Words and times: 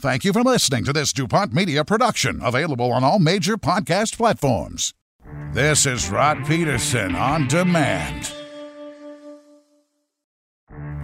Thank 0.00 0.24
you 0.24 0.32
for 0.32 0.42
listening 0.42 0.84
to 0.84 0.94
this 0.94 1.12
DuPont 1.12 1.52
Media 1.52 1.84
production, 1.84 2.40
available 2.42 2.90
on 2.90 3.04
all 3.04 3.18
major 3.18 3.58
podcast 3.58 4.16
platforms. 4.16 4.94
This 5.52 5.84
is 5.84 6.08
Rod 6.08 6.42
Pedersen 6.46 7.14
on 7.14 7.46
demand. 7.48 8.32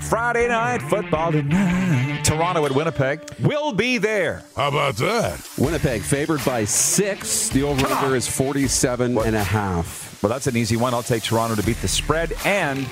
Friday 0.00 0.48
night 0.48 0.80
football 0.80 1.30
tonight. 1.30 2.22
Toronto 2.24 2.64
at 2.64 2.72
Winnipeg. 2.72 3.20
We'll 3.40 3.72
be 3.72 3.98
there. 3.98 4.44
How 4.56 4.68
about 4.68 4.96
that? 4.96 5.46
Winnipeg 5.58 6.00
favored 6.00 6.42
by 6.46 6.64
six. 6.64 7.50
The 7.50 7.64
over-under 7.64 8.16
is 8.16 8.26
47 8.26 9.18
and 9.18 9.36
a 9.36 9.44
half. 9.44 10.22
Well, 10.22 10.30
that's 10.30 10.46
an 10.46 10.56
easy 10.56 10.76
one. 10.76 10.94
I'll 10.94 11.02
take 11.02 11.22
Toronto 11.22 11.54
to 11.54 11.62
beat 11.62 11.82
the 11.82 11.88
spread 11.88 12.32
and 12.46 12.88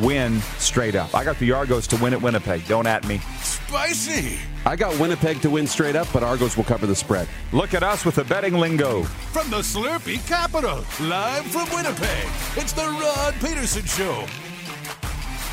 win 0.00 0.42
straight 0.58 0.94
up. 0.94 1.14
I 1.14 1.24
got 1.24 1.38
the 1.38 1.52
Argos 1.52 1.86
to 1.86 1.96
win 1.96 2.12
at 2.12 2.20
Winnipeg. 2.20 2.66
Don't 2.66 2.86
at 2.86 3.08
me. 3.08 3.22
Spicy. 3.40 4.38
I 4.68 4.76
got 4.76 5.00
Winnipeg 5.00 5.40
to 5.40 5.48
win 5.48 5.66
straight 5.66 5.96
up, 5.96 6.06
but 6.12 6.22
Argos 6.22 6.54
will 6.54 6.64
cover 6.64 6.86
the 6.86 6.94
spread. 6.94 7.26
Look 7.52 7.72
at 7.72 7.82
us 7.82 8.04
with 8.04 8.16
the 8.16 8.24
betting 8.24 8.52
lingo. 8.52 9.02
From 9.02 9.48
the 9.48 9.60
Slurpee 9.60 10.26
capital, 10.28 10.84
live 11.00 11.46
from 11.46 11.70
Winnipeg, 11.74 12.28
it's 12.54 12.74
the 12.74 12.82
Rod 12.82 13.32
Pedersen 13.40 13.86
Show. 13.86 14.26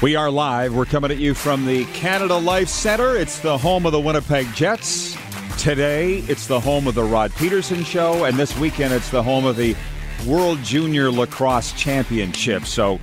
We 0.01 0.17
are 0.17 0.29
live. 0.29 0.75
We're 0.75 0.83
coming 0.83 1.11
at 1.11 1.17
you 1.17 1.33
from 1.33 1.65
the 1.65 1.85
Canada 1.93 2.35
Life 2.35 2.67
Center. 2.67 3.15
It's 3.15 3.39
the 3.39 3.57
home 3.57 3.85
of 3.85 3.93
the 3.93 4.01
Winnipeg 4.01 4.53
Jets. 4.53 5.15
Today, 5.57 6.17
it's 6.27 6.47
the 6.47 6.59
home 6.59 6.85
of 6.85 6.95
the 6.95 7.05
Rod 7.05 7.31
Pedersen 7.35 7.85
Show. 7.85 8.25
And 8.25 8.35
this 8.35 8.57
weekend, 8.59 8.93
it's 8.93 9.11
the 9.11 9.23
home 9.23 9.45
of 9.45 9.55
the 9.55 9.77
World 10.27 10.61
Junior 10.61 11.09
Lacrosse 11.09 11.71
Championship. 11.71 12.65
So 12.65 12.99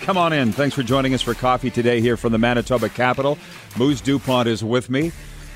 come 0.00 0.18
on 0.18 0.32
in. 0.32 0.50
Thanks 0.50 0.74
for 0.74 0.82
joining 0.82 1.14
us 1.14 1.22
for 1.22 1.32
coffee 1.32 1.70
today 1.70 2.00
here 2.00 2.16
from 2.16 2.32
the 2.32 2.38
Manitoba 2.38 2.88
capital. 2.88 3.38
Moose 3.78 4.00
DuPont 4.00 4.48
is 4.48 4.64
with 4.64 4.90
me. 4.90 5.12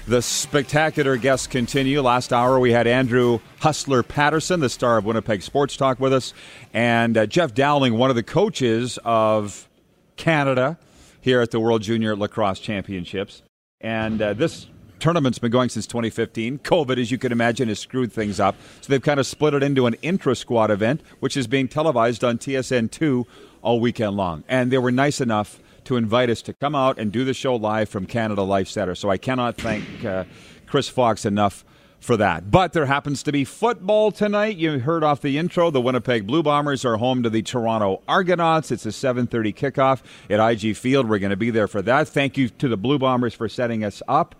The 0.08 0.22
spectacular 0.22 1.18
guests 1.18 1.46
continue. 1.46 2.00
Last 2.00 2.32
hour, 2.32 2.58
we 2.58 2.72
had 2.72 2.86
Andrew 2.86 3.40
Hustler 3.60 4.02
Patterson, 4.02 4.60
the 4.60 4.70
star 4.70 4.96
of 4.96 5.04
Winnipeg 5.04 5.42
Sports 5.42 5.76
Talk, 5.76 6.00
with 6.00 6.14
us, 6.14 6.32
and 6.72 7.14
uh, 7.18 7.26
Jeff 7.26 7.52
Dowling, 7.52 7.92
one 7.92 8.08
of 8.08 8.16
the 8.16 8.22
coaches 8.22 8.98
of 9.04 9.68
Canada 10.16 10.78
here 11.20 11.42
at 11.42 11.50
the 11.50 11.60
World 11.60 11.82
Junior 11.82 12.16
Lacrosse 12.16 12.58
Championships. 12.58 13.42
And 13.82 14.22
uh, 14.22 14.32
this 14.32 14.68
tournament's 14.98 15.38
been 15.38 15.50
going 15.50 15.68
since 15.68 15.86
2015. 15.86 16.60
COVID, 16.60 16.98
as 16.98 17.10
you 17.10 17.18
can 17.18 17.30
imagine, 17.30 17.68
has 17.68 17.78
screwed 17.78 18.10
things 18.10 18.40
up. 18.40 18.56
So 18.80 18.90
they've 18.90 19.02
kind 19.02 19.20
of 19.20 19.26
split 19.26 19.52
it 19.52 19.62
into 19.62 19.84
an 19.84 19.92
intra 20.00 20.34
squad 20.34 20.70
event, 20.70 21.02
which 21.20 21.36
is 21.36 21.46
being 21.46 21.68
televised 21.68 22.24
on 22.24 22.38
TSN2 22.38 23.26
all 23.60 23.78
weekend 23.78 24.16
long. 24.16 24.42
And 24.48 24.72
they 24.72 24.78
were 24.78 24.90
nice 24.90 25.20
enough 25.20 25.60
to 25.88 25.96
invite 25.96 26.28
us 26.28 26.42
to 26.42 26.52
come 26.52 26.74
out 26.74 26.98
and 26.98 27.10
do 27.10 27.24
the 27.24 27.32
show 27.32 27.56
live 27.56 27.88
from 27.88 28.04
Canada 28.04 28.42
Life 28.42 28.68
Center. 28.68 28.94
So 28.94 29.08
I 29.08 29.16
cannot 29.16 29.56
thank 29.56 30.04
uh, 30.04 30.24
Chris 30.66 30.86
Fox 30.86 31.24
enough 31.24 31.64
for 31.98 32.14
that. 32.18 32.50
But 32.50 32.74
there 32.74 32.84
happens 32.84 33.22
to 33.22 33.32
be 33.32 33.42
football 33.42 34.12
tonight. 34.12 34.58
You 34.58 34.80
heard 34.80 35.02
off 35.02 35.22
the 35.22 35.38
intro, 35.38 35.70
the 35.70 35.80
Winnipeg 35.80 36.26
Blue 36.26 36.42
Bombers 36.42 36.84
are 36.84 36.98
home 36.98 37.22
to 37.22 37.30
the 37.30 37.40
Toronto 37.40 38.02
Argonauts. 38.06 38.70
It's 38.70 38.84
a 38.84 38.90
7:30 38.90 39.54
kickoff 39.54 40.02
at 40.28 40.38
IG 40.38 40.76
Field. 40.76 41.08
We're 41.08 41.18
going 41.18 41.30
to 41.30 41.36
be 41.36 41.50
there 41.50 41.66
for 41.66 41.80
that. 41.80 42.06
Thank 42.06 42.36
you 42.36 42.50
to 42.50 42.68
the 42.68 42.76
Blue 42.76 42.98
Bombers 42.98 43.32
for 43.32 43.48
setting 43.48 43.82
us 43.82 44.02
up. 44.06 44.34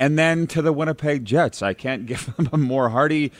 And 0.00 0.18
then 0.18 0.46
to 0.48 0.62
the 0.62 0.72
Winnipeg 0.72 1.26
Jets. 1.26 1.62
I 1.62 1.74
can't 1.74 2.06
give 2.06 2.34
them 2.34 2.48
a 2.50 2.56
more 2.56 2.88
hearty 2.88 3.30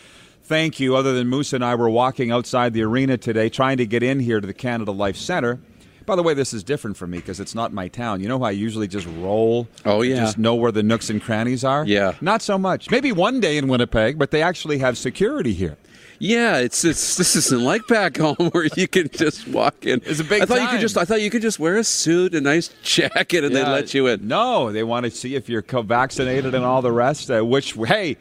thank 0.42 0.78
you 0.78 0.94
other 0.94 1.14
than 1.14 1.26
Moose 1.26 1.54
and 1.54 1.64
I 1.64 1.74
were 1.74 1.88
walking 1.88 2.30
outside 2.30 2.74
the 2.74 2.82
arena 2.82 3.16
today 3.16 3.48
trying 3.48 3.78
to 3.78 3.86
get 3.86 4.02
in 4.02 4.20
here 4.20 4.42
to 4.42 4.46
the 4.46 4.52
Canada 4.52 4.92
Life 4.92 5.16
Center. 5.16 5.58
By 6.06 6.16
the 6.16 6.22
way, 6.22 6.34
this 6.34 6.52
is 6.52 6.62
different 6.62 6.96
for 6.96 7.06
me 7.06 7.18
because 7.18 7.40
it's 7.40 7.54
not 7.54 7.72
my 7.72 7.88
town. 7.88 8.20
You 8.20 8.28
know 8.28 8.38
how 8.38 8.44
I 8.46 8.50
usually 8.50 8.88
just 8.88 9.06
roll? 9.18 9.68
Oh, 9.84 10.02
yeah. 10.02 10.16
Just 10.16 10.38
know 10.38 10.54
where 10.54 10.72
the 10.72 10.82
nooks 10.82 11.10
and 11.10 11.20
crannies 11.22 11.64
are? 11.64 11.84
Yeah. 11.86 12.12
Not 12.20 12.42
so 12.42 12.58
much. 12.58 12.90
Maybe 12.90 13.12
one 13.12 13.40
day 13.40 13.56
in 13.56 13.68
Winnipeg, 13.68 14.18
but 14.18 14.30
they 14.30 14.42
actually 14.42 14.78
have 14.78 14.98
security 14.98 15.52
here. 15.52 15.76
Yeah, 16.20 16.58
it's 16.58 16.84
it's 16.84 17.16
this 17.16 17.34
isn't 17.34 17.62
like 17.64 17.86
back 17.88 18.16
home 18.18 18.36
where 18.52 18.68
you 18.76 18.86
can 18.86 19.08
just 19.08 19.48
walk 19.48 19.84
in. 19.84 20.00
It's 20.06 20.20
a 20.20 20.24
big 20.24 20.42
I 20.42 20.46
thought 20.46 20.62
you 20.62 20.68
could 20.68 20.80
just 20.80 20.96
I 20.96 21.04
thought 21.04 21.20
you 21.20 21.28
could 21.28 21.42
just 21.42 21.58
wear 21.58 21.76
a 21.76 21.82
suit, 21.84 22.34
a 22.36 22.40
nice 22.40 22.68
jacket, 22.84 23.42
and 23.44 23.52
Yeah. 23.52 23.64
they 23.64 23.70
let 23.70 23.94
you 23.94 24.06
in. 24.06 24.26
No, 24.28 24.70
they 24.70 24.84
want 24.84 25.04
to 25.04 25.10
see 25.10 25.34
if 25.34 25.48
you're 25.48 25.60
co-vaccinated 25.60 26.54
and 26.54 26.64
all 26.64 26.82
the 26.82 26.92
rest. 26.92 27.30
Uh, 27.30 27.44
which, 27.44 27.72
hey, 27.72 28.16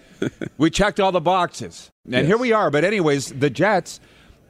we 0.58 0.72
checked 0.72 1.00
all 1.00 1.12
the 1.12 1.22
boxes, 1.22 1.92
and 2.06 2.14
Yes. 2.16 2.26
here 2.26 2.38
we 2.38 2.52
are. 2.52 2.72
But 2.72 2.84
anyways, 2.84 3.28
the 3.34 3.52
Jets. 3.52 4.00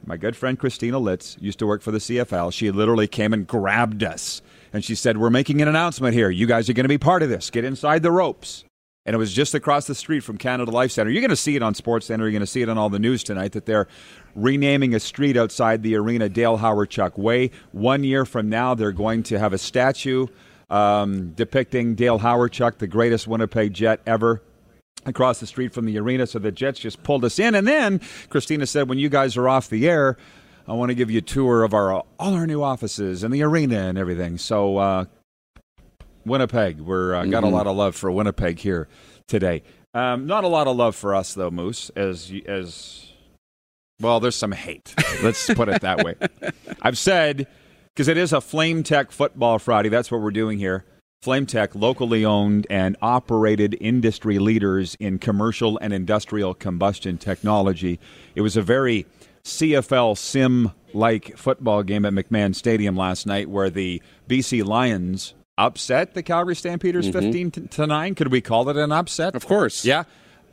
My 0.06 0.16
good 0.16 0.36
friend 0.36 0.58
Christina 0.58 0.98
Litz 0.98 1.36
used 1.40 1.58
to 1.60 1.66
work 1.66 1.82
for 1.82 1.90
the 1.90 1.98
CFL. 1.98 2.52
She 2.52 2.70
literally 2.70 3.06
came 3.06 3.32
and 3.32 3.46
grabbed 3.46 4.02
us, 4.02 4.42
and 4.72 4.84
she 4.84 4.94
said, 4.94 5.16
"We're 5.16 5.30
making 5.30 5.62
an 5.62 5.68
announcement 5.68 6.14
here. 6.14 6.30
You 6.30 6.46
guys 6.46 6.68
are 6.68 6.74
going 6.74 6.84
to 6.84 6.88
be 6.88 6.98
part 6.98 7.22
of 7.22 7.28
this. 7.28 7.50
Get 7.50 7.64
inside 7.64 8.02
the 8.02 8.12
ropes." 8.12 8.64
And 9.06 9.14
it 9.14 9.18
was 9.18 9.32
just 9.34 9.54
across 9.54 9.86
the 9.86 9.94
street 9.94 10.20
from 10.20 10.38
Canada 10.38 10.70
Life 10.70 10.90
Center. 10.90 11.10
You're 11.10 11.20
going 11.20 11.28
to 11.28 11.36
see 11.36 11.56
it 11.56 11.62
on 11.62 11.74
Sports 11.74 12.06
Center. 12.06 12.24
You're 12.24 12.32
going 12.32 12.40
to 12.40 12.46
see 12.46 12.62
it 12.62 12.70
on 12.70 12.78
all 12.78 12.88
the 12.88 12.98
news 12.98 13.22
tonight 13.22 13.52
that 13.52 13.66
they're 13.66 13.86
renaming 14.34 14.94
a 14.94 15.00
street 15.00 15.36
outside 15.36 15.82
the 15.82 15.94
arena 15.96 16.30
Dale 16.30 16.56
Hawerchuk 16.56 17.18
Way. 17.18 17.50
One 17.72 18.02
year 18.02 18.24
from 18.24 18.48
now, 18.48 18.74
they're 18.74 18.92
going 18.92 19.22
to 19.24 19.38
have 19.38 19.52
a 19.52 19.58
statue 19.58 20.26
um, 20.70 21.32
depicting 21.32 21.94
Dale 21.94 22.18
Hawerchuk, 22.18 22.78
the 22.78 22.86
greatest 22.86 23.26
Winnipeg 23.26 23.74
Jet 23.74 24.00
ever. 24.06 24.42
Across 25.06 25.40
the 25.40 25.46
street 25.46 25.72
from 25.72 25.84
the 25.84 25.98
arena, 25.98 26.26
so 26.26 26.38
the 26.38 26.50
Jets 26.50 26.80
just 26.80 27.02
pulled 27.02 27.24
us 27.24 27.38
in. 27.38 27.54
And 27.54 27.66
then 27.66 28.00
Christina 28.30 28.66
said, 28.66 28.88
"When 28.88 28.98
you 28.98 29.08
guys 29.08 29.36
are 29.36 29.48
off 29.48 29.68
the 29.68 29.88
air, 29.88 30.16
I 30.66 30.72
want 30.72 30.90
to 30.90 30.94
give 30.94 31.10
you 31.10 31.18
a 31.18 31.22
tour 31.22 31.62
of 31.62 31.74
our 31.74 31.92
all 31.92 32.34
our 32.34 32.46
new 32.46 32.62
offices 32.62 33.22
and 33.22 33.32
the 33.32 33.42
arena 33.42 33.80
and 33.80 33.98
everything." 33.98 34.38
So 34.38 34.78
uh, 34.78 35.04
Winnipeg. 36.24 36.80
We're 36.80 37.14
uh, 37.14 37.24
got 37.26 37.44
a 37.44 37.48
lot 37.48 37.66
of 37.66 37.76
love 37.76 37.94
for 37.94 38.10
Winnipeg 38.10 38.58
here 38.58 38.88
today. 39.26 39.62
Um, 39.92 40.26
not 40.26 40.44
a 40.44 40.48
lot 40.48 40.66
of 40.66 40.76
love 40.76 40.96
for 40.96 41.14
us 41.14 41.34
though, 41.34 41.50
Moose. 41.50 41.90
As 41.96 42.32
as 42.46 43.12
well, 44.00 44.20
there's 44.20 44.36
some 44.36 44.52
hate. 44.52 44.94
Let's 45.22 45.52
put 45.54 45.68
it 45.68 45.82
that 45.82 46.04
way. 46.04 46.14
I've 46.82 46.98
said 46.98 47.46
because 47.94 48.08
it 48.08 48.16
is 48.16 48.32
a 48.32 48.40
Flame 48.40 48.82
Tech 48.82 49.12
Football 49.12 49.58
Friday. 49.58 49.88
That's 49.88 50.10
what 50.10 50.20
we're 50.20 50.30
doing 50.30 50.58
here. 50.58 50.84
Flame 51.24 51.46
Tech, 51.46 51.74
locally 51.74 52.22
owned 52.22 52.66
and 52.68 52.98
operated 53.00 53.78
industry 53.80 54.38
leaders 54.38 54.94
in 55.00 55.18
commercial 55.18 55.78
and 55.78 55.94
industrial 55.94 56.52
combustion 56.52 57.16
technology. 57.16 57.98
It 58.34 58.42
was 58.42 58.58
a 58.58 58.62
very 58.62 59.06
CFL 59.42 60.18
sim 60.18 60.72
like 60.92 61.34
football 61.38 61.82
game 61.82 62.04
at 62.04 62.12
McMahon 62.12 62.54
Stadium 62.54 62.94
last 62.94 63.26
night 63.26 63.48
where 63.48 63.70
the 63.70 64.02
BC 64.28 64.66
Lions 64.66 65.32
upset 65.56 66.12
the 66.12 66.22
Calgary 66.22 66.54
Stampeders 66.54 67.08
mm-hmm. 67.08 67.20
15 67.20 67.50
to- 67.52 67.60
to 67.68 67.86
9. 67.86 68.14
Could 68.14 68.30
we 68.30 68.42
call 68.42 68.68
it 68.68 68.76
an 68.76 68.92
upset? 68.92 69.34
Of 69.34 69.46
course. 69.46 69.82
Yeah. 69.82 70.04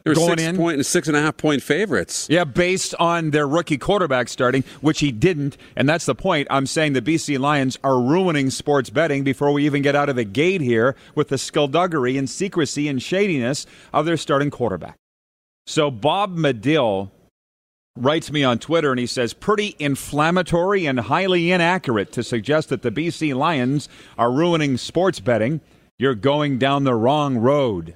They 0.04 0.12
were 0.12 0.16
Going 0.16 0.30
six 0.38 0.42
in. 0.44 0.58
point 0.58 0.86
six 0.86 1.08
and 1.08 1.16
a 1.16 1.22
half 1.22 1.38
point 1.38 1.62
favorites. 1.62 2.28
Yeah, 2.30 2.44
based 2.44 2.96
on 3.00 3.32
their 3.32 3.48
rookie 3.48 3.78
quarterback 3.78 4.30
starting, 4.30 4.64
which 4.82 5.00
he 5.00 5.12
didn't. 5.12 5.58
And 5.76 5.88
that's 5.88 6.06
the 6.06 6.16
point. 6.16 6.48
I'm 6.50 6.66
saying 6.66 6.94
the 6.94 7.02
BC 7.02 7.38
Lions 7.40 7.78
are 7.84 8.00
ruining 8.02 8.50
sports 8.50 8.90
betting 8.90 9.24
before 9.24 9.52
we 9.52 9.66
even 9.66 9.82
get 9.82 9.96
out 9.96 10.10
of 10.10 10.16
the 10.16 10.24
gate 10.24 10.62
here 10.62 10.96
with 11.14 11.28
the 11.30 11.38
skullduggery 11.38 12.18
and 12.18 12.30
secrecy 12.30 12.88
and 12.88 13.02
shadiness 13.02 13.66
of 13.94 14.06
their 14.06 14.18
starting 14.18 14.50
quarterback. 14.50 14.96
So 15.68 15.92
Bob 15.92 16.36
Medill 16.36 17.12
writes 17.96 18.32
me 18.32 18.44
on 18.44 18.58
Twitter 18.58 18.90
and 18.90 19.00
he 19.00 19.06
says, 19.06 19.34
pretty 19.34 19.76
inflammatory 19.78 20.86
and 20.86 21.00
highly 21.02 21.52
inaccurate 21.52 22.12
to 22.14 22.24
suggest 22.24 22.70
that 22.70 22.82
the 22.82 22.92
BC 22.92 23.36
Lions 23.36 23.88
are 24.18 24.32
ruining 24.32 24.78
sports 24.78 25.20
betting. 25.20 25.62
You're 26.00 26.16
going 26.16 26.58
down 26.58 26.86
the 26.86 26.96
wrong 26.96 27.38
road. 27.38 27.94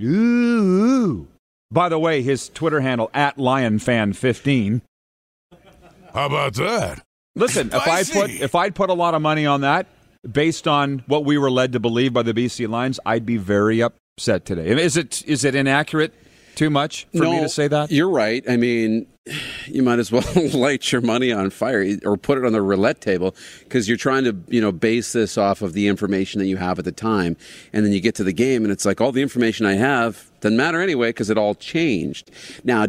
Ooh. 0.00 1.26
By 1.70 1.88
the 1.88 1.98
way, 1.98 2.22
his 2.22 2.48
Twitter 2.48 2.80
handle 2.80 3.10
at 3.12 3.36
LionFan15. 3.36 4.80
How 6.14 6.26
about 6.26 6.54
that? 6.54 7.02
Listen, 7.34 7.68
if 7.68 7.86
I 7.86 8.02
put 8.02 8.30
if 8.30 8.54
I'd 8.54 8.74
put 8.74 8.90
a 8.90 8.94
lot 8.94 9.14
of 9.14 9.22
money 9.22 9.46
on 9.46 9.60
that, 9.60 9.86
based 10.30 10.66
on 10.66 11.04
what 11.06 11.24
we 11.24 11.38
were 11.38 11.50
led 11.50 11.72
to 11.72 11.80
believe 11.80 12.12
by 12.12 12.22
the 12.22 12.34
BC 12.34 12.68
Lions, 12.68 12.98
I'd 13.06 13.26
be 13.26 13.36
very 13.36 13.82
upset 13.82 14.44
today. 14.44 14.68
Is 14.68 14.96
it 14.96 15.22
is 15.26 15.44
it 15.44 15.54
inaccurate? 15.54 16.12
Too 16.58 16.70
much 16.70 17.06
for 17.12 17.22
no, 17.22 17.30
me 17.34 17.40
to 17.42 17.48
say 17.48 17.68
that? 17.68 17.92
You're 17.92 18.10
right. 18.10 18.42
I 18.50 18.56
mean, 18.56 19.06
you 19.66 19.80
might 19.80 20.00
as 20.00 20.10
well 20.10 20.24
light 20.52 20.90
your 20.90 21.00
money 21.00 21.30
on 21.30 21.50
fire 21.50 21.86
or 22.04 22.16
put 22.16 22.36
it 22.36 22.44
on 22.44 22.50
the 22.50 22.60
roulette 22.60 23.00
table 23.00 23.36
because 23.60 23.86
you're 23.86 23.96
trying 23.96 24.24
to, 24.24 24.36
you 24.48 24.60
know, 24.60 24.72
base 24.72 25.12
this 25.12 25.38
off 25.38 25.62
of 25.62 25.72
the 25.72 25.86
information 25.86 26.40
that 26.40 26.46
you 26.46 26.56
have 26.56 26.80
at 26.80 26.84
the 26.84 26.90
time. 26.90 27.36
And 27.72 27.84
then 27.84 27.92
you 27.92 28.00
get 28.00 28.16
to 28.16 28.24
the 28.24 28.32
game 28.32 28.64
and 28.64 28.72
it's 28.72 28.84
like 28.84 29.00
all 29.00 29.12
the 29.12 29.22
information 29.22 29.66
I 29.66 29.74
have 29.74 30.32
doesn't 30.40 30.56
matter 30.56 30.80
anyway 30.80 31.10
because 31.10 31.30
it 31.30 31.38
all 31.38 31.54
changed. 31.54 32.32
Now, 32.64 32.88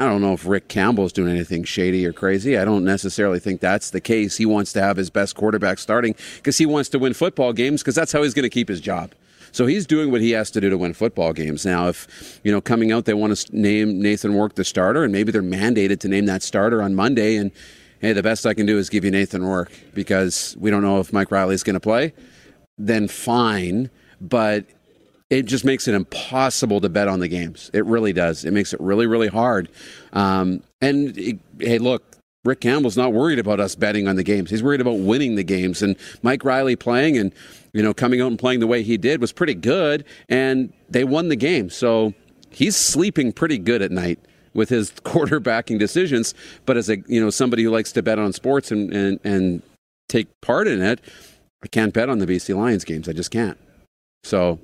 I 0.00 0.06
don't 0.06 0.20
know 0.20 0.32
if 0.32 0.44
Rick 0.44 0.66
Campbell's 0.66 1.12
doing 1.12 1.30
anything 1.30 1.62
shady 1.62 2.04
or 2.04 2.12
crazy. 2.12 2.58
I 2.58 2.64
don't 2.64 2.84
necessarily 2.84 3.38
think 3.38 3.60
that's 3.60 3.90
the 3.90 4.00
case. 4.00 4.36
He 4.36 4.46
wants 4.46 4.72
to 4.72 4.82
have 4.82 4.96
his 4.96 5.10
best 5.10 5.36
quarterback 5.36 5.78
starting 5.78 6.16
because 6.38 6.58
he 6.58 6.66
wants 6.66 6.88
to 6.88 6.98
win 6.98 7.14
football 7.14 7.52
games 7.52 7.82
because 7.82 7.94
that's 7.94 8.10
how 8.10 8.24
he's 8.24 8.34
going 8.34 8.42
to 8.42 8.50
keep 8.50 8.68
his 8.68 8.80
job. 8.80 9.12
So 9.52 9.66
he's 9.66 9.86
doing 9.86 10.10
what 10.10 10.20
he 10.20 10.30
has 10.32 10.50
to 10.52 10.60
do 10.60 10.70
to 10.70 10.78
win 10.78 10.94
football 10.94 11.32
games. 11.32 11.64
Now, 11.66 11.88
if, 11.88 12.40
you 12.44 12.52
know, 12.52 12.60
coming 12.60 12.92
out, 12.92 13.04
they 13.04 13.14
want 13.14 13.36
to 13.36 13.56
name 13.56 14.00
Nathan 14.00 14.34
Rourke 14.34 14.54
the 14.54 14.64
starter, 14.64 15.02
and 15.04 15.12
maybe 15.12 15.32
they're 15.32 15.42
mandated 15.42 16.00
to 16.00 16.08
name 16.08 16.26
that 16.26 16.42
starter 16.42 16.82
on 16.82 16.94
Monday, 16.94 17.36
and 17.36 17.50
hey, 18.00 18.12
the 18.12 18.22
best 18.22 18.46
I 18.46 18.54
can 18.54 18.66
do 18.66 18.78
is 18.78 18.88
give 18.88 19.04
you 19.04 19.10
Nathan 19.10 19.44
Rourke 19.44 19.72
because 19.94 20.56
we 20.58 20.70
don't 20.70 20.82
know 20.82 21.00
if 21.00 21.12
Mike 21.12 21.30
Reilly's 21.30 21.62
going 21.62 21.74
to 21.74 21.80
play, 21.80 22.12
then 22.78 23.08
fine. 23.08 23.90
But 24.20 24.64
it 25.30 25.46
just 25.46 25.64
makes 25.64 25.86
it 25.86 25.94
impossible 25.94 26.80
to 26.80 26.88
bet 26.88 27.08
on 27.08 27.20
the 27.20 27.28
games. 27.28 27.70
It 27.72 27.86
really 27.86 28.12
does. 28.12 28.44
It 28.44 28.50
makes 28.52 28.72
it 28.72 28.80
really, 28.80 29.06
really 29.06 29.28
hard. 29.28 29.68
Um, 30.12 30.62
and 30.80 31.16
it, 31.16 31.38
hey, 31.58 31.78
look, 31.78 32.02
Rick 32.44 32.60
Campbell's 32.60 32.96
not 32.96 33.12
worried 33.12 33.38
about 33.38 33.60
us 33.60 33.74
betting 33.74 34.08
on 34.08 34.16
the 34.16 34.22
games. 34.22 34.50
He's 34.50 34.62
worried 34.62 34.80
about 34.80 34.98
winning 34.98 35.36
the 35.36 35.44
games. 35.44 35.82
And 35.82 35.94
Mike 36.22 36.42
Reilly 36.42 36.74
playing 36.74 37.18
and 37.18 37.32
you 37.72 37.82
know 37.82 37.94
coming 37.94 38.20
out 38.20 38.28
and 38.28 38.38
playing 38.38 38.60
the 38.60 38.66
way 38.66 38.82
he 38.82 38.96
did 38.96 39.20
was 39.20 39.32
pretty 39.32 39.54
good, 39.54 40.04
and 40.28 40.72
they 40.88 41.04
won 41.04 41.28
the 41.28 41.36
game. 41.36 41.70
So 41.70 42.14
he's 42.50 42.76
sleeping 42.76 43.32
pretty 43.32 43.58
good 43.58 43.82
at 43.82 43.90
night 43.90 44.18
with 44.54 44.68
his 44.68 44.90
quarterbacking 45.04 45.78
decisions. 45.78 46.34
But 46.66 46.76
as 46.76 46.88
a 46.88 46.98
you 47.06 47.20
know 47.20 47.30
somebody 47.30 47.62
who 47.62 47.70
likes 47.70 47.92
to 47.92 48.02
bet 48.02 48.18
on 48.18 48.32
sports 48.32 48.70
and 48.70 48.92
and, 48.92 49.20
and 49.24 49.62
take 50.08 50.28
part 50.40 50.66
in 50.66 50.82
it, 50.82 51.00
I 51.62 51.68
can't 51.68 51.92
bet 51.92 52.08
on 52.08 52.18
the 52.18 52.26
BC 52.26 52.56
Lions 52.56 52.84
games. 52.84 53.08
I 53.08 53.12
just 53.12 53.30
can't. 53.30 53.58
So 54.24 54.58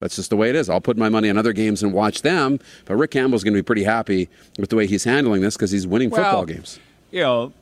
that's 0.00 0.16
just 0.16 0.30
the 0.30 0.36
way 0.36 0.50
it 0.50 0.56
is. 0.56 0.68
I'll 0.68 0.80
put 0.80 0.96
my 0.96 1.08
money 1.08 1.30
on 1.30 1.38
other 1.38 1.52
games 1.52 1.82
and 1.82 1.92
watch 1.92 2.22
them. 2.22 2.58
But 2.84 2.96
Rick 2.96 3.12
Campbell's 3.12 3.44
going 3.44 3.54
to 3.54 3.58
be 3.58 3.64
pretty 3.64 3.84
happy 3.84 4.28
with 4.58 4.70
the 4.70 4.76
way 4.76 4.86
he's 4.86 5.04
handling 5.04 5.40
this 5.40 5.56
because 5.56 5.70
he's 5.70 5.86
winning 5.86 6.10
well, 6.10 6.22
football 6.22 6.46
games. 6.46 6.78
You 7.10 7.20
know, 7.20 7.52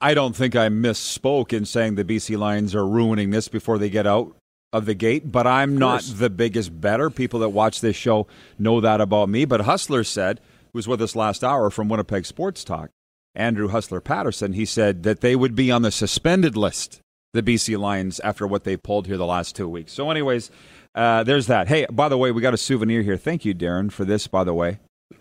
I 0.00 0.14
don't 0.14 0.34
think 0.34 0.56
I 0.56 0.68
misspoke 0.68 1.52
in 1.52 1.66
saying 1.66 1.94
the 1.94 2.04
BC 2.04 2.38
Lions 2.38 2.74
are 2.74 2.86
ruining 2.86 3.30
this 3.30 3.48
before 3.48 3.78
they 3.78 3.90
get 3.90 4.06
out 4.06 4.34
of 4.72 4.86
the 4.86 4.94
gate, 4.94 5.30
but 5.30 5.46
I'm 5.46 5.76
not 5.76 6.02
the 6.02 6.30
biggest 6.30 6.80
better. 6.80 7.10
People 7.10 7.40
that 7.40 7.50
watch 7.50 7.80
this 7.80 7.96
show 7.96 8.26
know 8.58 8.80
that 8.80 9.00
about 9.00 9.28
me. 9.28 9.44
But 9.44 9.62
Hustler 9.62 10.04
said, 10.04 10.40
who 10.72 10.78
was 10.78 10.88
with 10.88 11.02
us 11.02 11.16
last 11.16 11.44
hour 11.44 11.68
from 11.68 11.88
Winnipeg 11.88 12.24
Sports 12.24 12.64
Talk, 12.64 12.90
Andrew 13.34 13.68
Hustler 13.68 14.00
Patterson, 14.00 14.54
he 14.54 14.64
said 14.64 15.02
that 15.02 15.20
they 15.20 15.36
would 15.36 15.54
be 15.54 15.70
on 15.70 15.82
the 15.82 15.90
suspended 15.90 16.56
list, 16.56 17.00
the 17.34 17.42
BC 17.42 17.78
Lions, 17.78 18.20
after 18.20 18.46
what 18.46 18.64
they 18.64 18.76
pulled 18.76 19.06
here 19.06 19.18
the 19.18 19.26
last 19.26 19.54
two 19.54 19.68
weeks. 19.68 19.92
So, 19.92 20.10
anyways, 20.10 20.50
uh, 20.94 21.24
there's 21.24 21.46
that. 21.48 21.68
Hey, 21.68 21.86
by 21.90 22.08
the 22.08 22.18
way, 22.18 22.32
we 22.32 22.40
got 22.40 22.54
a 22.54 22.58
souvenir 22.58 23.02
here. 23.02 23.16
Thank 23.16 23.44
you, 23.44 23.54
Darren, 23.54 23.92
for 23.92 24.04
this, 24.04 24.26
by 24.26 24.44
the 24.44 24.54
way. 24.54 24.78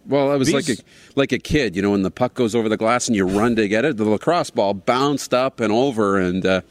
Well, 0.10 0.32
I 0.32 0.36
was 0.36 0.52
These... 0.52 0.70
like 0.70 0.80
a 0.80 0.82
like 1.16 1.32
a 1.32 1.38
kid, 1.38 1.76
you 1.76 1.82
know, 1.82 1.92
when 1.92 2.02
the 2.02 2.12
puck 2.12 2.34
goes 2.34 2.56
over 2.56 2.68
the 2.68 2.78
glass 2.78 3.08
and 3.08 3.16
you 3.16 3.26
run 3.26 3.56
to 3.56 3.68
get 3.68 3.86
it. 3.86 3.96
The 3.96 4.04
lacrosse 4.04 4.50
ball 4.50 4.74
bounced 4.74 5.34
up 5.34 5.62
and 5.62 5.72
over, 5.72 6.20
and 6.20 6.46
uh, 6.46 6.62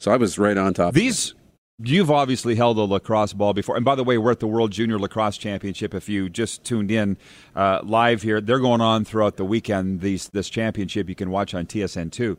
so 0.00 0.12
I 0.12 0.16
was 0.16 0.38
right 0.38 0.56
on 0.56 0.72
top. 0.72 0.94
These 0.94 1.34
You've 1.80 2.10
obviously 2.10 2.56
held 2.56 2.76
a 2.76 2.82
lacrosse 2.82 3.32
ball 3.32 3.52
before. 3.52 3.76
And 3.76 3.84
by 3.84 3.94
the 3.94 4.02
way, 4.02 4.18
we're 4.18 4.32
at 4.32 4.40
the 4.40 4.48
World 4.48 4.72
Junior 4.72 4.98
Lacrosse 4.98 5.38
Championship. 5.38 5.94
If 5.94 6.08
you 6.08 6.28
just 6.28 6.64
tuned 6.64 6.90
in 6.90 7.16
uh, 7.54 7.80
live 7.84 8.22
here, 8.22 8.40
they're 8.40 8.58
going 8.58 8.80
on 8.80 9.04
throughout 9.04 9.36
the 9.36 9.44
weekend. 9.44 10.00
These, 10.00 10.28
this 10.30 10.50
championship 10.50 11.08
you 11.08 11.14
can 11.14 11.30
watch 11.30 11.54
on 11.54 11.66
TSN2. 11.66 12.36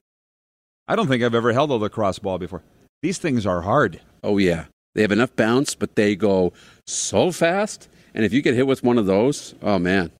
I 0.90 0.96
don't 0.98 1.08
think 1.08 1.24
I've 1.24 1.36
ever 1.36 1.54
held 1.54 1.72
a 1.72 1.76
lacrosse 1.76 2.20
ball 2.20 2.38
before. 2.38 2.64
These 3.02 3.20
things 3.20 3.46
are 3.46 3.62
hard. 3.62 4.02
Oh, 4.22 4.40
yeah. 4.40 4.66
They 4.94 5.04
have 5.04 5.12
enough 5.14 5.34
bounce, 5.38 5.74
but 5.74 5.96
they 5.96 6.18
go 6.18 6.52
so 6.86 7.32
fast. 7.32 7.88
And 8.14 8.26
if 8.26 8.34
you 8.34 8.42
get 8.42 8.56
hit 8.56 8.68
with 8.68 8.84
one 8.84 8.98
of 8.98 9.06
those, 9.06 9.56
oh, 9.62 9.80
man, 9.80 10.12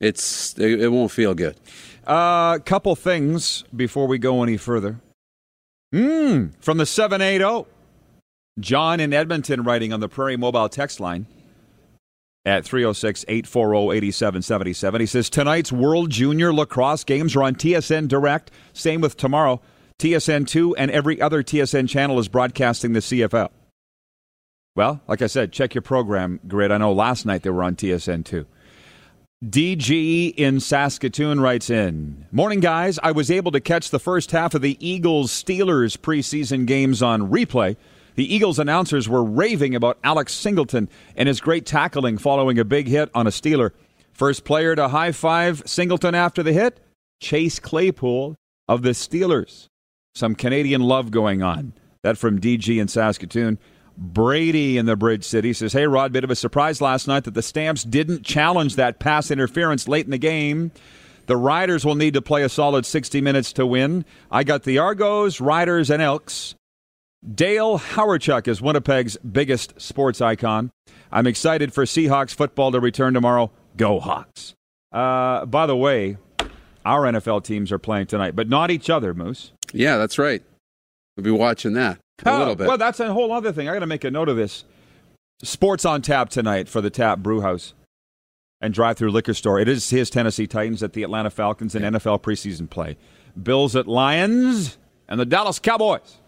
it's 0.00 0.58
it, 0.58 0.80
it 0.80 0.88
won't 0.88 1.10
feel 1.10 1.34
good. 1.34 1.56
A 2.06 2.10
uh, 2.10 2.58
couple 2.58 2.94
things 2.96 3.64
before 3.74 4.06
we 4.06 4.18
go 4.18 4.42
any 4.42 4.56
further. 4.56 5.00
Mm, 5.94 6.52
from 6.60 6.78
the 6.78 6.86
780. 6.86 7.70
John 8.60 9.00
in 9.00 9.12
Edmonton 9.12 9.62
writing 9.62 9.92
on 9.92 10.00
the 10.00 10.08
Prairie 10.08 10.36
Mobile 10.36 10.68
text 10.68 11.00
line 11.00 11.26
at 12.44 12.64
306 12.64 13.24
840 13.26 13.96
8777. 13.96 15.00
He 15.00 15.06
says, 15.06 15.30
Tonight's 15.30 15.72
World 15.72 16.10
Junior 16.10 16.52
Lacrosse 16.52 17.04
games 17.04 17.34
are 17.34 17.42
on 17.42 17.54
TSN 17.54 18.08
Direct. 18.08 18.50
Same 18.72 19.00
with 19.00 19.16
tomorrow. 19.16 19.60
TSN 19.98 20.46
2 20.46 20.76
and 20.76 20.90
every 20.90 21.20
other 21.20 21.42
TSN 21.42 21.88
channel 21.88 22.18
is 22.18 22.28
broadcasting 22.28 22.92
the 22.92 23.00
CFL. 23.00 23.50
Well, 24.76 25.00
like 25.06 25.22
I 25.22 25.28
said, 25.28 25.52
check 25.52 25.74
your 25.74 25.82
program 25.82 26.40
grid. 26.48 26.72
I 26.72 26.78
know 26.78 26.92
last 26.92 27.24
night 27.24 27.42
they 27.42 27.50
were 27.50 27.62
on 27.62 27.76
TSN 27.76 28.24
2. 28.24 28.44
DG 29.44 30.34
in 30.36 30.58
Saskatoon 30.58 31.38
writes 31.38 31.70
in 31.70 32.26
Morning, 32.32 32.60
guys. 32.60 32.98
I 33.02 33.12
was 33.12 33.30
able 33.30 33.52
to 33.52 33.60
catch 33.60 33.90
the 33.90 34.00
first 34.00 34.32
half 34.32 34.54
of 34.54 34.62
the 34.62 34.76
Eagles 34.84 35.30
Steelers 35.30 35.96
preseason 35.96 36.66
games 36.66 37.02
on 37.02 37.30
replay. 37.30 37.76
The 38.16 38.32
Eagles 38.32 38.58
announcers 38.58 39.08
were 39.08 39.22
raving 39.22 39.74
about 39.74 39.98
Alex 40.02 40.32
Singleton 40.32 40.88
and 41.16 41.28
his 41.28 41.40
great 41.40 41.66
tackling 41.66 42.18
following 42.18 42.58
a 42.58 42.64
big 42.64 42.88
hit 42.88 43.10
on 43.14 43.26
a 43.26 43.30
Steeler. 43.30 43.70
First 44.12 44.44
player 44.44 44.74
to 44.74 44.88
high 44.88 45.12
five 45.12 45.62
Singleton 45.66 46.14
after 46.14 46.42
the 46.42 46.52
hit, 46.52 46.80
Chase 47.20 47.58
Claypool 47.58 48.36
of 48.68 48.82
the 48.82 48.90
Steelers. 48.90 49.66
Some 50.14 50.34
Canadian 50.34 50.80
love 50.80 51.10
going 51.10 51.42
on. 51.42 51.74
That 52.02 52.18
from 52.18 52.40
DG 52.40 52.80
in 52.80 52.88
Saskatoon. 52.88 53.58
Brady 53.96 54.78
in 54.78 54.86
the 54.86 54.96
Bridge 54.96 55.24
City 55.24 55.52
says, 55.52 55.72
Hey, 55.72 55.86
Rod, 55.86 56.12
bit 56.12 56.24
of 56.24 56.30
a 56.30 56.36
surprise 56.36 56.80
last 56.80 57.06
night 57.06 57.24
that 57.24 57.34
the 57.34 57.42
Stamps 57.42 57.84
didn't 57.84 58.24
challenge 58.24 58.76
that 58.76 58.98
pass 58.98 59.30
interference 59.30 59.88
late 59.88 60.04
in 60.04 60.10
the 60.10 60.18
game. 60.18 60.72
The 61.26 61.36
Riders 61.36 61.84
will 61.84 61.94
need 61.94 62.14
to 62.14 62.22
play 62.22 62.42
a 62.42 62.48
solid 62.48 62.84
60 62.84 63.20
minutes 63.20 63.52
to 63.54 63.66
win. 63.66 64.04
I 64.30 64.44
got 64.44 64.64
the 64.64 64.78
Argos, 64.78 65.40
Riders, 65.40 65.90
and 65.90 66.02
Elks 66.02 66.54
Dale 67.32 67.78
Hawerchuk 67.78 68.46
is 68.48 68.60
Winnipeg's 68.60 69.16
biggest 69.18 69.80
sports 69.80 70.20
icon. 70.20 70.70
I'm 71.10 71.26
excited 71.26 71.72
for 71.72 71.84
Seahawks 71.84 72.34
football 72.34 72.70
to 72.72 72.80
return 72.80 73.14
tomorrow. 73.14 73.50
Go 73.76 73.98
Hawks. 73.98 74.54
Uh, 74.92 75.46
by 75.46 75.66
the 75.66 75.76
way, 75.76 76.18
our 76.84 77.02
NFL 77.02 77.44
teams 77.44 77.72
are 77.72 77.78
playing 77.78 78.06
tonight, 78.08 78.36
but 78.36 78.48
not 78.48 78.70
each 78.70 78.90
other, 78.90 79.14
Moose. 79.14 79.52
Yeah, 79.72 79.96
that's 79.96 80.18
right. 80.18 80.42
We'll 81.16 81.24
be 81.24 81.30
watching 81.30 81.72
that 81.74 81.98
a 82.24 82.38
little 82.38 82.54
bit. 82.54 82.66
Well, 82.68 82.78
that's 82.78 83.00
a 83.00 83.12
whole 83.12 83.32
other 83.32 83.52
thing. 83.52 83.68
I 83.68 83.72
got 83.72 83.80
to 83.80 83.86
make 83.86 84.04
a 84.04 84.10
note 84.10 84.28
of 84.28 84.36
this. 84.36 84.64
Sports 85.42 85.84
on 85.84 86.02
tap 86.02 86.30
tonight 86.30 86.68
for 86.68 86.80
the 86.80 86.90
Tap 86.90 87.18
Brewhouse 87.18 87.74
and 88.60 88.72
drive-through 88.72 89.10
liquor 89.10 89.34
store. 89.34 89.58
It 89.58 89.68
is 89.68 89.90
his 89.90 90.10
Tennessee 90.10 90.46
Titans 90.46 90.82
at 90.82 90.92
the 90.92 91.02
Atlanta 91.02 91.30
Falcons 91.30 91.74
in. 91.74 91.82
NFL 91.82 92.22
preseason 92.22 92.70
play. 92.70 92.96
Bills 93.40 93.74
at 93.76 93.86
Lions 93.86 94.78
and 95.08 95.18
the 95.18 95.26
Dallas 95.26 95.58
Cowboys 95.58 96.18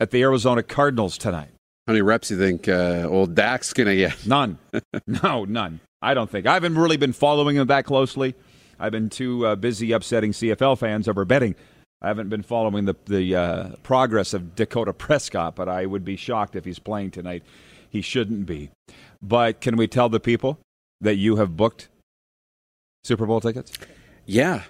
at 0.00 0.10
the 0.10 0.22
Arizona 0.22 0.62
Cardinals 0.62 1.16
tonight. 1.16 1.50
How 1.86 1.92
many 1.92 2.02
reps 2.02 2.28
do 2.28 2.34
you 2.34 2.40
think 2.40 2.68
uh, 2.68 3.06
old 3.08 3.34
Dak's 3.34 3.72
going 3.72 3.86
to 3.86 3.96
get? 3.96 4.26
None. 4.26 4.58
no, 5.06 5.44
none. 5.44 5.80
I 6.02 6.14
don't 6.14 6.28
think. 6.28 6.46
I 6.46 6.54
haven't 6.54 6.76
really 6.76 6.96
been 6.96 7.12
following 7.12 7.56
him 7.56 7.68
that 7.68 7.84
closely. 7.84 8.34
I've 8.78 8.92
been 8.92 9.08
too 9.08 9.46
uh, 9.46 9.56
busy 9.56 9.92
upsetting 9.92 10.32
CFL 10.32 10.78
fans 10.78 11.08
over 11.08 11.24
betting. 11.24 11.54
I 12.06 12.10
haven't 12.10 12.28
been 12.28 12.44
following 12.44 12.84
the, 12.84 12.94
the 13.06 13.34
uh, 13.34 13.68
progress 13.82 14.32
of 14.32 14.54
Dakota 14.54 14.92
Prescott, 14.92 15.56
but 15.56 15.68
I 15.68 15.86
would 15.86 16.04
be 16.04 16.14
shocked 16.14 16.54
if 16.54 16.64
he's 16.64 16.78
playing 16.78 17.10
tonight. 17.10 17.42
He 17.90 18.00
shouldn't 18.00 18.46
be. 18.46 18.70
But 19.20 19.60
can 19.60 19.76
we 19.76 19.88
tell 19.88 20.08
the 20.08 20.20
people 20.20 20.60
that 21.00 21.16
you 21.16 21.34
have 21.34 21.56
booked 21.56 21.88
Super 23.02 23.26
Bowl 23.26 23.40
tickets? 23.40 23.72
Yeah, 24.24 24.62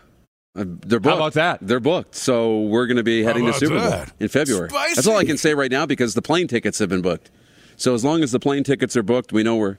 uh, 0.56 0.64
they're 0.64 0.98
booked. 0.98 1.12
How 1.12 1.16
about 1.16 1.34
that? 1.34 1.58
They're 1.60 1.78
booked. 1.78 2.14
So 2.14 2.62
we're 2.62 2.86
going 2.86 2.96
to 2.96 3.02
be 3.02 3.22
heading 3.22 3.44
to 3.44 3.52
Super 3.52 3.80
Bowl 3.80 4.04
in 4.18 4.28
February. 4.28 4.70
Spicy. 4.70 4.94
That's 4.94 5.06
all 5.06 5.18
I 5.18 5.24
can 5.26 5.36
say 5.36 5.52
right 5.52 5.70
now 5.70 5.84
because 5.84 6.14
the 6.14 6.22
plane 6.22 6.48
tickets 6.48 6.78
have 6.78 6.88
been 6.88 7.02
booked. 7.02 7.30
So 7.76 7.92
as 7.92 8.02
long 8.02 8.22
as 8.22 8.32
the 8.32 8.40
plane 8.40 8.64
tickets 8.64 8.96
are 8.96 9.02
booked, 9.02 9.30
we 9.30 9.42
know 9.42 9.56
we're 9.56 9.76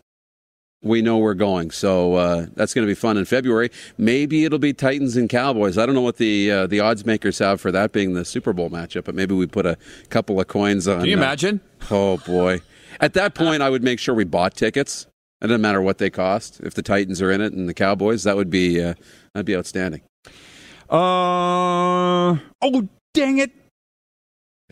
we 0.84 1.02
know 1.02 1.18
we're 1.18 1.34
going. 1.34 1.72
So 1.72 2.16
uh, 2.16 2.46
that's 2.54 2.74
going 2.74 2.86
to 2.86 2.90
be 2.90 2.96
fun 2.96 3.18
in 3.18 3.26
February. 3.26 3.70
Maybe 3.98 4.46
it'll 4.46 4.60
be 4.60 4.74
Titans 4.74 5.18
and 5.18 5.30
Cowboys. 5.30 5.78
I 5.78 5.86
don't 5.86 5.96
know 5.96 6.02
what 6.02 6.18
the 6.18 6.52
uh, 6.52 6.68
the 6.68 6.80
odds 6.80 7.06
makers 7.06 7.40
have 7.40 7.60
for 7.60 7.72
that 7.72 7.92
being 7.92 8.14
the 8.14 8.26
Super 8.26 8.54
Bowl 8.54 8.70
matchup, 8.70 9.06
but 9.06 9.16
maybe 9.16 9.34
we 9.36 9.48
put 9.48 9.66
a 9.66 9.78
couple 10.10 10.40
of 10.40 10.48
coins 10.48 10.88
on. 10.88 11.00
Can 11.00 11.08
you 11.08 11.18
imagine? 11.18 11.62
oh 11.92 12.18
boy! 12.18 12.62
At 13.00 13.14
that 13.14 13.36
point, 13.36 13.62
I 13.62 13.70
would 13.70 13.84
make 13.84 14.00
sure 14.00 14.16
we 14.16 14.24
bought 14.24 14.56
tickets 14.56 15.08
It 15.42 15.48
doesn't 15.48 15.62
matter 15.62 15.82
what 15.82 15.98
they 15.98 16.10
cost. 16.10 16.60
If 16.62 16.74
the 16.74 16.82
Titans 16.82 17.22
are 17.22 17.32
in 17.32 17.42
it 17.42 17.54
and 17.54 17.68
the 17.68 17.74
Cowboys, 17.74 18.24
that 18.24 18.36
would 18.36 18.50
be 18.50 18.82
uh, 18.82 18.94
that'd 19.34 19.46
be 19.46 19.56
outstanding. 19.56 20.02
Uh 20.90 22.38
oh, 22.62 22.88
dang 23.14 23.40
it! 23.40 23.52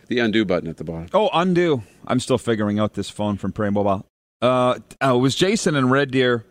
The 0.08 0.20
undo 0.20 0.44
button 0.44 0.68
at 0.68 0.76
the 0.76 0.84
bottom. 0.84 1.08
Oh, 1.12 1.30
undo. 1.32 1.82
I'm 2.06 2.20
still 2.20 2.38
figuring 2.38 2.78
out 2.78 2.94
this 2.94 3.10
phone 3.10 3.36
from 3.36 3.52
Prairie 3.52 3.72
Mobile. 3.72 4.06
Uh, 4.42 4.78
it 5.00 5.18
was 5.18 5.34
Jason 5.34 5.76
and 5.76 5.90
Red 5.90 6.10
Deer. 6.10 6.44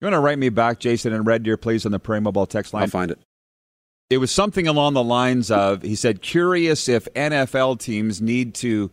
You 0.00 0.06
want 0.06 0.14
to 0.14 0.20
write 0.20 0.38
me 0.38 0.50
back, 0.50 0.78
Jason 0.78 1.12
and 1.12 1.26
Red 1.26 1.42
Deer, 1.42 1.56
please, 1.56 1.86
on 1.86 1.92
the 1.92 1.98
Prairie 1.98 2.20
Mobile 2.20 2.46
text 2.46 2.74
line? 2.74 2.82
I'll 2.82 2.88
find 2.88 3.10
it. 3.10 3.18
It 4.10 4.18
was 4.18 4.30
something 4.30 4.68
along 4.68 4.94
the 4.94 5.02
lines 5.02 5.50
of 5.50 5.82
he 5.82 5.96
said, 5.96 6.22
curious 6.22 6.88
if 6.88 7.06
NFL 7.14 7.80
teams 7.80 8.20
need 8.20 8.54
to 8.56 8.90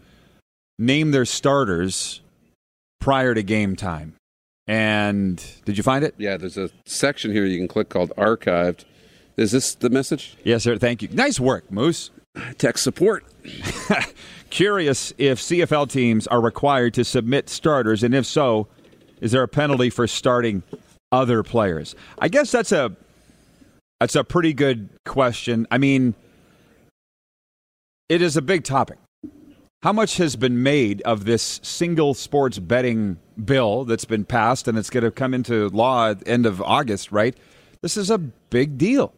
name 0.80 1.12
their 1.12 1.26
starters 1.26 2.22
prior 3.00 3.36
to 3.36 3.44
game 3.44 3.76
time. 3.76 4.16
And 4.66 5.44
did 5.66 5.78
you 5.78 5.84
find 5.84 6.04
it? 6.06 6.16
Yeah, 6.18 6.38
there's 6.38 6.58
a 6.58 6.70
section 6.86 7.32
here 7.32 7.46
you 7.46 7.58
can 7.58 7.68
click 7.68 7.90
called 7.90 8.12
archived. 8.18 8.86
Is 9.36 9.52
this 9.52 9.76
the 9.76 9.90
message? 9.90 10.38
Yes, 10.44 10.64
sir. 10.64 10.78
Thank 10.78 11.02
you. 11.02 11.10
Nice 11.12 11.40
work, 11.40 11.70
Moose. 11.72 12.12
Tech 12.58 12.78
support. 12.78 13.26
Curious 14.54 15.12
if 15.18 15.40
CFL 15.40 15.90
teams 15.90 16.28
are 16.28 16.40
required 16.40 16.94
to 16.94 17.04
submit 17.04 17.50
starters, 17.50 18.04
and 18.04 18.14
if 18.14 18.24
so, 18.24 18.68
is 19.20 19.32
there 19.32 19.42
a 19.42 19.48
penalty 19.48 19.90
for 19.90 20.06
starting 20.06 20.62
other 21.12 21.42
players? 21.42 21.96
I 22.20 22.28
guess 22.28 22.52
that's 22.52 22.72
a 22.72 22.96
that's 24.00 24.16
a 24.16 24.24
pretty 24.24 24.54
good 24.54 24.90
question. 25.08 25.66
I 25.72 25.80
mean, 25.80 26.14
it 28.10 28.22
is 28.22 28.38
a 28.38 28.44
big 28.44 28.64
topic. 28.64 29.00
How 29.82 29.92
much 29.92 30.18
has 30.18 30.36
been 30.36 30.62
made 30.62 31.02
of 31.02 31.26
this 31.26 31.60
single 31.64 32.14
sports 32.14 32.60
betting 32.60 33.18
bill 33.44 33.86
that's 33.86 34.06
been 34.06 34.24
passed 34.24 34.68
and 34.68 34.78
it's 34.78 34.92
going 34.92 35.04
to 35.04 35.10
come 35.10 35.34
into 35.34 35.68
law 35.70 36.12
at 36.12 36.20
the 36.20 36.28
end 36.28 36.46
of 36.46 36.62
August, 36.62 37.12
right? 37.12 37.36
This 37.82 37.98
is 37.98 38.12
a 38.12 38.20
big 38.20 38.78
deal. 38.78 39.16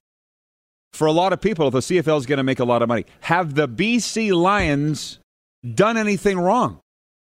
For 0.94 1.08
a 1.08 1.12
lot 1.12 1.34
of 1.34 1.42
people, 1.42 1.72
the 1.72 1.82
CFL 1.82 2.20
is 2.20 2.26
going 2.26 2.38
to 2.38 2.44
make 2.44 2.62
a 2.62 2.64
lot 2.64 2.82
of 2.82 2.88
money. 2.88 3.06
Have 3.20 3.56
the 3.56 3.68
BC 3.68 4.34
Lions 4.34 5.20
done 5.74 5.98
anything 5.98 6.40
wrong? 6.40 6.80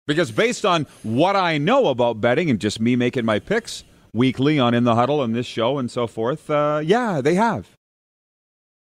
Because 0.07 0.31
based 0.31 0.65
on 0.65 0.87
what 1.03 1.35
I 1.35 1.57
know 1.57 1.87
about 1.87 2.21
betting 2.21 2.49
and 2.49 2.59
just 2.59 2.79
me 2.79 2.95
making 2.95 3.25
my 3.25 3.39
picks 3.39 3.83
weekly 4.13 4.59
on 4.59 4.73
In 4.73 4.83
the 4.83 4.95
Huddle 4.95 5.23
and 5.23 5.35
this 5.35 5.45
show 5.45 5.77
and 5.77 5.89
so 5.89 6.07
forth, 6.07 6.49
uh, 6.49 6.81
yeah, 6.83 7.21
they 7.21 7.35
have. 7.35 7.69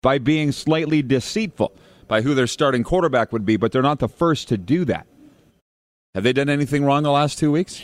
By 0.01 0.17
being 0.17 0.51
slightly 0.51 1.01
deceitful 1.01 1.73
by 2.07 2.21
who 2.21 2.35
their 2.35 2.47
starting 2.47 2.83
quarterback 2.83 3.31
would 3.31 3.45
be, 3.45 3.55
but 3.57 3.71
they're 3.71 3.81
not 3.81 3.99
the 3.99 4.09
first 4.09 4.47
to 4.49 4.57
do 4.57 4.83
that. 4.85 5.07
Have 6.13 6.23
they 6.23 6.33
done 6.33 6.49
anything 6.49 6.83
wrong 6.83 7.03
the 7.03 7.11
last 7.11 7.39
two 7.39 7.51
weeks? 7.51 7.81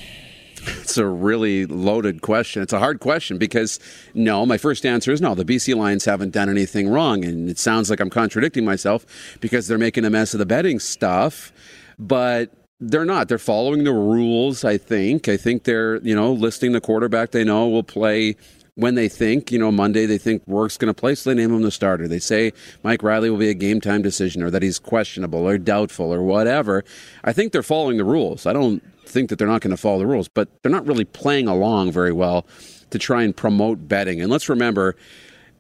It's 0.66 0.98
a 0.98 1.06
really 1.06 1.66
loaded 1.66 2.22
question. 2.22 2.62
It's 2.62 2.74
a 2.74 2.80
hard 2.80 3.00
question 3.00 3.38
because 3.38 3.80
no, 4.14 4.46
my 4.46 4.58
first 4.58 4.86
answer 4.86 5.12
is 5.12 5.22
no. 5.22 5.36
The 5.36 5.46
BC 5.46 5.76
Lions 5.76 6.06
haven't 6.06 6.32
done 6.32 6.50
anything 6.50 6.90
wrong, 6.90 7.24
and 7.24 7.50
it 7.50 7.60
sounds 7.60 7.90
like 7.90 8.00
I'm 8.00 8.10
contradicting 8.10 8.66
myself 8.66 9.06
because 9.40 9.68
they're 9.68 9.78
making 9.78 10.06
a 10.06 10.10
mess 10.10 10.34
of 10.34 10.40
the 10.40 10.46
betting 10.46 10.80
stuff, 10.80 11.52
but 12.00 12.52
they're 12.80 13.06
not. 13.06 13.28
They're 13.28 13.38
following 13.38 13.84
the 13.84 13.94
rules. 13.94 14.64
I 14.64 14.78
think. 14.78 15.28
I 15.28 15.38
think 15.38 15.64
they're 15.64 15.98
you 15.98 16.16
know 16.16 16.32
listing 16.32 16.72
the 16.72 16.82
quarterback 16.82 17.32
they 17.32 17.44
know 17.44 17.68
will 17.68 17.84
play 17.84 18.36
when 18.78 18.94
they 18.94 19.10
think, 19.10 19.52
you 19.52 19.58
know, 19.58 19.72
Monday 19.72 20.06
they 20.06 20.20
think 20.20 20.44
Rourke's 20.46 20.78
going 20.78 20.94
to 20.94 21.00
play, 21.00 21.16
so 21.16 21.32
they 21.32 21.36
name 21.36 21.52
him 21.52 21.64
the 21.64 21.72
starter. 21.72 22.08
They 22.08 22.20
say 22.20 22.54
Mike 22.84 23.02
Reilly 23.02 23.32
will 23.32 23.40
be 23.40 23.50
a 23.50 23.56
game 23.56 23.82
time 23.82 24.04
decision 24.04 24.44
or 24.44 24.52
that 24.52 24.62
he's 24.62 24.78
questionable 24.78 25.48
or 25.48 25.58
doubtful 25.58 26.14
or 26.14 26.22
whatever. 26.22 26.86
I 27.24 27.34
think 27.34 27.52
they're 27.52 27.64
following 27.64 27.98
the 27.98 28.04
rules. 28.04 28.46
I 28.46 28.54
don't 28.54 28.84
think 29.08 29.30
that 29.30 29.40
they're 29.40 29.48
not 29.48 29.62
going 29.62 29.72
to 29.72 29.82
follow 29.82 30.00
the 30.00 30.08
rules, 30.08 30.28
but 30.28 30.50
they're 30.62 30.72
not 30.72 30.86
really 30.86 31.06
playing 31.06 31.48
along 31.48 31.92
very 31.92 32.14
well 32.14 32.46
to 32.90 33.00
try 33.00 33.24
and 33.24 33.36
promote 33.36 33.88
betting. 33.88 34.22
And 34.22 34.32
let's 34.32 34.50
remember, 34.50 34.96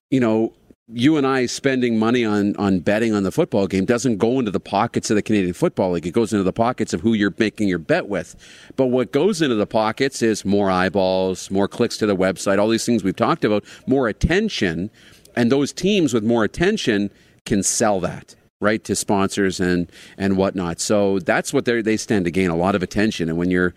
you 0.10 0.20
know, 0.20 0.54
you 0.89 1.18
and 1.18 1.27
I 1.27 1.48
spending 1.48 2.00
money 2.00 2.24
on 2.24 2.56
on 2.56 2.80
betting 2.80 3.13
on 3.13 3.24
the 3.24 3.32
football 3.32 3.68
game 3.68 3.84
doesn't 3.84 4.18
go 4.18 4.39
into 4.39 4.51
the 4.51 4.60
pockets 4.60 5.10
of 5.10 5.16
the 5.16 5.22
Canadian 5.22 5.54
Football 5.54 5.92
League. 5.92 6.08
It 6.08 6.12
goes 6.12 6.32
into 6.32 6.44
the 6.44 6.54
pockets 6.54 6.94
of 6.94 7.01
who 7.01 7.13
you're 7.13 7.34
making 7.38 7.68
your 7.68 7.80
bet 7.80 8.08
with. 8.08 8.36
But 8.77 8.88
what 8.88 9.12
goes 9.12 9.42
into 9.42 9.56
the 9.56 9.68
pockets 9.68 10.22
is 10.22 10.46
more 10.46 10.72
eyeballs, 10.72 11.51
more 11.51 11.68
clicks 11.68 11.98
to 11.98 12.06
the 12.06 12.16
website, 12.16 12.58
all 12.58 12.70
these 12.70 12.86
things 12.86 13.04
we've 13.04 13.16
talked 13.16 13.44
about, 13.44 13.66
more 13.86 14.08
attention, 14.08 14.89
and 15.36 15.51
those 15.51 15.74
teams 15.74 16.13
with 16.13 16.24
more 16.24 16.46
attention 16.46 17.12
can 17.46 17.63
sell 17.63 18.00
that 18.00 18.37
right 18.60 18.84
to 18.84 18.96
sponsors 18.96 19.60
and 19.60 19.92
and 20.18 20.38
whatnot. 20.38 20.80
So 20.80 21.20
that's 21.20 21.54
what 21.54 21.66
they 21.66 21.82
they 21.82 21.98
stand 21.98 22.26
to 22.26 22.32
gain 22.32 22.50
a 22.50 22.56
lot 22.56 22.76
of 22.76 22.84
attention. 22.84 23.30
And 23.30 23.38
when 23.38 23.52
you're 23.52 23.74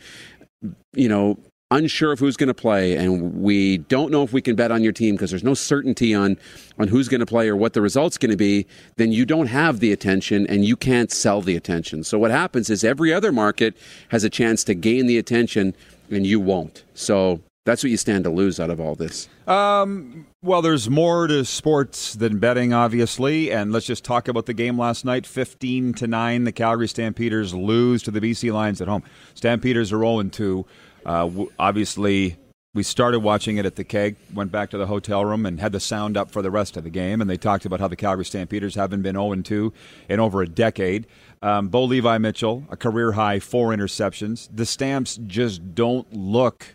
you 0.95 1.09
know 1.09 1.39
unsure 1.73 2.11
of 2.11 2.19
who's 2.19 2.37
going 2.37 2.49
to 2.49 2.55
play 2.55 2.97
and 2.97 3.41
we 3.41 3.79
don't 3.79 4.11
know 4.11 4.25
if 4.25 4.33
we 4.33 4.43
can 4.43 4.57
bet 4.57 4.73
on 4.73 4.83
your 4.83 4.93
team 4.93 5.15
because 5.15 5.31
there's 5.31 5.45
no 5.45 5.55
certainty 5.55 6.13
on 6.13 6.37
on 6.81 6.89
who's 6.89 7.09
going 7.09 7.21
to 7.21 7.27
play 7.27 7.49
or 7.49 7.55
what 7.55 7.75
the 7.75 7.81
result's 7.81 8.19
going 8.19 8.31
to 8.31 8.37
be 8.37 8.67
then 8.97 9.13
you 9.13 9.25
don't 9.25 9.47
have 9.47 9.79
the 9.79 9.93
attention 9.93 10.47
and 10.49 10.65
you 10.65 10.77
can't 10.77 11.13
sell 11.13 11.41
the 11.41 11.55
attention 11.55 12.03
so 12.03 12.19
what 12.19 12.33
happens 12.33 12.71
is 12.71 12.83
every 12.83 13.15
other 13.15 13.31
market 13.31 13.77
has 14.09 14.25
a 14.25 14.31
chance 14.31 14.65
to 14.65 14.75
gain 14.75 15.07
the 15.07 15.17
attention 15.17 15.73
and 16.11 16.27
you 16.27 16.41
won't 16.41 16.83
so 16.95 17.41
that's 17.67 17.83
what 17.83 17.90
you 17.90 17.97
stand 17.97 18.25
to 18.25 18.31
lose 18.31 18.59
out 18.59 18.71
of 18.71 18.81
all 18.81 18.95
this. 18.95 19.29
Um, 19.47 20.26
well, 20.43 20.62
there's 20.62 20.88
more 20.88 21.26
to 21.26 21.45
sports 21.45 22.14
than 22.14 22.38
betting, 22.38 22.73
obviously, 22.73 23.52
and 23.52 23.73
let's 23.73 23.87
just 23.87 24.05
talk 24.05 24.29
about 24.29 24.47
the 24.47 24.55
game 24.55 24.79
last 24.79 25.05
night. 25.05 25.26
Fifteen 25.26 25.93
to 25.95 26.07
nine, 26.07 26.45
the 26.45 26.52
Calgary 26.52 26.88
Stampeders 26.88 27.55
lose 27.55 28.02
to 28.05 28.11
the 28.11 28.21
BC 28.21 28.52
Lions 28.52 28.81
at 28.81 28.88
home. 28.88 29.02
Stampeders 29.35 29.93
are 29.93 29.99
zero 29.99 30.19
oh 30.19 30.23
two. 30.23 30.67
Uh, 31.05 31.31
obviously, 31.59 32.37
we 32.73 32.83
started 32.83 33.21
watching 33.21 33.57
it 33.57 33.67
at 33.67 33.76
the 33.76 33.85
keg, 33.85 34.17
went 34.33 34.52
back 34.52 34.71
to 34.71 34.79
the 34.79 34.87
hotel 34.87 35.25
room, 35.25 35.45
and 35.45 35.61
had 35.61 35.73
the 35.73 35.81
sound 35.81 36.17
up 36.17 36.31
for 36.31 36.40
the 36.40 36.50
rest 36.50 36.76
of 36.76 36.85
the 36.85 36.90
game. 36.90 37.21
And 37.21 37.29
they 37.29 37.37
talked 37.37 37.64
about 37.67 37.81
how 37.81 37.88
the 37.88 37.97
Calgary 37.97 38.25
Stampeders 38.25 38.75
haven't 38.75 39.02
been 39.02 39.17
0 39.17 39.35
2 39.35 39.73
in 40.09 40.21
over 40.21 40.40
a 40.40 40.49
decade. 40.49 41.07
Um, 41.43 41.69
Bo 41.69 41.85
Levi 41.85 42.19
Mitchell, 42.19 42.64
a 42.71 42.76
career 42.76 43.12
high 43.12 43.38
four 43.38 43.71
interceptions. 43.71 44.49
The 44.55 44.67
Stamps 44.67 45.19
just 45.26 45.75
don't 45.75 46.11
look 46.12 46.75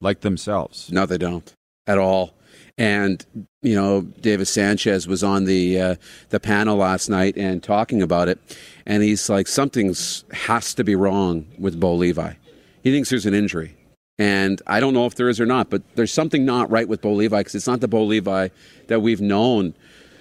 like 0.00 0.20
themselves. 0.20 0.90
No, 0.90 1.06
they 1.06 1.18
don't 1.18 1.52
at 1.86 1.98
all. 1.98 2.34
And 2.78 3.24
you 3.62 3.74
know, 3.74 4.02
Davis 4.02 4.50
Sanchez 4.50 5.06
was 5.06 5.22
on 5.22 5.44
the 5.44 5.80
uh, 5.80 5.94
the 6.30 6.40
panel 6.40 6.76
last 6.76 7.10
night 7.10 7.36
and 7.36 7.62
talking 7.62 8.00
about 8.00 8.28
it, 8.28 8.38
and 8.86 9.02
he's 9.02 9.28
like, 9.28 9.48
something's 9.48 10.24
has 10.32 10.72
to 10.74 10.84
be 10.84 10.94
wrong 10.94 11.46
with 11.58 11.78
Bo 11.78 11.94
Levi. 11.94 12.32
He 12.82 12.92
thinks 12.92 13.10
there's 13.10 13.26
an 13.26 13.34
injury. 13.34 13.76
And 14.18 14.60
I 14.66 14.80
don't 14.80 14.92
know 14.92 15.06
if 15.06 15.14
there 15.14 15.30
is 15.30 15.40
or 15.40 15.46
not, 15.46 15.70
but 15.70 15.82
there's 15.94 16.12
something 16.12 16.44
not 16.44 16.70
right 16.70 16.86
with 16.86 17.00
Bo 17.00 17.14
Levi 17.14 17.40
because 17.40 17.54
it's 17.54 17.66
not 17.66 17.80
the 17.80 17.88
Bo 17.88 18.04
Levi 18.04 18.48
that 18.88 19.00
we've 19.00 19.20
known, 19.20 19.74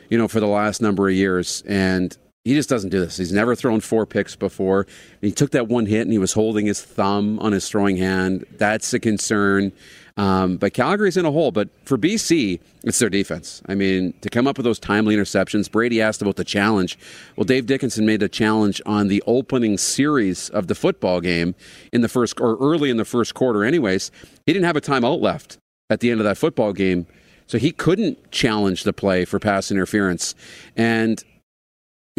you 0.10 0.18
know, 0.18 0.30
for 0.30 0.40
the 0.40 0.48
last 0.48 0.82
number 0.82 1.10
of 1.10 1.16
years. 1.16 1.64
And 1.68 2.18
he 2.46 2.54
just 2.54 2.70
doesn't 2.70 2.90
do 2.90 3.00
this. 3.00 3.18
He's 3.18 3.34
never 3.34 3.56
thrown 3.56 3.82
four 3.82 4.06
picks 4.06 4.36
before. 4.36 4.88
He 5.22 5.32
took 5.32 5.52
that 5.52 5.68
one 5.68 5.86
hit 5.86 6.02
and 6.02 6.12
he 6.12 6.18
was 6.18 6.34
holding 6.34 6.66
his 6.66 6.82
thumb 6.82 7.38
on 7.40 7.52
his 7.52 7.68
throwing 7.68 7.98
hand. 7.98 8.46
That's 8.58 8.94
a 8.94 9.00
concern. 9.00 9.74
Um, 10.16 10.58
but 10.58 10.74
Calgary's 10.74 11.16
in 11.16 11.26
a 11.26 11.32
hole. 11.32 11.52
But 11.52 11.70
for 11.86 11.98
BC, 11.98 12.60
it's 12.84 13.00
their 13.00 13.10
defense. 13.10 13.62
I 13.68 13.76
mean, 13.76 14.14
to 14.22 14.30
come 14.30 14.48
up 14.48 14.58
with 14.58 14.66
those 14.66 14.80
timely 14.80 15.16
interceptions. 15.16 15.72
Brady 15.72 16.02
asked 16.02 16.22
about 16.22 16.38
the 16.38 16.44
challenge. 16.44 16.98
Well, 17.36 17.46
Dave 17.46 17.66
Dickenson 17.66 18.06
made 18.06 18.24
a 18.24 18.30
challenge 18.30 18.82
on 18.86 19.08
the 19.08 19.24
opening 19.28 19.78
series 19.78 20.50
of 20.50 20.68
the 20.68 20.76
football 20.76 21.22
game 21.22 21.56
in 21.94 22.02
the 22.02 22.10
first 22.10 22.40
or 22.42 22.58
early 22.60 22.90
in 22.90 22.98
the 22.98 23.06
first 23.06 23.34
quarter. 23.34 23.64
Anyways, 23.64 24.12
he 24.46 24.54
didn't 24.54 24.66
have 24.66 24.76
a 24.76 24.82
timeout 24.82 25.22
left 25.22 25.58
at 25.90 26.02
the 26.02 26.12
end 26.12 26.20
of 26.20 26.26
that 26.26 26.38
football 26.38 26.74
game, 26.74 27.08
so 27.48 27.58
he 27.58 27.72
couldn't 27.72 28.32
challenge 28.32 28.84
the 28.84 28.94
play 28.94 29.24
for 29.24 29.40
pass 29.40 29.72
interference. 29.72 30.36
And 30.76 31.24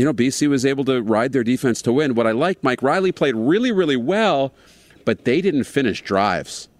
you 0.00 0.07
know, 0.07 0.14
BC 0.14 0.49
was 0.49 0.64
able 0.64 0.83
to 0.87 1.02
ride 1.02 1.33
their 1.33 1.45
defense 1.45 1.83
to 1.83 1.92
win. 1.92 2.14
What 2.14 2.26
I 2.26 2.33
like, 2.33 2.64
Mike 2.64 2.83
Reilly 2.83 3.12
played 3.12 3.37
really, 3.37 3.71
really 3.71 3.99
well, 3.99 4.50
but 5.04 5.26
they 5.26 5.42
didn't 5.42 5.64
finish 5.64 6.00
drives. 6.00 6.71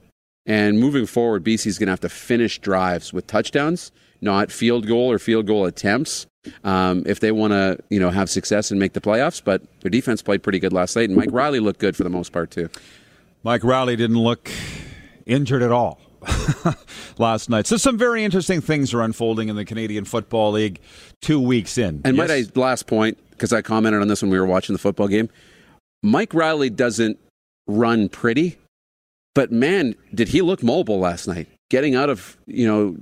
And 0.47 0.81
moving 0.81 1.05
forward, 1.05 1.45
BC 1.45 1.67
is 1.67 1.79
going 1.79 1.89
to 1.89 1.93
have 1.93 2.01
to 2.01 2.09
finish 2.09 2.61
drives 2.61 3.13
with 3.13 3.27
touchdowns, 3.27 3.93
not 4.23 4.51
field 4.51 4.87
goal 4.87 5.13
or 5.13 5.19
field 5.19 5.47
goal 5.47 5.67
attempts, 5.67 6.27
um, 6.65 7.03
if 7.05 7.21
they 7.21 7.31
want 7.31 7.53
to, 7.53 7.79
you 7.91 8.01
know, 8.01 8.09
have 8.09 8.31
success 8.31 8.71
and 8.71 8.81
make 8.81 8.95
the 8.95 9.03
playoffs. 9.03 9.45
But 9.45 9.61
their 9.83 9.91
defense 9.91 10.23
played 10.23 10.43
pretty 10.43 10.59
good 10.59 10.73
last 10.73 10.97
night, 10.97 11.11
and 11.11 11.15
Mike 11.15 11.29
Reilly 11.31 11.61
looked 11.61 11.79
good 11.79 11.97
for 11.97 12.05
the 12.05 12.09
most 12.09 12.33
part 12.33 12.51
too. 12.51 12.71
Mike 13.43 13.63
Reilly 13.63 13.97
didn't 13.97 14.19
look 14.19 14.51
injured 15.27 15.63
at 15.63 15.73
all 15.73 16.01
last 17.19 17.51
night. 17.51 17.67
So 17.67 17.77
some 17.77 17.99
very 17.99 18.25
interesting 18.25 18.61
things 18.61 18.93
are 18.95 19.03
unfolding 19.03 19.49
in 19.49 19.57
the 19.57 19.65
Canadian 19.65 20.05
Football 20.05 20.53
League 20.53 20.81
two 21.21 21.41
weeks 21.41 21.79
in. 21.79 22.01
And 22.05 22.17
yes? 22.17 22.29
might 22.29 22.31
I 22.31 22.45
last 22.55 22.87
point 22.87 23.19
because 23.31 23.53
I 23.53 23.63
commented 23.63 24.03
on 24.03 24.09
this 24.09 24.23
when 24.23 24.31
we 24.31 24.39
were 24.39 24.47
watching 24.47 24.73
the 24.75 24.79
football 24.79 25.09
game. 25.09 25.29
Mike 26.03 26.35
Reilly 26.35 26.71
doesn't 26.71 27.19
run 27.67 28.09
pretty 28.09 28.59
but 29.35 29.53
man, 29.53 29.95
did 30.15 30.29
he 30.29 30.43
look 30.43 30.63
mobile 30.63 30.99
last 30.99 31.27
night, 31.27 31.49
getting 31.71 31.95
out 31.95 32.11
of, 32.11 32.37
you 32.47 32.67
know, 32.67 32.97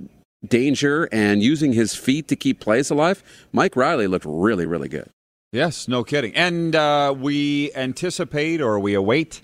danger 0.47 1.09
and 1.11 1.41
using 1.41 1.73
his 1.73 1.95
feet 1.95 2.27
to 2.29 2.35
keep 2.35 2.59
plays 2.59 2.89
alive. 2.89 3.23
Mike 3.51 3.75
Reilly 3.75 4.07
looked 4.07 4.25
really, 4.27 4.65
really 4.65 4.87
good. 4.87 5.09
Yes, 5.51 5.87
no 5.87 6.03
kidding. 6.03 6.33
And 6.35 6.75
uh, 6.75 7.13
we 7.17 7.73
anticipate 7.73 8.61
or 8.61 8.79
we 8.79 8.93
await 8.93 9.41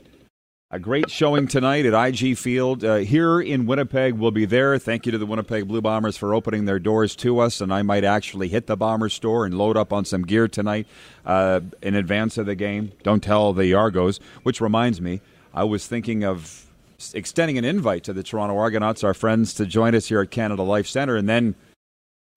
A 0.75 0.79
great 0.79 1.09
showing 1.09 1.47
tonight 1.47 1.85
at 1.85 1.93
IG 1.93 2.37
Field 2.37 2.83
uh, 2.83 2.95
here 2.95 3.39
in 3.39 3.65
Winnipeg. 3.65 4.15
We'll 4.15 4.31
be 4.31 4.43
there. 4.43 4.77
Thank 4.77 5.05
you 5.05 5.13
to 5.13 5.17
the 5.17 5.25
Winnipeg 5.25 5.69
Blue 5.69 5.79
Bombers 5.79 6.17
for 6.17 6.33
opening 6.33 6.65
their 6.65 6.79
doors 6.79 7.15
to 7.15 7.39
us, 7.39 7.61
and 7.61 7.73
I 7.73 7.81
might 7.81 8.03
actually 8.03 8.49
hit 8.49 8.67
the 8.67 8.75
Bomber 8.75 9.07
store 9.07 9.45
and 9.45 9.57
load 9.57 9.77
up 9.77 9.93
on 9.93 10.03
some 10.03 10.23
gear 10.23 10.49
tonight 10.49 10.85
uh, 11.25 11.61
in 11.81 11.95
advance 11.95 12.37
of 12.37 12.45
the 12.45 12.55
game. 12.55 12.91
Don't 13.03 13.23
tell 13.23 13.53
the 13.53 13.73
Argos. 13.73 14.19
Which 14.43 14.59
reminds 14.59 14.99
me, 14.99 15.21
I 15.53 15.63
was 15.63 15.87
thinking 15.87 16.25
of 16.25 16.65
extending 17.13 17.57
an 17.57 17.63
invite 17.63 18.03
to 18.03 18.11
the 18.11 18.21
Toronto 18.21 18.57
Argonauts, 18.57 19.01
our 19.01 19.13
friends, 19.13 19.53
to 19.53 19.65
join 19.65 19.95
us 19.95 20.07
here 20.07 20.19
at 20.19 20.29
Canada 20.29 20.63
Life 20.63 20.87
Center, 20.87 21.15
and 21.15 21.29
then 21.29 21.55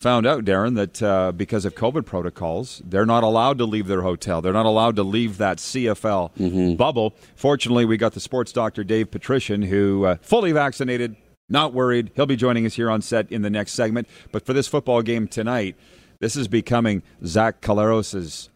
found 0.01 0.27
out, 0.27 0.45
Darren, 0.45 0.77
that 0.77 1.03
uh, 1.03 1.33
because 1.33 1.65
of 1.65 1.75
COVID 1.75 2.07
protocols, 2.07 2.81
they're 2.85 3.07
not 3.07 3.25
allowed 3.25 3.59
to 3.59 3.65
leave 3.65 3.87
their 3.89 4.03
hotel. 4.03 4.41
They're 4.41 4.53
not 4.53 4.67
allowed 4.67 4.97
to 4.97 5.03
leave 5.03 5.39
that 5.39 5.59
CFL 5.59 6.35
Mm-hmm. 6.37 6.75
bubble. 6.77 7.15
Fortunately, 7.37 7.85
we 7.85 7.97
got 7.97 8.13
the 8.13 8.21
sports 8.21 8.53
doctor, 8.53 8.85
Dave 8.85 9.11
Petrishen, 9.11 9.65
who 9.67 10.05
uh, 10.05 10.17
fully 10.23 10.53
vaccinated, 10.53 11.17
not 11.49 11.73
worried. 11.75 12.11
He'll 12.15 12.27
be 12.27 12.37
joining 12.37 12.65
us 12.67 12.75
here 12.75 12.91
on 12.91 13.03
set 13.03 13.31
in 13.33 13.43
the 13.43 13.51
next 13.51 13.73
segment. 13.73 14.09
But 14.31 14.45
for 14.47 14.53
this 14.53 14.69
football 14.69 15.03
game 15.03 15.27
tonight, 15.27 15.77
this 16.21 16.37
is 16.37 16.47
becoming 16.49 17.03
Zach 17.25 17.61
Collaros' 17.61 18.49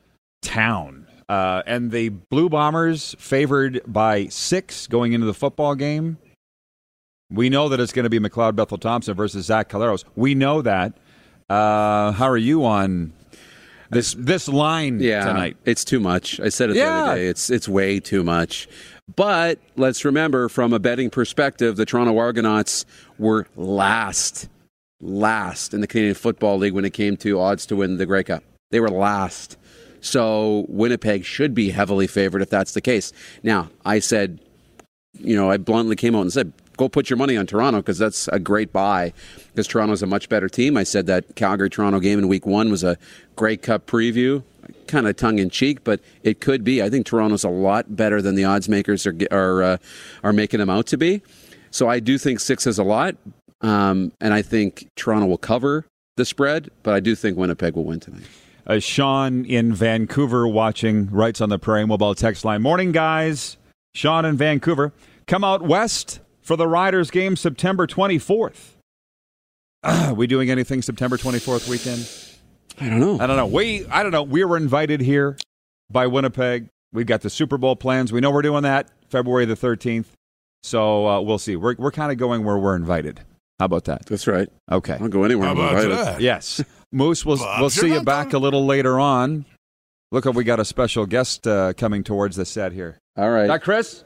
town. 0.42 1.06
Uh, 1.28 1.62
and 1.66 1.90
the 1.90 2.11
Blue 2.11 2.49
Bombers 2.49 3.16
favored 3.18 3.80
by 3.87 4.26
six 4.26 4.87
going 4.87 5.12
into 5.12 5.26
the 5.26 5.34
football 5.34 5.75
game. 5.75 6.18
We 7.30 7.49
know 7.49 7.70
that 7.70 7.80
it's 7.80 7.92
going 7.92 8.04
to 8.04 8.11
be 8.11 8.18
McLeod 8.18 8.56
Bethel 8.56 8.76
Thompson 8.76 9.14
versus 9.14 9.46
Zach 9.46 9.70
Collaros. 9.70 10.04
We 10.14 10.34
know 10.34 10.61
that. 10.62 10.92
Uh, 11.52 12.12
how 12.12 12.28
are 12.30 12.38
you 12.38 12.64
on 12.64 13.12
this 13.90 14.14
this 14.14 14.49
line 14.49 15.00
Yeah, 15.00 15.26
tonight? 15.26 15.56
it's 15.66 15.85
too 15.85 16.00
much. 16.00 16.40
I 16.40 16.49
said 16.49 16.71
it 16.71 16.75
the 16.75 16.85
other 16.87 17.14
day. 17.16 17.26
It's 17.26 17.50
it's 17.50 17.68
way 17.68 18.00
too 18.00 18.25
much. 18.25 18.68
But 19.16 19.59
let's 19.76 20.02
remember, 20.04 20.49
from 20.49 20.73
a 20.73 20.78
betting 20.78 21.11
perspective, 21.11 21.76
the 21.76 21.85
Toronto 21.85 22.16
Argonauts 22.16 22.87
were 23.18 23.47
last, 23.56 24.49
last 25.02 25.75
in 25.75 25.82
the 25.82 25.87
Canadian 25.87 26.14
Football 26.14 26.56
League 26.56 26.73
when 26.73 26.87
it 26.87 26.94
came 26.94 27.18
to 27.18 27.38
odds 27.38 27.66
to 27.66 27.76
win 27.76 27.99
the 27.99 28.06
Grey 28.06 28.25
Cup. 28.25 28.42
They 28.71 28.80
were 28.80 28.88
last. 28.88 29.59
So 30.00 30.64
Winnipeg 30.68 31.25
should 31.26 31.54
be 31.54 31.71
heavily 31.71 32.06
favored 32.06 32.40
if 32.40 32.49
that's 32.49 32.73
the 32.73 32.80
case. 32.80 33.12
Now, 33.42 33.68
I 33.85 33.99
said, 33.99 34.40
you 35.18 35.37
know, 35.37 35.50
I 35.50 35.59
bluntly 35.59 35.97
came 35.97 36.14
out 36.16 36.23
and 36.23 36.32
said, 36.32 36.52
go 36.76 36.88
put 36.88 37.10
your 37.10 37.16
money 37.16 37.36
on 37.36 37.46
Toronto 37.46 37.80
because 37.80 37.98
that's 37.98 38.28
a 38.28 38.38
great 38.38 38.72
buy 38.72 39.12
because 39.48 39.66
Toronto's 39.66 40.02
a 40.02 40.06
much 40.06 40.28
better 40.28 40.48
team. 40.48 40.76
I 40.76 40.82
said 40.82 41.06
that 41.06 41.36
Calgary 41.36 41.70
Toronto 41.70 42.00
game 42.00 42.18
in 42.18 42.28
week 42.28 42.46
one 42.46 42.70
was 42.70 42.82
a 42.82 42.96
Grey 43.36 43.56
Cup 43.56 43.86
preview, 43.86 44.42
kind 44.86 45.06
of 45.06 45.16
tongue 45.16 45.38
in 45.38 45.50
cheek, 45.50 45.84
but 45.84 46.00
it 46.22 46.40
could 46.40 46.64
be. 46.64 46.82
I 46.82 46.90
think 46.90 47.06
Toronto's 47.06 47.44
a 47.44 47.50
lot 47.50 47.96
better 47.96 48.22
than 48.22 48.34
the 48.34 48.44
odds 48.44 48.68
makers 48.68 49.06
are 49.06 49.16
are 49.30 49.62
uh, 49.62 49.76
are 50.22 50.32
making 50.32 50.60
them 50.60 50.70
out 50.70 50.86
to 50.86 50.96
be. 50.96 51.22
So 51.70 51.88
I 51.88 52.00
do 52.00 52.18
think 52.18 52.40
six 52.40 52.66
is 52.66 52.78
a 52.78 52.84
lot, 52.84 53.16
um, 53.62 54.12
and 54.20 54.34
I 54.34 54.42
think 54.42 54.88
Toronto 54.96 55.26
will 55.26 55.38
cover 55.38 55.86
the 56.16 56.24
spread, 56.24 56.70
but 56.82 56.94
I 56.94 57.00
do 57.00 57.14
think 57.14 57.38
Winnipeg 57.38 57.74
will 57.74 57.84
win 57.84 58.00
tonight. 58.00 58.24
Uh, 58.66 58.78
Sean 58.78 59.44
in 59.44 59.74
Vancouver 59.74 60.46
watching 60.46 61.10
writes 61.10 61.40
on 61.40 61.48
the 61.48 61.58
Prairie 61.58 61.86
Mobile 61.86 62.14
text 62.14 62.44
line. 62.44 62.62
Morning, 62.62 62.92
guys. 62.92 63.56
Sean 63.94 64.24
in 64.24 64.36
Vancouver. 64.36 64.92
Come 65.26 65.44
out 65.44 65.62
west 65.62 66.20
for 66.42 66.56
the 66.56 66.66
Riders 66.68 67.11
game 67.11 67.37
September 67.37 67.87
24th. 67.87 68.72
Ah, 69.84 70.12
we 70.16 70.26
doing 70.26 70.50
anything 70.50 70.82
September 70.82 71.16
24th 71.16 71.68
weekend? 71.68 72.08
I 72.80 72.88
don't 72.90 73.00
know. 73.00 73.18
I 73.22 73.26
don't 73.26 73.37
know. 73.37 73.46
We 73.46 73.87
I 73.87 74.02
don't 74.02 74.12
know. 74.12 74.22
We 74.22 74.44
were 74.44 74.56
invited 74.56 75.00
here 75.00 75.37
by 75.90 76.06
Winnipeg. 76.06 76.68
We've 76.92 77.06
got 77.06 77.20
the 77.22 77.30
Super 77.30 77.58
Bowl 77.58 77.76
plans. 77.76 78.12
We 78.12 78.20
know 78.20 78.30
we're 78.30 78.42
doing 78.42 78.62
that 78.64 78.88
February 79.08 79.44
the 79.44 79.54
13th. 79.54 80.06
So 80.62 81.06
uh, 81.08 81.20
we'll 81.20 81.38
see. 81.38 81.56
We're 81.56 81.75
we're 81.78 81.90
kind 81.90 82.12
of 82.12 82.18
going 82.18 82.44
where 82.44 82.58
we're 82.58 82.76
invited. 82.76 83.20
How 83.58 83.66
about 83.66 83.84
that? 83.84 84.06
That's 84.06 84.26
right. 84.26 84.49
Okay. 84.70 84.96
I'll 85.00 85.09
go 85.09 85.24
anywhere. 85.24 85.46
How 85.46 85.52
I'm 85.52 85.59
about 85.59 85.85
invited. 85.85 86.07
that? 86.07 86.20
Yes. 86.20 86.62
Moose, 86.90 87.24
we'll, 87.24 87.38
we'll 87.59 87.70
see 87.70 87.87
you 87.87 87.92
Sherman. 87.94 88.05
back 88.05 88.33
a 88.33 88.38
little 88.38 88.66
later 88.66 88.98
on. 88.98 89.44
Look, 90.11 90.24
we 90.26 90.44
got 90.44 90.61
a 90.61 90.64
special 90.64 91.07
guest 91.07 91.46
uh, 91.46 91.72
coming 91.72 92.05
towards 92.05 92.37
the 92.37 92.44
set 92.44 92.72
here. 92.72 92.98
All 93.16 93.31
right. 93.31 93.44
Is 93.44 93.48
that 93.48 93.62
Chris? 93.62 94.05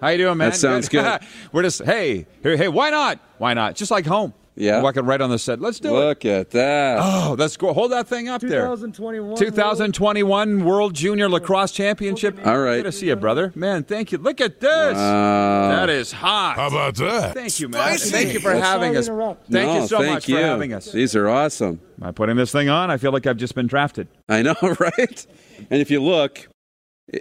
How 0.00 0.08
you 0.08 0.18
doing, 0.18 0.38
man? 0.38 0.50
That 0.50 0.56
sounds 0.56 0.88
good. 0.88 1.20
We're 1.52 1.62
just 1.62 1.84
hey, 1.84 2.26
hey, 2.42 2.56
hey, 2.56 2.68
why 2.68 2.90
not? 2.90 3.18
Why 3.38 3.54
not? 3.54 3.74
Just 3.76 3.90
like 3.90 4.06
home. 4.06 4.34
Yeah. 4.58 4.82
Walking 4.82 5.04
right 5.04 5.20
on 5.20 5.30
the 5.30 5.38
set. 5.38 5.60
Let's 5.60 5.78
do 5.78 5.90
it. 5.96 6.00
Look 6.00 6.24
at 6.24 6.50
that. 6.50 6.98
Oh, 7.00 7.36
let's 7.38 7.56
go. 7.56 7.72
Hold 7.72 7.92
that 7.92 8.08
thing 8.08 8.28
up 8.28 8.40
there. 8.40 8.62
2021. 8.62 9.36
2021 9.36 10.64
World 10.64 10.94
Junior 10.94 11.28
Lacrosse 11.28 11.70
Championship. 11.70 12.44
All 12.44 12.58
right. 12.58 12.78
Good 12.78 12.84
to 12.84 12.92
see 12.92 13.06
you, 13.06 13.14
brother. 13.14 13.52
Man, 13.54 13.84
thank 13.84 14.10
you. 14.10 14.18
Look 14.18 14.40
at 14.40 14.58
this. 14.58 14.96
Uh, 14.96 15.68
that 15.76 15.88
is 15.88 16.10
hot. 16.10 16.56
How 16.56 16.66
about 16.66 16.96
that? 16.96 17.34
Thank 17.34 17.60
you, 17.60 17.68
man. 17.68 17.98
Spicy. 17.98 18.10
Thank 18.10 18.32
you 18.32 18.40
for 18.40 18.50
Sorry 18.50 18.60
having 18.60 18.96
us. 18.96 19.06
interrupt. 19.06 19.48
Thank 19.48 19.68
no, 19.68 19.80
you 19.80 19.86
so 19.86 19.98
thank 19.98 20.14
much 20.14 20.28
you. 20.28 20.36
for 20.36 20.42
having 20.42 20.72
us. 20.72 20.90
These 20.90 21.14
are 21.14 21.28
awesome. 21.28 21.80
Am 22.00 22.08
I 22.08 22.10
putting 22.10 22.34
this 22.34 22.50
thing 22.50 22.68
on? 22.68 22.90
I 22.90 22.96
feel 22.96 23.12
like 23.12 23.28
I've 23.28 23.36
just 23.36 23.54
been 23.54 23.68
drafted. 23.68 24.08
I 24.28 24.42
know, 24.42 24.56
right? 24.80 25.26
And 25.70 25.80
if 25.80 25.88
you 25.88 26.02
look, 26.02 26.48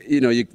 you 0.08 0.22
know, 0.22 0.30
you 0.30 0.48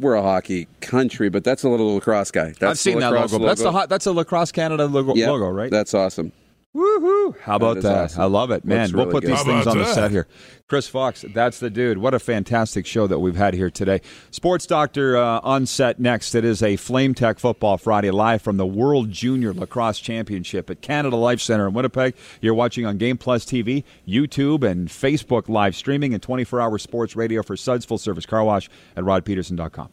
we're 0.00 0.14
a 0.14 0.22
hockey 0.22 0.66
country, 0.80 1.28
but 1.28 1.44
that's 1.44 1.62
a 1.62 1.68
little 1.68 1.94
lacrosse 1.94 2.30
guy. 2.30 2.54
That's 2.58 2.62
I've 2.62 2.78
seen 2.78 2.94
the 2.94 3.00
that 3.00 3.10
lacrosse 3.12 3.32
logo. 3.32 3.46
That's 3.46 3.62
the. 3.62 3.86
That's 3.86 4.06
a 4.06 4.12
Lacrosse 4.12 4.52
Canada 4.52 4.86
logo, 4.86 5.14
Yep, 5.14 5.28
logo 5.28 5.48
right? 5.50 5.70
That's 5.70 5.94
awesome. 5.94 6.32
Woohoo! 6.76 7.36
How 7.40 7.56
about 7.56 7.78
is 7.78 7.82
that? 7.82 8.04
awesome. 8.04 8.22
I 8.22 8.24
love 8.26 8.52
it, 8.52 8.64
man. 8.64 8.82
Looks 8.82 8.92
we'll 8.92 9.04
really 9.06 9.12
put 9.12 9.20
good. 9.22 9.30
these 9.32 9.38
How 9.38 9.44
things 9.44 9.62
about 9.62 9.76
on 9.76 9.82
the 9.82 9.92
set 9.92 10.10
here. 10.12 10.28
Chris 10.68 10.86
Fox, 10.86 11.24
that's 11.34 11.58
the 11.58 11.68
dude. 11.68 11.98
What 11.98 12.14
a 12.14 12.20
fantastic 12.20 12.86
show 12.86 13.08
that 13.08 13.18
we've 13.18 13.34
had 13.34 13.54
here 13.54 13.70
today. 13.70 14.00
Sports 14.30 14.66
Doctor 14.66 15.16
uh, 15.16 15.40
on 15.42 15.66
set 15.66 15.98
next. 15.98 16.32
It 16.36 16.44
is 16.44 16.62
a 16.62 16.76
Flame 16.76 17.12
Tech 17.12 17.40
Football 17.40 17.76
Friday 17.76 18.12
live 18.12 18.40
from 18.40 18.56
the 18.56 18.66
World 18.66 19.10
Junior 19.10 19.52
Lacrosse 19.52 19.98
Championship 19.98 20.70
at 20.70 20.80
Canada 20.80 21.16
Life 21.16 21.40
Center 21.40 21.66
in 21.66 21.74
Winnipeg. 21.74 22.14
You're 22.40 22.54
watching 22.54 22.86
on 22.86 22.98
Game 22.98 23.18
Plus 23.18 23.44
TV, 23.44 23.82
YouTube, 24.06 24.62
and 24.62 24.88
Facebook 24.88 25.48
live 25.48 25.74
streaming 25.74 26.14
and 26.14 26.22
24-hour 26.22 26.78
sports 26.78 27.16
radio 27.16 27.42
for 27.42 27.56
Suds 27.56 27.84
Full 27.84 27.98
Service 27.98 28.26
Car 28.26 28.44
Wash 28.44 28.70
at 28.96 29.02
rodpedersen.com. 29.02 29.88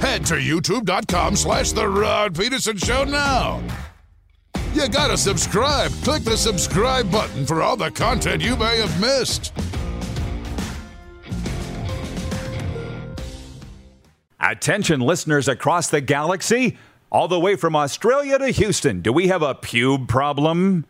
Head 0.00 0.24
to 0.24 0.36
youtube.com 0.36 1.36
slash 1.36 1.72
The 1.72 1.86
Rod 1.86 2.34
Pedersen 2.34 2.78
Show 2.78 3.04
now. 3.04 3.62
You 4.72 4.88
gotta 4.88 5.16
subscribe. 5.16 5.90
Click 6.04 6.22
the 6.22 6.36
subscribe 6.36 7.10
button 7.10 7.44
for 7.44 7.60
all 7.62 7.76
the 7.76 7.90
content 7.90 8.40
you 8.40 8.56
may 8.56 8.78
have 8.78 9.00
missed. 9.00 9.52
Attention, 14.40 15.00
listeners 15.00 15.48
across 15.48 15.90
the 15.90 16.00
galaxy, 16.00 16.78
all 17.12 17.28
the 17.28 17.38
way 17.38 17.56
from 17.56 17.76
Australia 17.76 18.38
to 18.38 18.48
Houston. 18.48 19.00
Do 19.00 19.12
we 19.12 19.28
have 19.28 19.42
a 19.42 19.54
pube 19.54 20.08
problem? 20.08 20.86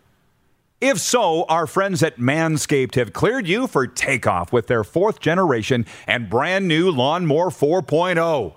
If 0.81 0.99
so, 0.99 1.45
our 1.49 1.67
friends 1.67 2.03
at 2.03 2.19
Manscaped 2.19 2.95
have 2.95 3.13
cleared 3.13 3.47
you 3.47 3.67
for 3.67 3.87
takeoff 3.87 4.53
with 4.53 4.67
their 4.67 4.85
fourth 4.85 5.21
generation 5.21 5.85
and 6.07 6.31
brand 6.31 6.69
new 6.69 6.91
Lawnmower 6.91 7.51
4.0. 7.51 8.55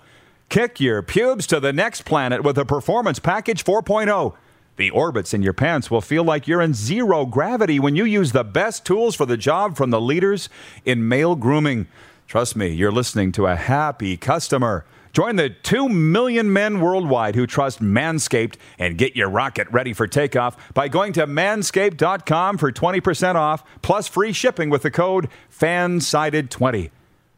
Kick 0.48 0.80
your 0.80 1.02
pubes 1.02 1.46
to 1.48 1.60
the 1.60 1.72
next 1.72 2.04
planet 2.04 2.42
with 2.42 2.56
a 2.56 2.64
Performance 2.64 3.18
Package 3.18 3.64
4.0. 3.64 4.34
The 4.76 4.90
orbits 4.90 5.32
in 5.32 5.42
your 5.42 5.52
pants 5.52 5.90
will 5.90 6.00
feel 6.00 6.24
like 6.24 6.48
you're 6.48 6.60
in 6.60 6.74
zero 6.74 7.26
gravity 7.26 7.78
when 7.78 7.94
you 7.94 8.04
use 8.04 8.32
the 8.32 8.44
best 8.44 8.84
tools 8.84 9.14
for 9.14 9.24
the 9.24 9.36
job 9.36 9.76
from 9.76 9.90
the 9.90 10.00
leaders 10.00 10.48
in 10.84 11.06
male 11.06 11.36
grooming. 11.36 11.86
Trust 12.26 12.56
me, 12.56 12.68
you're 12.68 12.90
listening 12.90 13.30
to 13.32 13.46
a 13.46 13.54
happy 13.54 14.16
customer. 14.16 14.84
Join 15.12 15.36
the 15.36 15.50
2 15.50 15.88
million 15.88 16.52
men 16.52 16.80
worldwide 16.80 17.36
who 17.36 17.46
trust 17.46 17.80
Manscaped 17.80 18.56
and 18.80 18.98
get 18.98 19.14
your 19.14 19.28
rocket 19.30 19.68
ready 19.70 19.92
for 19.92 20.08
takeoff 20.08 20.74
by 20.74 20.88
going 20.88 21.12
to 21.12 21.26
manscaped.com 21.28 22.58
for 22.58 22.72
20% 22.72 23.34
off 23.36 23.62
plus 23.80 24.08
free 24.08 24.32
shipping 24.32 24.70
with 24.70 24.82
the 24.82 24.90
code 24.90 25.28
FANSIDED20. 25.56 26.90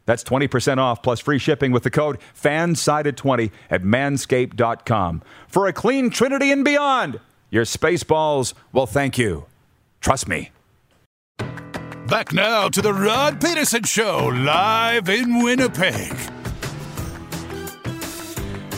That's 0.07 0.23
20% 0.23 0.79
off 0.79 1.03
plus 1.03 1.19
free 1.19 1.37
shipping 1.37 1.71
with 1.71 1.83
the 1.83 1.91
code 1.91 2.17
FANSIDED20 2.41 3.51
at 3.69 3.83
manscaped.com. 3.83 5.21
For 5.47 5.67
a 5.67 5.73
clean 5.73 6.09
trinity 6.09 6.51
and 6.51 6.65
beyond, 6.65 7.19
your 7.51 7.65
spaceballs 7.65 8.55
will 8.73 8.87
thank 8.87 9.19
you. 9.19 9.45
Trust 10.01 10.27
me. 10.27 10.49
Back 12.07 12.31
now 12.31 12.69
to 12.69 12.81
The 12.81 12.93
Rod 12.93 13.41
Pedersen 13.41 13.83
Show, 13.83 14.27
live 14.27 15.09
in 15.09 15.43
Winnipeg. 15.43 16.15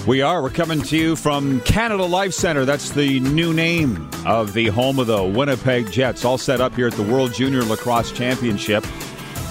We 0.08 0.24
are. 0.24 0.42
We're 0.42 0.50
coming 0.50 0.82
to 0.82 0.98
you 0.98 1.16
from 1.16 1.62
Canada 1.62 2.06
Life 2.06 2.34
Center. 2.34 2.66
That's 2.66 2.90
the 2.90 3.20
new 3.20 3.54
name 3.54 4.10
of 4.26 4.54
the 4.54 4.68
home 4.68 4.98
of 4.98 5.06
the 5.06 5.24
Winnipeg 5.24 5.92
Jets, 5.92 6.26
all 6.26 6.40
set 6.40 6.60
up 6.60 6.74
here 6.74 6.88
at 6.88 6.94
the 6.94 7.04
World 7.04 7.32
Junior 7.34 7.62
Lacrosse 7.62 8.12
Championship. 8.12 8.84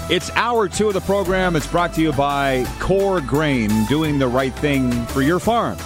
It's 0.09 0.31
hour 0.31 0.67
two 0.67 0.87
of 0.87 0.95
the 0.95 1.01
program. 1.01 1.55
It's 1.55 1.67
brought 1.67 1.93
to 1.93 2.01
you 2.01 2.11
by 2.11 2.65
Core 2.79 3.21
Grain, 3.21 3.69
doing 3.85 4.17
the 4.17 4.27
right 4.27 4.51
thing 4.55 4.91
for 5.05 5.21
your 5.21 5.37
farm. 5.37 5.77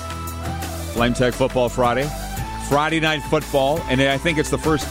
Flame 0.93 1.13
Tech 1.13 1.33
Football 1.33 1.67
Friday, 1.67 2.09
Friday 2.69 3.01
Night 3.01 3.19
Football, 3.23 3.81
and 3.89 4.01
I 4.01 4.17
think 4.17 4.37
it's 4.37 4.49
the 4.49 4.57
first, 4.57 4.87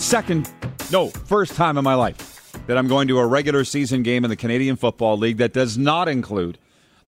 second, 0.00 0.50
no, 0.90 1.10
first 1.10 1.54
time 1.54 1.78
in 1.78 1.84
my 1.84 1.94
life 1.94 2.52
that 2.66 2.76
I'm 2.76 2.88
going 2.88 3.06
to 3.06 3.20
a 3.20 3.26
regular 3.26 3.62
season 3.62 4.02
game 4.02 4.24
in 4.24 4.30
the 4.30 4.36
Canadian 4.36 4.74
Football 4.74 5.16
League 5.16 5.36
that 5.36 5.52
does 5.52 5.78
not 5.78 6.08
include 6.08 6.58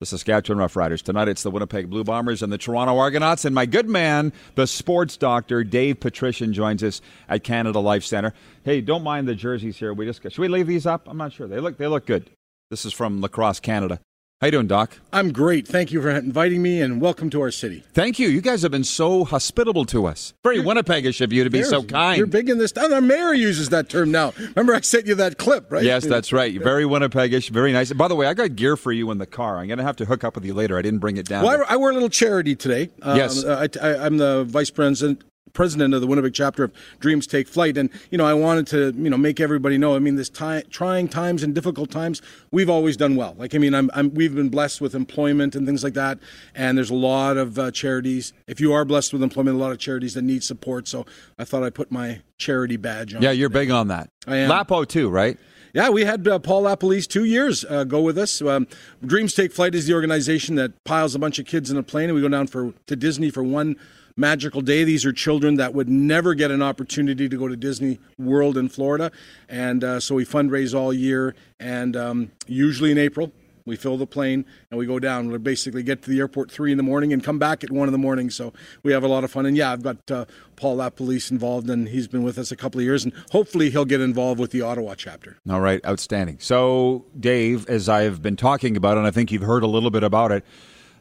the 0.03 0.07
Saskatchewan 0.07 0.59
Roughriders. 0.59 1.01
Tonight 1.01 1.29
it's 1.29 1.45
the 1.45 1.51
Winnipeg 1.53 1.88
Blue 1.88 2.03
Bombers 2.03 2.43
and 2.43 2.53
the 2.53 2.59
Toronto 2.59 2.99
Argonauts. 2.99 3.45
And 3.45 3.55
my 3.55 3.67
good 3.67 3.88
man, 3.88 4.33
the 4.57 4.67
sports 4.67 5.17
doctor, 5.17 5.62
Dave 5.62 6.01
Petrishen, 6.01 6.51
joins 6.51 6.83
us 6.83 7.01
at 7.29 7.45
Canada 7.45 7.79
Life 7.79 8.03
Center. 8.03 8.35
Hey, 8.65 8.81
don't 8.81 9.05
mind 9.05 9.29
the 9.29 9.37
jerseys 9.37 9.77
here. 9.77 9.95
We 9.95 10.05
just 10.05 10.21
got, 10.21 10.33
should 10.33 10.43
we 10.43 10.49
leave 10.49 10.67
these 10.67 10.87
up? 10.87 11.07
I'm 11.07 11.19
not 11.19 11.33
sure. 11.33 11.47
They 11.47 11.61
look 11.61 11.79
they 11.79 11.87
look 11.87 12.05
good. 12.05 12.29
This 12.69 12.85
is 12.85 12.93
from 12.93 13.21
Lacrosse 13.21 13.61
Canada. 13.61 14.01
How 14.43 14.47
you 14.47 14.53
doing, 14.53 14.67
Doc? 14.67 14.99
I'm 15.13 15.33
great. 15.33 15.69
Thank 15.69 15.93
you 15.93 16.03
for 16.03 16.11
inviting 16.11 16.63
me, 16.63 16.81
and 16.81 17.01
welcome 17.01 17.31
to 17.31 17.41
our 17.43 17.53
city. 17.53 17.85
Thank 17.95 18.19
you. 18.19 18.27
You 18.29 18.41
guys 18.41 18.63
have 18.63 18.73
been 18.73 18.83
so 18.83 19.25
hospitable 19.25 19.85
to 19.85 20.05
us. 20.05 20.35
Very 20.43 20.59
Winnipegish 20.59 21.21
of 21.21 21.33
you 21.33 21.45
to 21.45 21.51
be 21.51 21.63
so 21.63 21.85
kind. 21.85 22.19
You're 22.19 22.27
big 22.27 22.51
in 22.51 22.59
this. 22.59 22.73
And 22.73 22.93
our 22.93 23.01
mayor 23.01 23.35
uses 23.35 23.69
that 23.69 23.89
term 23.89 24.11
now. 24.11 24.33
Remember, 24.37 24.75
I 24.75 24.81
sent 24.81 25.07
you 25.07 25.15
that 25.15 25.39
clip, 25.39 25.71
right? 25.71 25.85
Yes, 25.85 26.05
that's 26.05 26.33
right. 26.33 26.61
Very 26.61 26.83
Winnipegish. 26.83 27.51
Very 27.51 27.73
nice. 27.73 27.93
By 27.93 28.09
the 28.09 28.17
way, 28.17 28.27
I 28.27 28.35
got 28.35 28.57
gear 28.57 28.77
for 28.77 28.91
you 28.91 29.13
in 29.13 29.19
the 29.19 29.27
car. 29.27 29.59
I'm 29.59 29.69
going 29.69 29.79
to 29.79 29.85
have 29.85 29.95
to 29.99 30.07
hook 30.07 30.25
up 30.25 30.35
with 30.35 30.45
you 30.45 30.55
later. 30.55 30.77
I 30.77 30.83
didn't 30.83 30.99
bring 30.99 31.19
it 31.19 31.27
down. 31.27 31.45
Well, 31.45 31.65
I, 31.69 31.75
I 31.75 31.77
wear 31.77 31.93
a 31.93 31.95
little 31.95 32.09
charity 32.09 32.57
today. 32.57 32.91
Yes. 32.99 33.45
Um, 33.45 33.53
I, 33.57 33.69
I, 33.81 34.07
I'm 34.07 34.17
the 34.17 34.43
vice 34.43 34.71
president 34.71 35.23
president 35.53 35.95
of 35.95 36.01
the 36.01 36.07
Winnipeg 36.07 36.35
chapter 36.35 36.65
of 36.65 36.73
Dreams 37.01 37.27
Take 37.27 37.49
Flight, 37.49 37.77
and 37.77 37.91
you 38.11 38.19
know 38.19 38.27
I 38.27 38.35
wanted 38.35 38.67
to 38.69 38.93
you 38.97 39.11
know 39.11 39.17
make 39.17 39.41
everybody 39.41 39.79
know. 39.79 39.95
I 39.95 39.99
mean, 39.99 40.17
this 40.17 40.29
time, 40.29 40.62
trying 40.71 41.09
times 41.09 41.43
and 41.43 41.55
difficult 41.55 41.91
times, 41.91 42.23
we've 42.51 42.71
always 42.71 42.97
done 42.97 43.17
well. 43.17 43.35
Like 43.38 43.55
I 43.55 43.59
mean, 43.59 43.75
I'm, 43.75 43.91
I'm 43.95 44.12
we've 44.15 44.35
been 44.35 44.49
blessed 44.49 44.81
with 44.81 44.95
employment 44.95 45.55
and 45.55 45.67
things 45.67 45.85
like 45.85 45.95
that, 45.95 46.19
and 46.55 46.77
there's 46.77 46.91
a 46.91 46.95
lot 46.95 47.37
of 47.37 47.59
uh, 47.59 47.71
charities. 47.71 48.33
If 48.47 48.61
you 48.61 48.73
are 48.73 48.85
blessed 48.85 49.12
with 49.12 49.23
employment, 49.23 49.57
a 49.57 49.61
lot 49.61 49.73
of 49.73 49.79
charities 49.79 50.15
that 50.15 50.23
need 50.23 50.43
support. 50.45 50.88
So 50.88 51.07
I 51.38 51.45
thought 51.45 51.62
I'd 51.62 51.75
put 51.75 51.91
my 51.91 52.23
charity 52.38 52.77
badge 52.77 53.15
on. 53.15 53.23
Yeah, 53.23 53.31
you're 53.31 53.49
big 53.49 53.71
on 53.71 53.88
that. 53.88 54.11
I 54.27 54.37
am. 54.37 54.49
Lapo 54.49 54.85
too, 54.85 55.09
right? 55.09 55.38
Yeah, 55.75 55.88
we 55.88 56.05
had 56.05 56.29
uh, 56.29 56.38
Paul 56.38 56.65
Lapolice 56.65 57.07
two 57.07 57.25
years 57.25 57.65
uh, 57.65 57.85
go 57.85 58.03
with 58.03 58.19
us. 58.19 58.43
Um, 58.43 58.67
Dreams 59.05 59.33
Take 59.33 59.53
Flight 59.53 59.75
is 59.75 59.87
the 59.87 59.95
organization 59.95 60.55
that 60.57 60.85
piles 60.85 61.15
a 61.15 61.19
bunch 61.19 61.38
of 61.38 61.47
kids 61.47 61.71
in 61.71 61.79
a 61.79 61.83
plane, 61.83 62.11
and 62.11 62.15
we 62.15 62.21
go 62.21 62.29
down 62.29 62.47
for 62.47 62.75
to 62.87 62.95
Disney 62.95 63.31
for 63.31 63.43
one 63.43 63.77
magical 64.16 64.61
day. 64.61 64.85
These 64.85 65.05
are 65.05 65.12
children 65.12 65.57
that 65.57 65.75
would 65.75 65.88
never 65.88 66.35
get 66.35 66.51
an 66.51 66.62
opportunity 66.62 67.29
to 67.29 67.37
go 67.37 67.48
to 67.48 67.57
Disney 67.57 67.98
World 68.18 68.57
in 68.57 68.68
Florida, 68.68 69.11
and 69.48 69.85
uh, 69.85 70.01
so 70.01 70.14
we 70.14 70.25
fundraise 70.25 70.79
all 70.79 70.92
year, 70.92 71.35
and 71.61 71.96
um, 71.96 72.33
usually 72.46 72.90
in 72.90 72.98
April. 72.98 73.33
We 73.64 73.77
fill 73.77 73.96
the 73.96 74.07
plane 74.07 74.44
and 74.70 74.79
we 74.79 74.87
go 74.87 74.98
down. 74.98 75.31
We 75.31 75.38
basically 75.38 75.83
get 75.83 76.03
to 76.03 76.11
the 76.11 76.18
airport 76.18 76.51
three 76.51 76.72
in 76.72 76.77
the 76.77 76.83
morning 76.83 77.12
and 77.12 77.22
come 77.22 77.38
back 77.38 77.62
at 77.62 77.70
one 77.70 77.88
in 77.88 77.92
the 77.92 77.98
morning. 77.98 78.31
So 78.31 78.53
we 78.83 78.92
have 78.92 79.05
a 79.05 79.09
lot 79.09 79.25
of 79.25 79.31
fun. 79.31 79.46
And 79.46 79.57
yeah, 79.57 79.72
I've 79.72 79.83
got 79.83 80.11
uh, 80.11 80.25
Paul 80.57 80.79
Lapolice 80.79 81.31
involved, 81.31 81.70
and 81.70 81.88
he's 81.88 82.09
been 82.09 82.22
with 82.22 82.38
us 82.38 82.51
a 82.51 82.57
couple 82.57 82.81
of 82.81 82.85
years, 82.85 83.05
and 83.05 83.12
hopefully 83.31 83.70
he'll 83.70 83.85
get 83.85 84.01
involved 84.01 84.40
with 84.40 84.51
the 84.51 84.62
Ottawa 84.62 84.94
chapter. 84.96 85.37
All 85.48 85.61
right, 85.61 85.85
outstanding. 85.87 86.38
So, 86.40 87.05
Dave, 87.18 87.68
as 87.68 87.88
I've 87.88 88.22
been 88.22 88.37
talking 88.37 88.77
about, 88.77 88.98
and 88.98 89.07
I 89.07 89.11
think 89.11 89.31
you've 89.31 89.42
heard 89.42 89.62
a 89.62 89.68
little 89.68 89.90
bit 89.90 90.03
about 90.03 90.33
it, 90.33 90.44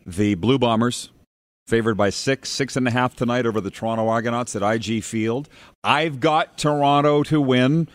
the 0.06 0.36
Blue 0.36 0.60
Bombers 0.60 1.10
favored 1.72 1.96
by 1.96 2.10
six, 2.10 2.50
six 2.50 2.76
and 2.76 2.86
a 2.86 2.92
half 2.92 3.16
tonight 3.16 3.46
over 3.46 3.62
the 3.62 3.72
Toronto 3.72 4.10
Argonauts 4.10 4.58
at 4.58 4.62
IG 4.62 5.06
Field. 5.06 5.48
I've 5.86 6.20
got 6.20 6.58
Toronto 6.58 7.24
to 7.24 7.40
win. 7.40 7.88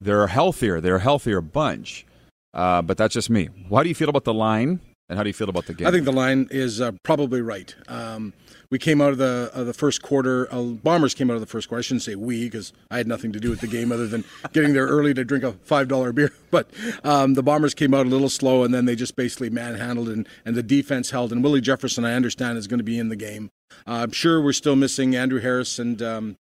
They're 0.00 0.28
healthier. 0.28 0.80
They're 0.80 0.96
a 0.96 1.00
healthier 1.00 1.40
bunch. 1.40 2.06
Uh, 2.54 2.80
but 2.80 2.96
that's 2.96 3.12
just 3.12 3.30
me. 3.30 3.48
How 3.68 3.82
do 3.82 3.88
you 3.88 3.94
feel 3.96 4.08
about 4.08 4.22
the 4.22 4.32
line, 4.32 4.78
and 5.08 5.16
how 5.16 5.24
do 5.24 5.28
you 5.28 5.34
feel 5.34 5.48
about 5.48 5.66
the 5.66 5.74
game? 5.74 5.88
I 5.88 5.90
think 5.90 6.04
the 6.04 6.12
line 6.12 6.46
is 6.52 6.80
uh, 6.80 6.92
probably 7.02 7.42
right. 7.42 7.74
Um, 7.88 8.34
we 8.70 8.78
came 8.78 9.00
out 9.00 9.10
of 9.10 9.18
the 9.18 9.50
of 9.54 9.66
the 9.66 9.74
first 9.74 10.02
quarter. 10.02 10.52
Uh, 10.52 10.62
Bombers 10.62 11.14
came 11.14 11.30
out 11.30 11.34
of 11.34 11.40
the 11.40 11.46
first 11.46 11.68
quarter. 11.68 11.80
I 11.80 11.82
shouldn't 11.82 12.02
say 12.02 12.14
we 12.14 12.44
because 12.44 12.72
I 12.90 12.96
had 12.96 13.06
nothing 13.06 13.32
to 13.32 13.40
do 13.40 13.50
with 13.50 13.60
the 13.60 13.66
game 13.66 13.92
other 13.92 14.06
than 14.06 14.24
getting 14.52 14.72
there 14.72 14.86
early 14.86 15.14
to 15.14 15.24
drink 15.24 15.44
a 15.44 15.52
five 15.52 15.88
dollar 15.88 16.12
beer. 16.12 16.32
But 16.54 16.70
um, 17.02 17.34
the 17.34 17.42
Bombers 17.42 17.74
came 17.74 17.92
out 17.94 18.06
a 18.06 18.08
little 18.08 18.28
slow, 18.28 18.62
and 18.62 18.72
then 18.72 18.84
they 18.84 18.94
just 18.94 19.16
basically 19.16 19.50
manhandled 19.50 20.08
and 20.08 20.28
and 20.44 20.54
the 20.54 20.62
defense 20.62 21.10
held. 21.10 21.32
And 21.32 21.42
Willie 21.42 21.60
Jefferson, 21.60 22.04
I 22.04 22.14
understand, 22.14 22.58
is 22.58 22.68
going 22.68 22.78
to 22.78 22.84
be 22.84 22.96
in 22.96 23.08
the 23.08 23.16
game. 23.16 23.50
Uh, 23.88 24.02
I'm 24.04 24.12
sure 24.12 24.40
we're 24.40 24.52
still 24.52 24.76
missing 24.76 25.16
Andrew 25.16 25.40
Harris 25.40 25.80
and 25.80 26.00
um, 26.00 26.36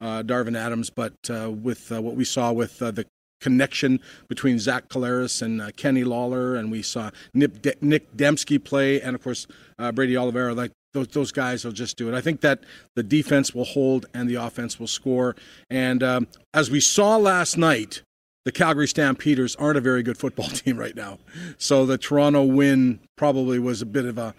uh, 0.00 0.22
Darvin 0.22 0.56
Adams, 0.56 0.88
but 0.88 1.14
uh, 1.28 1.50
with 1.50 1.90
uh, 1.90 2.00
what 2.00 2.14
we 2.14 2.24
saw 2.24 2.52
with 2.52 2.80
uh, 2.80 2.92
the 2.92 3.06
connection 3.40 4.00
between 4.28 4.58
Zach 4.58 4.88
Collaros 4.88 5.42
and 5.42 5.60
uh, 5.60 5.70
Kenny 5.76 6.04
Lawler, 6.04 6.56
and 6.56 6.70
we 6.70 6.82
saw 6.82 7.10
Nick, 7.34 7.62
De- 7.62 7.74
Nick 7.80 8.16
Demski 8.16 8.62
play, 8.62 9.00
and 9.00 9.14
of 9.14 9.22
course 9.22 9.46
uh, 9.78 9.92
Brady 9.92 10.16
Oliveira. 10.16 10.54
Like 10.54 10.72
those, 10.96 11.08
those 11.08 11.32
guys 11.32 11.64
will 11.64 11.72
just 11.72 11.96
do 11.96 12.08
it. 12.08 12.14
I 12.14 12.20
think 12.20 12.40
that 12.40 12.60
the 12.94 13.02
defense 13.02 13.54
will 13.54 13.64
hold 13.64 14.06
and 14.14 14.28
the 14.28 14.36
offense 14.36 14.80
will 14.80 14.86
score. 14.86 15.36
And 15.68 16.02
um, 16.02 16.28
as 16.54 16.70
we 16.70 16.80
saw 16.80 17.16
last 17.16 17.58
night, 17.58 18.02
the 18.44 18.52
Calgary 18.52 18.88
Stampeders 18.88 19.54
aren't 19.56 19.76
a 19.76 19.80
very 19.80 20.02
good 20.02 20.16
football 20.16 20.48
team 20.48 20.78
right 20.78 20.96
now. 20.96 21.18
So 21.58 21.84
the 21.84 21.98
Toronto 21.98 22.44
win 22.44 23.00
probably 23.16 23.58
was 23.58 23.82
a 23.82 23.86
bit 23.86 24.06
of 24.06 24.16
a 24.16 24.34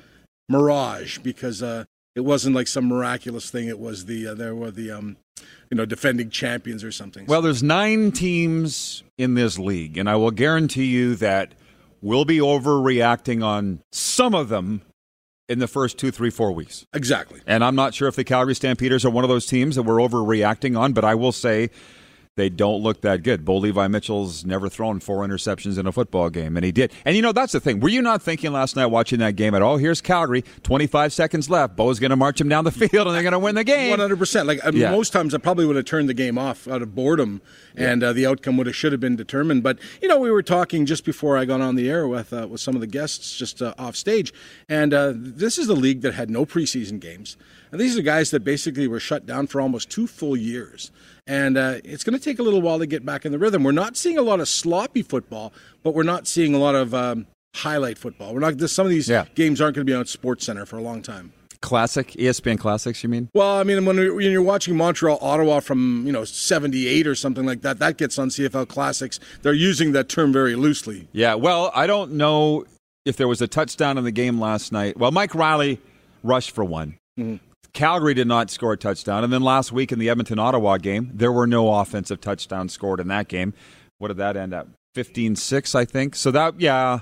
mirage 0.50 1.20
because 1.20 1.62
uh, 1.62 1.86
it 2.16 2.22
wasn't 2.22 2.56
like 2.56 2.68
some 2.68 2.88
miraculous 2.88 3.52
thing. 3.52 3.68
It 3.68 3.80
was 3.80 4.06
the 4.06 4.28
uh, 4.28 4.34
there 4.34 4.56
were 4.56 4.72
the 4.72 4.92
um, 4.92 5.18
you 5.70 5.78
know 5.78 5.86
defending 5.86 6.30
champions 6.32 6.84
or 6.84 6.92
something. 6.92 7.26
Well, 7.28 7.42
there's 7.44 7.62
nine 7.62 8.12
teams 8.12 9.04
in 9.18 9.36
this 9.36 9.60
league, 9.60 9.98
and 9.98 10.10
I 10.10 10.16
will 10.16 10.32
guarantee 10.32 10.86
you 10.86 11.16
that 11.18 11.54
we'll 12.02 12.26
be 12.26 12.38
overreacting 12.38 13.44
on 13.44 13.82
some 13.92 14.34
of 14.34 14.50
them 14.50 14.82
in 15.50 15.60
the 15.60 15.68
first 15.68 15.98
two, 15.98 16.12
three, 16.12 16.30
four 16.30 16.52
weeks. 16.52 16.86
exactly. 16.94 17.42
And 17.48 17.64
I'm 17.64 17.76
not 17.76 17.94
sure 17.94 18.08
if 18.08 18.16
the 18.16 18.24
Calgary 18.24 18.56
Stampeders 18.56 19.06
are 19.06 19.10
one 19.10 19.24
of 19.24 19.30
those 19.30 19.46
teams 19.46 19.76
that 19.76 19.84
we're 19.84 19.98
overreacting 19.98 20.78
on, 20.78 20.94
but 20.94 21.06
I 21.06 21.16
will 21.16 21.32
say 21.32 21.70
they 22.38 22.48
don't 22.50 22.82
look 22.82 23.02
that 23.02 23.24
good. 23.24 23.44
Bo 23.44 23.58
Levi 23.58 23.88
Mitchell's 23.88 24.46
never 24.46 24.70
thrown 24.70 25.02
four 25.02 25.28
interceptions 25.28 25.78
in 25.78 25.86
a 25.86 25.92
football 25.92 26.30
game, 26.30 26.56
and 26.56 26.64
he 26.66 26.72
did. 26.72 26.94
And 27.04 27.16
you 27.18 27.22
know, 27.22 27.34
that's 27.34 27.52
the 27.52 27.60
thing. 27.60 27.82
Were 27.82 27.90
you 27.90 28.02
not 28.02 28.22
thinking 28.22 28.54
last 28.54 28.78
night 28.78 28.86
watching 28.86 29.20
that 29.20 29.36
game 29.36 29.54
at 29.54 29.62
all? 29.62 29.76
Here's 29.78 30.00
Calgary, 30.00 30.46
25 30.64 31.12
seconds 31.12 31.50
left. 31.50 31.76
Bo's 31.76 32.00
going 32.00 32.12
to 32.12 32.16
march 32.16 32.40
him 32.40 32.48
down 32.48 32.64
the 32.64 32.72
field, 32.90 33.08
and 33.08 33.16
they're 33.16 33.24
going 33.24 33.34
to 33.34 33.40
win 33.40 33.56
the 33.56 33.66
game. 33.66 33.90
One 33.90 34.00
hundred 34.00 34.20
percent. 34.20 34.48
Like 34.48 34.60
I 34.66 34.72
mean, 34.72 34.82
Yeah. 34.82 34.92
most 34.92 35.12
times, 35.12 35.34
I 35.34 35.40
probably 35.40 35.66
would 35.66 35.76
have 35.76 35.86
turned 35.86 36.08
the 36.08 36.14
game 36.14 36.38
off 36.38 36.68
out 36.68 36.82
of 36.82 36.96
boredom, 36.96 37.42
and 37.76 38.04
uh, 38.04 38.14
the 38.14 38.26
outcome 38.26 38.56
would 38.58 38.68
have 38.68 38.76
should 38.76 38.92
have 38.94 39.02
been 39.02 39.16
determined. 39.18 39.64
But 39.64 39.80
you 40.02 40.08
know, 40.08 40.20
we 40.20 40.32
were 40.32 40.44
talking 40.44 40.86
just 40.86 41.04
before 41.04 41.38
I 41.38 41.46
got 41.46 41.60
on 41.60 41.76
the 41.76 41.90
air 41.90 42.08
with 42.08 42.32
uh, 42.32 42.48
with 42.48 42.62
some 42.62 42.76
of 42.76 42.82
the 42.82 42.88
guests 42.88 43.36
just 43.38 43.62
uh, 43.62 43.74
off 43.78 43.96
stage, 43.96 44.32
and 44.70 44.94
uh, 44.94 45.12
this 45.16 45.58
is 45.58 45.68
the 45.68 45.76
league 45.76 46.02
that 46.02 46.14
had 46.14 46.30
no 46.30 46.46
preseason 46.46 47.00
games, 47.00 47.36
and 47.72 47.82
these 47.82 47.98
are 47.98 48.04
guys 48.04 48.30
that 48.30 48.44
basically 48.44 48.88
were 48.88 49.00
shut 49.00 49.26
down 49.26 49.48
for 49.48 49.60
almost 49.60 49.90
two 49.90 50.06
full 50.06 50.38
years. 50.38 50.92
And 51.28 51.58
uh, 51.58 51.76
it's 51.84 52.04
going 52.04 52.18
to 52.18 52.24
take 52.24 52.40
a 52.40 52.44
little 52.44 52.62
while 52.62 52.80
to 52.80 52.88
get 52.88 53.06
back 53.06 53.26
in 53.26 53.32
the 53.32 53.38
rhythm. 53.38 53.64
We're 53.64 53.72
not 53.74 53.98
seeing 53.98 54.18
a 54.18 54.22
lot 54.22 54.40
of 54.40 54.48
sloppy 54.48 55.02
football, 55.04 55.52
but 55.84 55.94
we're 55.94 56.04
not 56.04 56.26
seeing 56.28 56.56
a 56.56 56.58
lot 56.58 56.74
of 56.76 56.94
um, 56.94 57.28
highlight 57.56 57.98
football. 57.98 58.34
We're 58.34 58.40
not. 58.40 58.58
This, 58.58 58.72
some 58.72 58.86
of 58.86 58.90
these 58.92 59.10
Yeah. 59.10 59.26
games 59.36 59.60
aren't 59.60 59.76
going 59.76 59.86
to 59.86 59.92
be 59.92 59.96
on 59.96 60.06
Sports 60.06 60.46
Center 60.46 60.66
for 60.66 60.78
a 60.78 60.82
long 60.82 61.02
time. 61.02 61.34
Classic, 61.60 62.08
ESPN 62.12 62.60
Classics, 62.60 63.02
you 63.04 63.10
mean? 63.10 63.30
Well, 63.34 63.58
I 63.58 63.64
mean, 63.64 63.84
when, 63.84 63.98
when 63.98 64.32
you're 64.32 64.44
watching 64.44 64.78
Montreal, 64.78 65.18
Ottawa 65.22 65.60
from 65.60 66.06
you 66.06 66.12
know 66.14 66.24
'78 66.24 67.08
or 67.08 67.16
something 67.16 67.46
like 67.46 67.62
that, 67.64 67.80
that 67.80 67.98
gets 67.98 68.18
on 68.20 68.30
CFL 68.30 68.68
Classics. 68.68 69.20
They're 69.42 69.54
using 69.54 69.92
that 69.94 70.08
term 70.08 70.32
very 70.32 70.56
loosely. 70.56 71.08
Yeah, 71.14 71.34
well, 71.34 71.72
I 71.74 71.88
don't 71.88 72.12
know 72.14 72.66
if 73.06 73.18
there 73.18 73.28
was 73.28 73.42
a 73.42 73.48
touchdown 73.48 73.98
in 73.98 74.04
the 74.04 74.12
game 74.12 74.40
last 74.40 74.72
night. 74.72 74.98
Well, 74.98 75.12
Mike 75.12 75.34
Reilly 75.34 75.82
rushed 76.24 76.52
for 76.52 76.64
one. 76.64 76.98
Calgary 77.78 78.16
did 78.16 78.28
not 78.28 78.50
score 78.50 78.74
a 78.74 78.78
touchdown. 78.78 79.24
And 79.24 79.32
then 79.32 79.44
last 79.44 79.72
week 79.72 79.92
in 79.92 80.00
the 80.00 80.10
Edmonton 80.10 80.40
Ottawa 80.40 80.78
game, 80.78 81.12
there 81.14 81.32
were 81.32 81.46
no 81.46 81.72
offensive 81.76 82.20
touchdowns 82.20 82.74
scored 82.74 83.00
in 83.00 83.08
that 83.10 83.28
game. 83.28 83.54
What 84.00 84.08
did 84.08 84.18
that 84.18 84.36
end 84.36 84.52
up? 84.52 84.68
15 84.96 85.36
6, 85.36 85.76
I 85.76 85.86
think. 85.86 86.16
So 86.16 86.32
that, 86.32 86.60
yeah, 86.60 87.02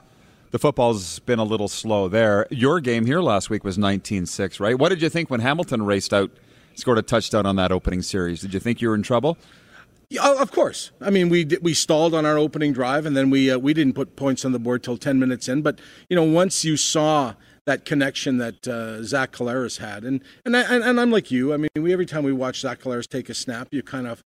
the 0.52 0.60
football's 0.60 1.20
been 1.20 1.40
a 1.40 1.46
little 1.46 1.70
slow 1.70 2.10
there. 2.10 2.46
Your 2.52 2.82
game 2.82 3.06
here 3.06 3.22
last 3.22 3.50
week 3.50 3.64
was 3.64 3.78
19 3.78 4.26
6, 4.26 4.60
right? 4.60 4.78
What 4.78 4.90
did 4.90 5.02
you 5.02 5.08
think 5.08 5.30
when 5.30 5.40
Hamilton 5.40 5.86
raced 5.86 6.14
out, 6.14 6.30
scored 6.74 6.98
a 6.98 7.02
touchdown 7.02 7.46
on 7.46 7.56
that 7.56 7.72
opening 7.72 8.02
series? 8.02 8.42
Did 8.42 8.54
you 8.54 8.60
think 8.60 8.82
you 8.82 8.90
were 8.90 8.96
in 8.96 9.04
trouble? 9.04 9.38
Yeah, 10.10 10.34
of 10.34 10.52
course. 10.52 10.92
I 11.00 11.10
mean, 11.10 11.30
we 11.30 11.48
we 11.62 11.74
stalled 11.74 12.14
on 12.14 12.26
our 12.26 12.38
opening 12.38 12.74
drive, 12.74 13.06
and 13.06 13.16
then 13.16 13.30
we 13.30 13.50
uh, 13.50 13.58
we 13.58 13.74
didn't 13.74 13.94
put 13.94 14.18
points 14.18 14.44
on 14.44 14.52
the 14.52 14.60
board 14.60 14.84
till 14.84 14.98
ten 14.98 15.20
minutes 15.20 15.48
in. 15.48 15.62
But 15.62 15.80
you 16.10 16.18
know, 16.18 16.24
once 16.24 16.66
you 16.66 16.76
saw 16.76 17.34
that 17.65 17.86
connection 17.86 18.38
that 18.38 18.67
uh, 18.67 19.04
Zach 19.04 19.32
Collaros 19.32 19.80
had, 19.80 20.04
and 20.04 20.21
and, 20.45 20.56
I, 20.56 20.62
and 20.62 20.99
I'm 20.99 21.12
like 21.12 21.32
you. 21.32 21.54
I 21.54 21.58
mean, 21.58 21.69
we 21.75 21.91
every 21.93 22.06
time 22.06 22.23
we 22.23 22.34
watch 22.34 22.62
Zach 22.62 22.80
Collaros 22.80 23.08
take 23.08 23.30
a 23.30 23.34
snap, 23.34 23.67
you 23.71 23.82
kind 23.82 24.08
of 24.08 24.21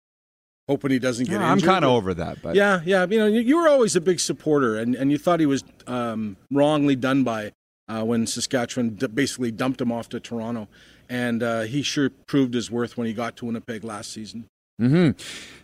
hoping 0.67 0.91
he 0.91 0.99
doesn't 0.99 1.25
get 1.25 1.33
Yeah, 1.33 1.51
I'm 1.51 1.61
kind 1.61 1.85
of 1.85 1.91
over 1.91 2.13
that. 2.13 2.41
But 2.41 2.55
Yeah, 2.55 2.81
yeah. 2.85 3.05
You 3.05 3.19
know, 3.19 3.27
you, 3.27 3.41
you 3.41 3.57
were 3.57 3.67
always 3.67 3.95
a 3.95 4.01
big 4.01 4.19
supporter, 4.19 4.77
and, 4.77 4.95
and 4.95 5.11
you 5.11 5.17
thought 5.17 5.39
he 5.39 5.45
was 5.45 5.63
um, 5.87 6.37
wrongly 6.51 6.95
done 6.95 7.23
by 7.23 7.51
uh, 7.87 8.03
when 8.03 8.25
Saskatchewan 8.25 8.95
d- 8.95 9.07
basically 9.07 9.51
dumped 9.51 9.81
him 9.81 9.91
off 9.91 10.09
to 10.09 10.19
Toronto. 10.19 10.67
And 11.07 11.43
uh, 11.43 11.61
he 11.61 11.83
sure 11.83 12.09
proved 12.09 12.55
his 12.55 12.71
worth 12.71 12.97
when 12.97 13.05
he 13.05 13.13
got 13.13 13.37
to 13.37 13.45
Winnipeg 13.45 13.83
last 13.83 14.11
season. 14.11 14.47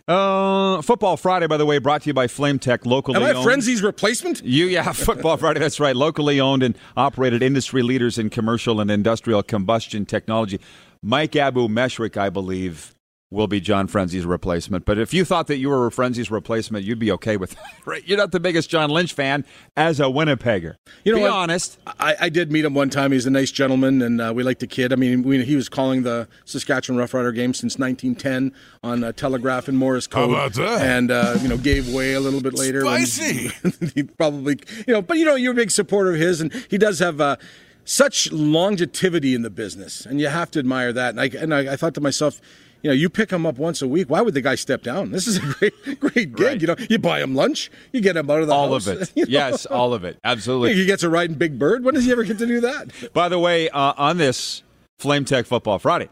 Uh, 0.08 0.82
Football 0.82 1.16
Friday, 1.16 1.46
by 1.46 1.56
the 1.56 1.66
way, 1.66 1.78
brought 1.78 2.02
to 2.02 2.08
you 2.08 2.14
by 2.14 2.26
Flame 2.26 2.58
Tech, 2.58 2.84
locally 2.84 3.16
Am 3.16 3.22
I 3.22 3.32
owned. 3.32 3.46
Frenzy's 3.46 3.82
replacement? 3.82 4.42
You, 4.44 4.66
yeah, 4.66 4.90
Football 4.92 5.36
Friday, 5.36 5.60
that's 5.60 5.78
right. 5.78 5.94
Locally 5.94 6.40
owned 6.40 6.62
and 6.62 6.76
operated 6.96 7.42
industry 7.42 7.82
leaders 7.82 8.18
in 8.18 8.30
commercial 8.30 8.80
and 8.80 8.90
industrial 8.90 9.42
combustion 9.42 10.04
technology. 10.06 10.60
Mike 11.02 11.32
Abou-Mechrek, 11.36 12.16
I 12.16 12.30
believe, 12.30 12.94
will 13.32 13.46
be 13.46 13.60
John 13.60 13.88
Frenzy's 13.88 14.26
replacement. 14.26 14.84
But 14.84 14.98
if 14.98 15.14
you 15.14 15.24
thought 15.24 15.46
that 15.46 15.56
you 15.56 15.70
were 15.70 15.90
Frenzy's 15.90 16.30
replacement, 16.30 16.84
you'd 16.84 16.98
be 16.98 17.10
okay 17.12 17.36
with 17.36 17.52
that, 17.52 17.72
right? 17.86 18.06
You're 18.06 18.18
not 18.18 18.30
the 18.30 18.40
biggest 18.40 18.70
John 18.70 18.90
Lynch 18.90 19.12
fan 19.14 19.44
as 19.76 19.98
a 19.98 20.04
Winnipegger. 20.04 20.76
You 21.04 21.12
know 21.12 21.18
be 21.18 21.22
what? 21.22 21.32
honest. 21.32 21.78
I, 21.86 22.16
I 22.20 22.28
did 22.28 22.52
meet 22.52 22.64
him 22.64 22.74
one 22.74 22.90
time. 22.90 23.10
He's 23.12 23.26
a 23.26 23.30
nice 23.30 23.50
gentleman, 23.50 24.02
and 24.02 24.20
uh, 24.20 24.32
we 24.34 24.42
liked 24.42 24.60
the 24.60 24.66
kid. 24.66 24.92
I 24.92 24.96
mean, 24.96 25.22
we, 25.22 25.42
he 25.44 25.56
was 25.56 25.68
calling 25.68 26.02
the 26.02 26.28
Saskatchewan 26.44 27.02
Roughrider 27.02 27.34
game 27.34 27.54
since 27.54 27.78
1910 27.78 28.52
on 28.84 29.02
uh, 29.02 29.12
Telegraph 29.12 29.66
and 29.66 29.78
Morse 29.78 30.06
code. 30.06 30.30
about 30.30 30.52
that? 30.54 30.82
And 30.82 31.10
uh, 31.10 31.38
you 31.40 31.48
know, 31.48 31.56
gave 31.56 31.92
way 31.92 32.12
a 32.12 32.20
little 32.20 32.42
bit 32.42 32.54
later. 32.54 32.84
when- 32.84 33.06
Spicy. 33.06 33.50
he 33.94 34.02
probably, 34.04 34.58
you 34.86 34.92
know, 34.92 35.00
but 35.02 35.16
you 35.16 35.24
know, 35.24 35.34
you're 35.34 35.52
a 35.52 35.56
big 35.56 35.70
supporter 35.70 36.12
of 36.12 36.20
his, 36.20 36.40
and 36.40 36.52
he 36.70 36.78
does 36.78 36.98
have. 36.98 37.20
Uh, 37.20 37.36
such 37.84 38.30
longevity 38.30 39.34
in 39.34 39.42
the 39.42 39.50
business, 39.50 40.06
and 40.06 40.20
you 40.20 40.28
have 40.28 40.52
to 40.52 40.60
admire 40.60 40.92
that. 40.92 41.10
And 41.10 41.20
I, 41.20 41.30
and 41.36 41.52
I, 41.52 41.72
I 41.72 41.76
thought 41.76 41.94
to 41.94 42.00
myself, 42.00 42.40
you 42.82 42.90
know, 42.90 42.94
you 42.94 43.08
pick 43.08 43.30
him 43.30 43.46
up 43.46 43.56
once 43.58 43.80
a 43.82 43.88
week. 43.88 44.10
Why 44.10 44.20
would 44.20 44.34
the 44.34 44.40
guy 44.40 44.54
step 44.56 44.82
down? 44.82 45.10
This 45.12 45.26
is 45.26 45.38
a 45.38 45.40
great, 45.40 46.00
great 46.00 46.34
gig. 46.34 46.40
Right. 46.40 46.60
You 46.60 46.66
know, 46.66 46.76
you 46.90 46.98
buy 46.98 47.20
him 47.22 47.34
lunch, 47.34 47.70
you 47.92 48.00
get 48.00 48.16
him 48.16 48.28
out 48.30 48.40
of 48.40 48.48
the 48.48 48.54
All 48.54 48.72
house. 48.72 48.86
of 48.86 49.02
it. 49.02 49.12
you 49.16 49.24
know? 49.24 49.30
Yes, 49.30 49.66
all 49.66 49.94
of 49.94 50.04
it. 50.04 50.18
Absolutely. 50.24 50.74
He 50.74 50.84
gets 50.86 51.02
a 51.02 51.08
ride 51.08 51.30
in 51.30 51.38
Big 51.38 51.58
Bird. 51.58 51.84
When 51.84 51.94
does 51.94 52.04
he 52.04 52.12
ever 52.12 52.24
get 52.24 52.38
to 52.38 52.46
do 52.46 52.60
that? 52.60 53.12
By 53.12 53.28
the 53.28 53.38
way, 53.38 53.68
uh, 53.70 53.94
on 53.96 54.18
this 54.18 54.62
Flame 54.98 55.24
Tech 55.24 55.46
Football 55.46 55.78
Friday, 55.78 56.08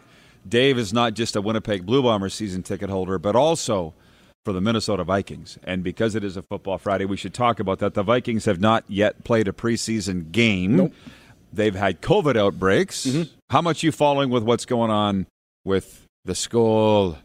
Dave 0.48 0.78
is 0.78 0.92
not 0.92 1.14
just 1.14 1.36
a 1.36 1.40
Winnipeg 1.42 1.84
Blue 1.84 2.02
Bombers 2.02 2.34
season 2.34 2.62
ticket 2.62 2.88
holder, 2.88 3.18
but 3.18 3.36
also 3.36 3.92
for 4.44 4.52
the 4.54 4.60
Minnesota 4.60 5.04
Vikings. 5.04 5.58
And 5.64 5.84
because 5.84 6.14
it 6.14 6.24
is 6.24 6.36
a 6.36 6.42
Football 6.42 6.78
Friday, 6.78 7.04
we 7.04 7.16
should 7.18 7.34
talk 7.34 7.60
about 7.60 7.78
that. 7.80 7.92
The 7.94 8.02
Vikings 8.02 8.46
have 8.46 8.58
not 8.58 8.84
yet 8.88 9.22
played 9.22 9.48
a 9.48 9.52
preseason 9.52 10.32
game. 10.32 10.92
They've 11.52 11.74
had 11.74 12.00
COVID 12.00 12.36
outbreaks. 12.36 13.06
How 13.50 13.60
much 13.60 13.82
you 13.82 13.92
following 13.92 14.30
with 14.30 14.42
what's 14.44 14.64
going 14.64 14.90
on 14.90 15.26
with 15.64 15.99
the 16.24 16.34
school? 16.34 17.18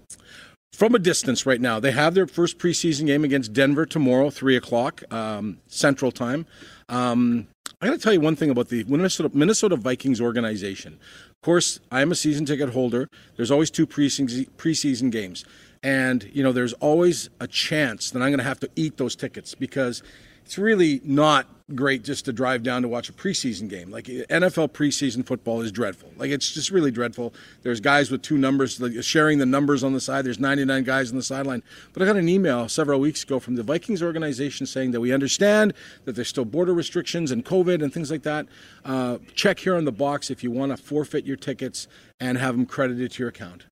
From 0.74 0.94
a 0.94 1.00
distance 1.00 1.46
right 1.46 1.62
now, 1.62 1.80
they 1.80 1.92
have 1.92 2.16
their 2.16 2.28
first 2.28 2.58
preseason 2.58 3.06
game 3.06 3.24
against 3.24 3.54
Denver 3.54 3.86
tomorrow, 3.86 4.30
3 4.30 4.58
o'clock 4.58 5.04
um, 5.14 5.60
Central 5.68 6.12
Time. 6.12 6.46
Um, 6.90 7.48
I 7.82 7.88
got 7.88 7.94
to 7.94 8.00
tell 8.00 8.14
you 8.14 8.20
one 8.20 8.36
thing 8.36 8.50
about 8.50 8.68
the 8.70 8.84
Minnesota, 8.86 9.30
Minnesota 9.34 9.76
Vikings 9.78 10.20
organization. 10.20 10.94
Of 10.94 11.42
course, 11.42 11.80
I 11.92 12.02
am 12.02 12.12
a 12.12 12.16
season 12.16 12.46
ticket 12.46 12.70
holder. 12.70 13.08
There's 13.38 13.52
always 13.52 13.72
two 13.72 13.88
preseason, 13.88 14.50
preseason 14.58 15.12
games. 15.12 15.46
And, 15.82 16.30
you 16.34 16.44
know, 16.44 16.52
there's 16.52 16.74
always 16.74 17.30
a 17.40 17.48
chance 17.48 18.12
that 18.12 18.22
I'm 18.22 18.30
going 18.30 18.40
to 18.40 18.44
have 18.44 18.60
to 18.62 18.70
eat 18.76 18.98
those 18.98 19.16
tickets 19.16 19.56
because 19.56 20.04
it's 20.46 20.60
really 20.60 21.02
not 21.04 21.48
great 21.74 22.04
just 22.04 22.26
to 22.26 22.32
drive 22.34 22.62
down 22.62 22.84
to 22.84 22.88
watch 22.88 23.10
a 23.10 23.14
preseason 23.14 23.68
game. 23.68 23.90
Like 23.90 24.06
NFL 24.06 24.70
preseason 24.70 25.26
football 25.26 25.62
is 25.62 25.72
dreadful. 25.72 26.12
Like 26.18 26.30
it's 26.30 26.54
just 26.54 26.70
really 26.70 26.92
dreadful. 26.92 27.34
There's 27.64 27.80
guys 27.80 28.12
with 28.12 28.22
two 28.22 28.38
numbers 28.38 28.80
like, 28.80 28.94
sharing 29.04 29.40
the 29.40 29.48
numbers 29.48 29.84
on 29.84 29.94
the 29.94 30.00
side. 30.00 30.24
There's 30.24 30.40
99 30.40 30.84
guys 30.84 31.10
on 31.10 31.18
the 31.18 31.24
sideline. 31.24 31.64
But 31.94 32.04
I 32.04 32.06
got 32.06 32.18
an 32.18 32.30
email 32.30 32.70
several 32.70 33.00
weeks 33.00 33.24
ago 33.24 33.40
from 33.40 33.56
the 33.56 33.64
Vikings 33.64 34.04
organization 34.04 34.68
saying 34.68 34.92
that 34.92 35.02
we 35.02 35.12
understand 35.12 35.74
that 36.06 36.14
there's 36.14 36.30
still 36.30 36.46
border 36.46 36.74
restrictions 36.74 37.32
and 37.32 37.44
COVID 37.44 37.82
and 37.82 37.92
things 37.92 38.12
like 38.12 38.22
that. 38.24 38.46
Uh, 38.84 39.18
check 39.34 39.60
here 39.60 39.76
on 39.76 39.86
the 39.86 39.92
box 39.92 40.30
if 40.30 40.44
you 40.44 40.52
want 40.52 40.72
to 40.72 40.78
forfeit 40.78 41.26
your 41.26 41.38
tickets 41.38 41.88
and 42.20 42.38
have 42.38 42.56
them 42.56 42.68
credited 42.68 43.12
to 43.14 43.24
your 43.24 43.30
account 43.30 43.66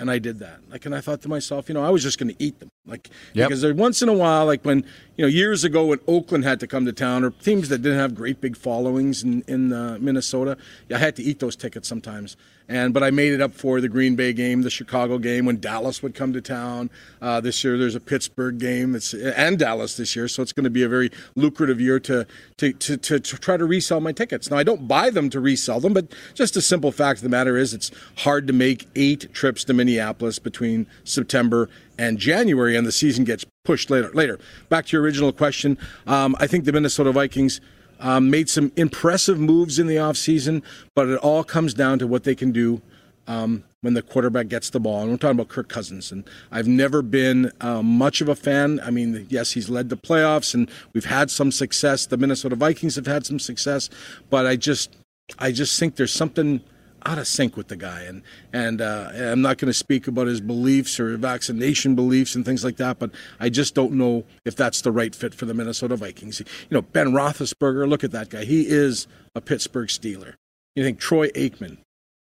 and 0.00 0.10
I 0.10 0.18
did 0.18 0.38
that. 0.40 0.58
Like, 0.70 0.86
and 0.86 0.94
I 0.94 1.00
thought 1.00 1.20
to 1.22 1.28
myself, 1.28 1.68
you 1.68 1.74
know, 1.74 1.84
I 1.84 1.90
was 1.90 2.02
just 2.02 2.18
going 2.18 2.34
to 2.34 2.42
eat 2.42 2.58
them, 2.58 2.70
like, 2.86 3.10
Yep. 3.34 3.48
because 3.48 3.60
there 3.60 3.74
once 3.74 4.02
in 4.02 4.08
a 4.08 4.12
while, 4.14 4.46
like 4.46 4.64
when 4.64 4.78
you 5.16 5.24
know, 5.24 5.28
years 5.28 5.62
ago 5.62 5.86
when 5.86 6.00
Oakland 6.08 6.42
had 6.44 6.58
to 6.60 6.66
come 6.66 6.86
to 6.86 6.92
town, 6.92 7.22
or 7.22 7.30
teams 7.30 7.68
that 7.68 7.78
didn't 7.82 7.98
have 7.98 8.14
great 8.14 8.40
big 8.40 8.56
followings 8.56 9.22
in 9.22 9.42
in 9.46 9.72
uh, 9.72 9.98
Minnesota, 10.00 10.56
yeah, 10.88 10.96
I 10.96 11.00
had 11.00 11.14
to 11.16 11.22
eat 11.22 11.38
those 11.38 11.54
tickets 11.54 11.86
sometimes. 11.86 12.36
And 12.70 12.94
but 12.94 13.02
I 13.02 13.10
made 13.10 13.32
it 13.32 13.40
up 13.40 13.52
for 13.52 13.80
the 13.80 13.88
Green 13.88 14.14
Bay 14.14 14.32
game, 14.32 14.62
the 14.62 14.70
Chicago 14.70 15.18
game, 15.18 15.44
when 15.44 15.58
Dallas 15.58 16.04
would 16.04 16.14
come 16.14 16.32
to 16.32 16.40
town. 16.40 16.88
Uh, 17.20 17.40
this 17.40 17.64
year, 17.64 17.76
there's 17.76 17.96
a 17.96 18.00
Pittsburgh 18.00 18.60
game, 18.60 18.96
and 19.36 19.58
Dallas 19.58 19.96
this 19.96 20.14
year, 20.14 20.28
so 20.28 20.40
it's 20.40 20.52
going 20.52 20.64
to 20.64 20.70
be 20.70 20.84
a 20.84 20.88
very 20.88 21.10
lucrative 21.34 21.80
year 21.80 21.98
to 21.98 22.28
to, 22.58 22.72
to 22.72 22.96
to 22.96 23.18
to 23.18 23.38
try 23.38 23.56
to 23.56 23.64
resell 23.64 24.00
my 24.00 24.12
tickets. 24.12 24.52
Now, 24.52 24.56
I 24.56 24.62
don't 24.62 24.86
buy 24.86 25.10
them 25.10 25.30
to 25.30 25.40
resell 25.40 25.80
them, 25.80 25.92
but 25.92 26.12
just 26.34 26.56
a 26.56 26.62
simple 26.62 26.92
fact 26.92 27.18
of 27.18 27.22
the 27.24 27.28
matter 27.28 27.56
is, 27.56 27.74
it's 27.74 27.90
hard 28.18 28.46
to 28.46 28.52
make 28.52 28.86
eight 28.94 29.34
trips 29.34 29.64
to 29.64 29.74
Minneapolis 29.74 30.38
between 30.38 30.86
September 31.02 31.68
and 31.98 32.18
January, 32.18 32.76
and 32.76 32.86
the 32.86 32.92
season 32.92 33.24
gets 33.24 33.44
pushed 33.64 33.90
later. 33.90 34.12
Later. 34.14 34.38
Back 34.68 34.86
to 34.86 34.96
your 34.96 35.02
original 35.02 35.32
question, 35.32 35.76
um, 36.06 36.36
I 36.38 36.46
think 36.46 36.66
the 36.66 36.72
Minnesota 36.72 37.10
Vikings 37.10 37.60
um, 38.00 38.30
made 38.30 38.48
some 38.48 38.72
impressive 38.76 39.38
moves 39.38 39.78
in 39.78 39.86
the 39.86 39.96
offseason, 39.96 40.62
but 40.94 41.08
it 41.08 41.18
all 41.18 41.44
comes 41.44 41.74
down 41.74 41.98
to 42.00 42.06
what 42.06 42.24
they 42.24 42.34
can 42.34 42.50
do 42.50 42.82
um, 43.26 43.64
when 43.82 43.94
the 43.94 44.02
quarterback 44.02 44.48
gets 44.48 44.70
the 44.70 44.80
ball. 44.80 45.02
And 45.02 45.10
we're 45.10 45.16
talking 45.16 45.38
about 45.38 45.48
Kirk 45.48 45.68
Cousins. 45.68 46.10
And 46.10 46.24
I've 46.50 46.66
never 46.66 47.02
been 47.02 47.52
uh, 47.60 47.82
much 47.82 48.20
of 48.20 48.28
a 48.28 48.34
fan. 48.34 48.80
I 48.80 48.90
mean, 48.90 49.26
yes, 49.30 49.52
he's 49.52 49.70
led 49.70 49.88
the 49.88 49.96
playoffs, 49.96 50.54
and 50.54 50.68
we've 50.92 51.04
had 51.04 51.30
some 51.30 51.52
success. 51.52 52.06
The 52.06 52.16
Minnesota 52.16 52.56
Vikings 52.56 52.96
have 52.96 53.06
had 53.06 53.24
some 53.24 53.38
success, 53.38 53.88
but 54.28 54.46
I 54.46 54.56
just, 54.56 54.96
I 55.38 55.52
just 55.52 55.78
think 55.78 55.96
there's 55.96 56.12
something 56.12 56.60
out 57.06 57.18
of 57.18 57.26
sync 57.26 57.56
with 57.56 57.68
the 57.68 57.76
guy. 57.76 58.02
And 58.02 58.22
and 58.52 58.80
uh, 58.80 59.10
I'm 59.14 59.42
not 59.42 59.58
going 59.58 59.68
to 59.68 59.74
speak 59.74 60.06
about 60.06 60.26
his 60.26 60.40
beliefs 60.40 60.98
or 61.00 61.16
vaccination 61.16 61.94
beliefs 61.94 62.34
and 62.34 62.44
things 62.44 62.64
like 62.64 62.76
that, 62.76 62.98
but 62.98 63.10
I 63.38 63.48
just 63.48 63.74
don't 63.74 63.92
know 63.92 64.24
if 64.44 64.56
that's 64.56 64.80
the 64.82 64.92
right 64.92 65.14
fit 65.14 65.34
for 65.34 65.46
the 65.46 65.54
Minnesota 65.54 65.96
Vikings. 65.96 66.40
You 66.40 66.46
know, 66.70 66.82
Ben 66.82 67.08
Roethlisberger, 67.08 67.88
look 67.88 68.04
at 68.04 68.12
that 68.12 68.30
guy. 68.30 68.44
He 68.44 68.66
is 68.68 69.06
a 69.34 69.40
Pittsburgh 69.40 69.88
Steeler. 69.88 70.34
You 70.74 70.84
think 70.84 70.98
Troy 70.98 71.28
Aikman, 71.30 71.78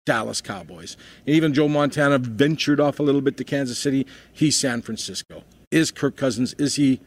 Dallas 0.06 0.42
Cowboys. 0.42 0.98
And 1.26 1.36
even 1.36 1.54
Joe 1.54 1.68
Montana 1.68 2.18
ventured 2.18 2.80
off 2.80 3.00
a 3.00 3.04
little 3.04 3.22
bit 3.22 3.38
to 3.38 3.44
Kansas 3.44 3.80
City. 3.80 4.06
He's 4.32 4.58
San 4.58 4.82
Francisco. 4.82 5.44
Is 5.72 5.92
Kirk 5.92 6.16
Cousins? 6.16 6.54
Is 6.54 6.76
he? 6.76 7.00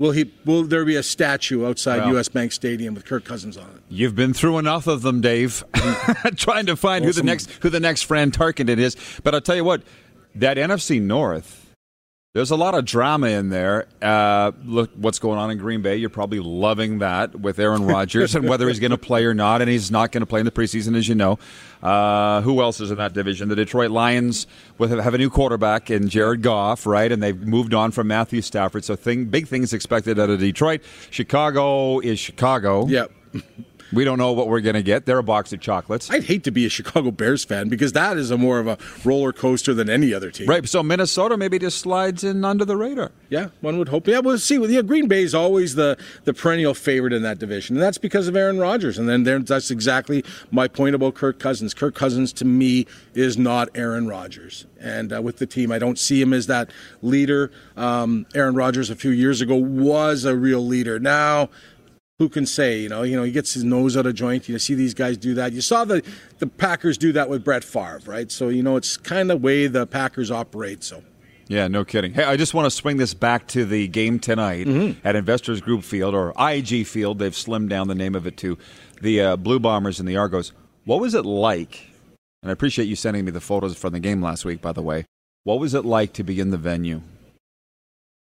Will 0.00 0.10
he? 0.10 0.32
Will 0.44 0.64
there 0.64 0.84
be 0.84 0.96
a 0.96 1.04
statue 1.04 1.64
outside 1.64 1.98
Well- 1.98 2.14
U.S. 2.14 2.28
Bank 2.28 2.50
Stadium 2.50 2.94
with 2.94 3.04
Kirk 3.04 3.24
Cousins 3.24 3.56
on 3.56 3.66
it? 3.70 3.82
You've 3.88 4.16
been 4.16 4.34
through 4.34 4.58
enough 4.58 4.88
of 4.88 5.02
them, 5.02 5.20
Dave. 5.20 5.62
Trying 6.36 6.66
to 6.66 6.74
find 6.74 7.04
who 7.04 7.12
the 7.12 7.22
next 7.22 7.48
who 7.62 7.70
the 7.70 7.78
next 7.78 8.02
Fran 8.02 8.32
Tarkenton 8.32 8.78
is. 8.78 8.96
But 9.22 9.34
I'll 9.34 9.40
tell 9.40 9.54
you 9.54 9.62
what, 9.62 9.82
that 10.34 10.56
NFC 10.56 11.00
North, 11.00 11.63
there's 12.34 12.50
a 12.50 12.56
lot 12.56 12.74
of 12.74 12.84
drama 12.84 13.28
in 13.28 13.48
there. 13.48 13.86
Uh, 14.02 14.50
look 14.64 14.90
what's 14.96 15.20
going 15.20 15.38
on 15.38 15.52
in 15.52 15.58
Green 15.58 15.82
Bay. 15.82 15.96
You're 15.96 16.10
probably 16.10 16.40
loving 16.40 16.98
that 16.98 17.38
with 17.38 17.60
Aaron 17.60 17.86
Rodgers 17.86 18.34
and 18.34 18.48
whether 18.48 18.66
he's 18.66 18.80
going 18.80 18.90
to 18.90 18.98
play 18.98 19.24
or 19.24 19.34
not, 19.34 19.62
and 19.62 19.70
he's 19.70 19.92
not 19.92 20.10
going 20.10 20.22
to 20.22 20.26
play 20.26 20.40
in 20.40 20.44
the 20.44 20.50
preseason, 20.50 20.96
as 20.96 21.08
you 21.08 21.14
know. 21.14 21.38
Uh, 21.80 22.40
who 22.42 22.60
else 22.60 22.80
is 22.80 22.90
in 22.90 22.96
that 22.96 23.12
division? 23.12 23.48
The 23.48 23.54
Detroit 23.54 23.92
Lions 23.92 24.48
with 24.78 24.90
have 24.90 25.14
a 25.14 25.18
new 25.18 25.30
quarterback 25.30 25.92
in 25.92 26.08
Jared 26.08 26.42
Goff, 26.42 26.86
right? 26.86 27.10
And 27.12 27.22
they've 27.22 27.40
moved 27.40 27.72
on 27.72 27.92
from 27.92 28.08
Matthew 28.08 28.42
Stafford. 28.42 28.84
So 28.84 28.96
thing, 28.96 29.26
big 29.26 29.46
things 29.46 29.72
expected 29.72 30.18
out 30.18 30.28
of 30.28 30.40
Detroit. 30.40 30.82
Chicago 31.10 32.00
is 32.00 32.18
Chicago. 32.18 32.86
Yep. 32.86 33.12
We 33.94 34.04
don't 34.04 34.18
know 34.18 34.32
what 34.32 34.48
we're 34.48 34.60
going 34.60 34.74
to 34.74 34.82
get. 34.82 35.06
They're 35.06 35.18
a 35.18 35.22
box 35.22 35.52
of 35.52 35.60
chocolates. 35.60 36.10
I'd 36.10 36.24
hate 36.24 36.44
to 36.44 36.50
be 36.50 36.66
a 36.66 36.68
Chicago 36.68 37.10
Bears 37.10 37.44
fan 37.44 37.68
because 37.68 37.92
that 37.92 38.16
is 38.16 38.30
a 38.30 38.38
more 38.38 38.58
of 38.58 38.66
a 38.66 38.78
roller 39.04 39.32
coaster 39.32 39.72
than 39.74 39.88
any 39.88 40.12
other 40.12 40.30
team. 40.30 40.48
Right. 40.48 40.68
So 40.68 40.82
Minnesota 40.82 41.36
maybe 41.36 41.58
just 41.58 41.78
slides 41.78 42.24
in 42.24 42.44
under 42.44 42.64
the 42.64 42.76
radar. 42.76 43.12
Yeah, 43.28 43.48
one 43.60 43.78
would 43.78 43.88
hope. 43.88 44.06
Yeah, 44.06 44.20
we'll 44.20 44.38
see. 44.38 44.56
Yeah, 44.56 44.82
Green 44.82 45.08
Bay 45.08 45.22
is 45.22 45.34
always 45.34 45.74
the, 45.74 45.98
the 46.24 46.34
perennial 46.34 46.74
favorite 46.74 47.12
in 47.12 47.22
that 47.22 47.38
division, 47.38 47.76
and 47.76 47.82
that's 47.82 47.98
because 47.98 48.28
of 48.28 48.36
Aaron 48.36 48.58
Rodgers. 48.58 48.98
And 48.98 49.08
then 49.08 49.24
there, 49.24 49.38
that's 49.38 49.70
exactly 49.70 50.24
my 50.50 50.68
point 50.68 50.94
about 50.94 51.14
Kirk 51.14 51.38
Cousins. 51.38 51.74
Kirk 51.74 51.94
Cousins, 51.94 52.32
to 52.34 52.44
me, 52.44 52.86
is 53.14 53.36
not 53.36 53.68
Aaron 53.74 54.06
Rodgers. 54.06 54.66
And 54.80 55.14
uh, 55.14 55.22
with 55.22 55.38
the 55.38 55.46
team, 55.46 55.72
I 55.72 55.78
don't 55.78 55.98
see 55.98 56.20
him 56.20 56.32
as 56.32 56.46
that 56.46 56.70
leader. 57.00 57.50
Um, 57.76 58.26
Aaron 58.34 58.54
Rodgers, 58.54 58.90
a 58.90 58.96
few 58.96 59.10
years 59.10 59.40
ago, 59.40 59.56
was 59.56 60.24
a 60.24 60.36
real 60.36 60.64
leader. 60.64 60.98
Now, 60.98 61.48
who 62.18 62.28
can 62.28 62.46
say? 62.46 62.80
You 62.80 62.88
know, 62.88 63.02
you 63.02 63.16
know, 63.16 63.22
he 63.22 63.32
gets 63.32 63.54
his 63.54 63.64
nose 63.64 63.96
out 63.96 64.06
of 64.06 64.14
joint. 64.14 64.48
You 64.48 64.58
see 64.58 64.74
these 64.74 64.94
guys 64.94 65.16
do 65.16 65.34
that. 65.34 65.52
You 65.52 65.60
saw 65.60 65.84
the 65.84 66.02
the 66.38 66.46
Packers 66.46 66.98
do 66.98 67.12
that 67.12 67.28
with 67.28 67.44
Brett 67.44 67.64
Favre, 67.64 68.00
right? 68.06 68.30
So 68.30 68.48
you 68.48 68.62
know, 68.62 68.76
it's 68.76 68.96
kind 68.96 69.30
of 69.30 69.42
way 69.42 69.66
the 69.66 69.86
Packers 69.86 70.30
operate. 70.30 70.84
So. 70.84 71.02
Yeah, 71.46 71.68
no 71.68 71.84
kidding. 71.84 72.14
Hey, 72.14 72.24
I 72.24 72.38
just 72.38 72.54
want 72.54 72.64
to 72.64 72.70
swing 72.70 72.96
this 72.96 73.12
back 73.12 73.46
to 73.48 73.66
the 73.66 73.86
game 73.88 74.18
tonight 74.18 74.66
at 75.04 75.14
Investors 75.14 75.60
Group 75.60 75.84
Field 75.84 76.14
or 76.14 76.32
IG 76.38 76.86
Field. 76.86 77.18
They've 77.18 77.32
slimmed 77.34 77.68
down 77.68 77.86
the 77.86 77.94
name 77.94 78.14
of 78.14 78.26
it 78.26 78.38
to 78.38 78.56
the 79.02 79.20
uh, 79.20 79.36
Blue 79.36 79.60
Bombers 79.60 80.00
and 80.00 80.08
the 80.08 80.16
Argos. 80.16 80.52
What 80.86 81.00
was 81.00 81.12
it 81.12 81.26
like? 81.26 81.90
And 82.42 82.48
I 82.48 82.52
appreciate 82.52 82.86
you 82.86 82.96
sending 82.96 83.26
me 83.26 83.30
the 83.30 83.42
photos 83.42 83.76
from 83.76 83.92
the 83.92 84.00
game 84.00 84.22
last 84.22 84.46
week, 84.46 84.62
by 84.62 84.72
the 84.72 84.80
way. 84.80 85.04
What 85.42 85.60
was 85.60 85.74
it 85.74 85.84
like 85.84 86.14
to 86.14 86.22
be 86.22 86.40
in 86.40 86.50
the 86.50 86.56
venue? 86.56 87.02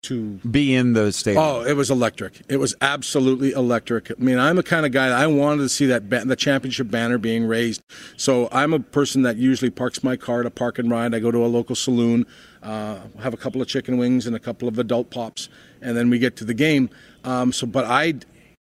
To 0.03 0.41
Be 0.51 0.75
in 0.75 0.95
the 0.95 1.13
stadium? 1.13 1.45
Oh, 1.45 1.63
it 1.63 1.75
was 1.75 1.89
electric. 1.89 2.43
It 2.49 2.57
was 2.57 2.75
absolutely 2.81 3.53
electric. 3.53 4.11
I 4.11 4.15
mean, 4.19 4.37
I'm 4.37 4.57
the 4.57 4.65
kind 4.65 4.85
of 4.85 4.91
guy 4.91 5.09
that 5.09 5.17
I 5.17 5.29
wanted 5.29 5.63
to 5.63 5.69
see 5.69 5.87
that 5.87 6.11
ba- 6.11 6.25
the 6.25 6.35
championship 6.35 6.91
banner 6.91 7.19
being 7.19 7.47
raised. 7.47 7.85
So 8.17 8.49
I'm 8.51 8.73
a 8.73 8.81
person 8.81 9.23
that 9.23 9.37
usually 9.37 9.71
parks 9.71 10.03
my 10.03 10.17
car 10.17 10.43
to 10.43 10.51
park 10.51 10.81
and 10.81 10.91
ride. 10.91 11.15
I 11.15 11.21
go 11.21 11.31
to 11.31 11.45
a 11.45 11.47
local 11.47 11.77
saloon, 11.77 12.27
uh, 12.65 12.99
have 13.21 13.33
a 13.33 13.37
couple 13.37 13.63
of 13.63 13.69
chicken 13.69 13.97
wings 13.97 14.27
and 14.27 14.35
a 14.35 14.41
couple 14.41 14.67
of 14.67 14.77
adult 14.77 15.09
pops, 15.11 15.49
and 15.81 15.97
then 15.97 16.11
we 16.11 16.19
get 16.19 16.35
to 16.39 16.45
the 16.45 16.55
game. 16.55 16.91
Um, 17.23 17.53
so, 17.53 17.69
but 17.69 17.85
I 17.85 18.15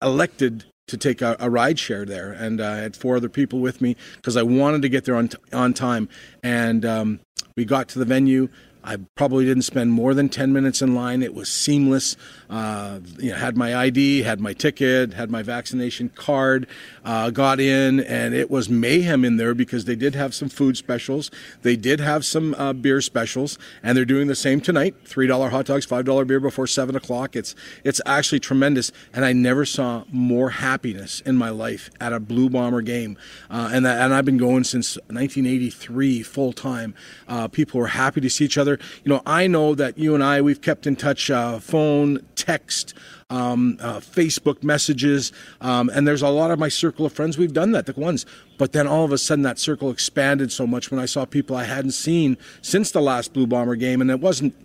elected 0.04 0.66
to 0.86 0.98
take 0.98 1.24
a, 1.24 1.36
a 1.40 1.50
ride 1.50 1.80
share 1.80 2.06
there, 2.06 2.32
and 2.32 2.62
uh, 2.62 2.70
I 2.70 2.76
had 2.76 2.96
four 2.96 3.16
other 3.16 3.30
people 3.30 3.58
with 3.58 3.82
me 3.82 3.96
because 4.18 4.38
I 4.38 4.44
wanted 4.44 4.84
to 4.84 4.90
get 4.90 5.06
there 5.06 5.16
on 5.16 5.30
t- 5.30 5.38
on 5.52 5.74
time. 5.74 6.10
And 6.44 6.86
um, 6.86 7.22
we 7.56 7.66
got 7.66 7.88
to 7.90 8.00
the 8.00 8.06
venue. 8.06 8.50
I 8.84 8.98
probably 9.16 9.46
didn't 9.46 9.64
spend 9.64 9.94
more 9.94 10.14
than 10.14 10.30
10 10.30 10.52
minutes 10.52 10.82
in 10.82 10.94
line. 10.94 11.24
It 11.24 11.34
was 11.34 11.50
seamless. 11.50 12.18
Uh, 12.54 13.00
you 13.18 13.32
know, 13.32 13.36
had 13.36 13.58
my 13.58 13.76
ID, 13.76 14.22
had 14.22 14.40
my 14.40 14.54
ticket, 14.54 15.14
had 15.16 15.32
my 15.32 15.42
vaccination 15.42 16.08
card, 16.10 16.68
uh, 17.04 17.32
got 17.32 17.60
in, 17.60 18.00
and 18.02 18.36
it 18.36 18.52
was 18.52 18.70
mayhem 18.70 19.26
in 19.26 19.38
there 19.38 19.56
because 19.56 19.86
they 19.86 19.96
did 19.96 20.14
have 20.14 20.36
some 20.36 20.50
food 20.50 20.78
specials. 20.78 21.32
They 21.64 21.76
did 21.76 22.00
have 22.00 22.24
some 22.24 22.54
uh, 22.54 22.74
beer 22.74 23.02
specials, 23.02 23.58
and 23.82 23.98
they're 23.98 24.06
doing 24.06 24.28
the 24.28 24.36
same 24.36 24.62
tonight 24.62 25.04
$3 25.04 25.50
hot 25.50 25.66
dogs, 25.66 25.88
$5 25.88 26.28
beer 26.28 26.40
before 26.40 26.68
7 26.68 26.96
o'clock. 26.96 27.36
It's, 27.36 27.56
it's 27.84 28.00
actually 28.06 28.40
tremendous, 28.40 28.92
and 29.14 29.26
I 29.26 29.34
never 29.34 29.66
saw 29.66 30.04
more 30.12 30.52
happiness 30.52 31.22
in 31.22 31.36
my 31.36 31.50
life 31.50 31.90
at 32.00 32.14
a 32.14 32.20
Blue 32.20 32.52
Bomber 32.52 32.84
game. 32.84 33.18
Uh, 33.50 33.72
and, 33.74 33.84
that, 33.84 34.00
and 34.00 34.14
I've 34.14 34.26
been 34.26 34.38
going 34.38 34.64
since 34.64 34.98
1983 35.08 36.22
full 36.22 36.54
time. 36.54 36.94
Uh, 37.28 37.48
people 37.48 37.80
were 37.80 37.88
happy 37.88 38.22
to 38.22 38.30
see 38.30 38.46
each 38.46 38.60
other. 38.60 38.78
You 39.04 39.10
know, 39.10 39.24
I 39.26 39.48
know 39.48 39.74
that 39.74 39.98
you 39.98 40.14
and 40.14 40.24
I, 40.24 40.40
we've 40.40 40.62
kept 40.62 40.86
in 40.86 40.96
touch 40.96 41.32
uh, 41.32 41.58
phone, 41.58 42.24
text, 42.44 42.94
um, 43.30 43.78
uh, 43.80 44.00
Facebook 44.00 44.64
messages, 44.64 45.32
um, 45.62 45.90
and 45.94 46.08
there's 46.08 46.22
a 46.22 46.30
lot 46.30 46.52
of 46.52 46.60
my 46.60 46.70
circle 46.70 47.06
of 47.06 47.14
friends 47.14 47.38
we've 47.38 47.54
done 47.54 47.72
that, 47.72 47.86
the 47.86 47.94
ones. 47.94 48.26
But 48.58 48.74
then 48.74 48.88
all 48.88 49.06
of 49.06 49.12
a 49.12 49.18
sudden, 49.18 49.44
that 49.44 49.60
circle 49.60 49.90
expanded 49.90 50.52
so 50.52 50.68
much 50.68 50.92
when 50.92 51.00
I 51.00 51.06
saw 51.06 51.26
people 51.26 51.56
I 51.56 51.64
hadn't 51.64 51.92
seen 51.92 52.38
since 52.62 52.92
the 52.92 53.02
last 53.02 53.34
Blue 53.34 53.48
Bomber 53.48 53.76
game, 53.76 54.02
and 54.02 54.12
it 54.12 54.20
wasn't 54.20 54.56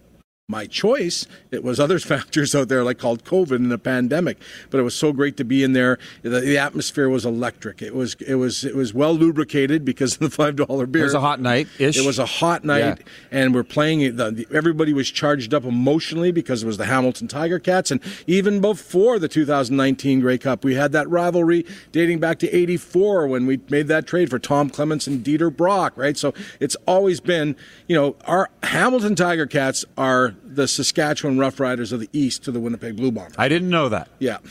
my 0.51 0.67
choice. 0.67 1.27
It 1.51 1.63
was 1.63 1.79
other 1.79 1.99
factors 1.99 2.55
out 2.55 2.69
there, 2.69 2.83
like 2.83 2.99
called 2.99 3.23
COVID 3.25 3.57
and 3.57 3.71
the 3.71 3.77
pandemic. 3.79 4.39
But 4.71 4.81
it 4.81 4.83
was 4.83 4.95
so 4.95 5.13
great 5.13 5.37
to 5.37 5.45
be 5.45 5.63
in 5.63 5.75
there. 5.75 5.99
The, 6.23 6.41
the 6.41 6.57
atmosphere 6.57 7.11
was 7.11 7.27
electric. 7.27 7.83
It 7.83 7.95
was 7.95 8.15
it 8.27 8.37
was 8.37 8.65
it 8.65 8.75
was 8.75 8.95
well 8.95 9.13
lubricated 9.13 9.85
because 9.85 10.15
of 10.15 10.21
the 10.21 10.31
five 10.31 10.57
dollar 10.57 10.87
beer. 10.87 11.03
It 11.03 11.05
was 11.05 11.15
a 11.15 11.21
hot 11.21 11.41
night 11.41 11.69
ish. 11.79 11.99
It 11.99 12.07
was 12.07 12.19
a 12.19 12.25
hot 12.25 12.65
night, 12.65 12.79
Yeah. 12.81 12.95
and 13.31 13.55
we're 13.55 13.63
playing 13.63 14.01
it. 14.01 14.17
The, 14.17 14.31
the, 14.31 14.47
everybody 14.51 14.95
was 14.95 15.11
charged 15.11 15.53
up 15.53 15.65
emotionally 15.65 16.33
because 16.33 16.63
it 16.63 16.67
was 16.67 16.79
the 16.79 16.87
Hamilton 16.87 17.29
Tiger 17.29 17.59
Cats, 17.59 17.91
and 17.91 18.01
even 18.27 18.63
before 18.63 19.19
the 19.19 19.29
2019 19.29 20.21
Grey 20.21 20.39
Cup, 20.39 20.65
we 20.65 20.75
had 20.77 20.93
that 20.93 21.09
rivalry 21.11 21.67
dating 21.93 22.21
back 22.21 22.39
to 22.39 22.51
'84 22.57 23.27
when 23.27 23.45
we 23.45 23.61
made 23.69 23.89
that 23.89 24.07
trade 24.07 24.31
for 24.31 24.39
Tom 24.39 24.71
Clements 24.71 25.07
and 25.07 25.23
Dieter 25.23 25.55
Brock. 25.55 25.93
Right, 25.97 26.17
so 26.17 26.33
it's 26.59 26.77
always 26.87 27.21
been, 27.21 27.55
you 27.87 27.95
know, 27.95 28.17
our 28.25 28.49
Hamilton 28.63 29.15
Tiger 29.15 29.47
Cats 29.47 29.85
are 29.99 30.35
the 30.45 30.67
Saskatchewan 30.69 31.37
Roughriders 31.37 31.93
of 31.93 32.01
the 32.01 32.09
East 32.13 32.45
to 32.45 32.53
the 32.53 32.61
Winnipeg 32.61 32.97
Blue 32.97 33.11
Bombers. 33.13 33.35
I 33.39 33.49
didn't 33.49 33.71
know 33.71 33.89
that. 33.89 34.09
Yeah. 34.19 34.39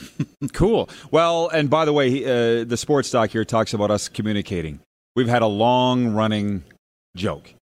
Cool. 0.54 0.88
Well, 1.12 1.50
and 1.50 1.67
by 1.69 1.84
the 1.86 1.91
way, 1.93 2.23
uh, 2.23 2.63
the 2.63 2.78
sports 2.78 3.10
doc 3.10 3.32
here 3.32 3.43
talks 3.43 3.73
about 3.73 3.89
us 3.91 4.08
communicating. 4.08 4.80
We've 5.15 5.28
had 5.28 5.41
a 5.41 5.47
long 5.47 6.13
running 6.13 6.63
joke 7.15 7.54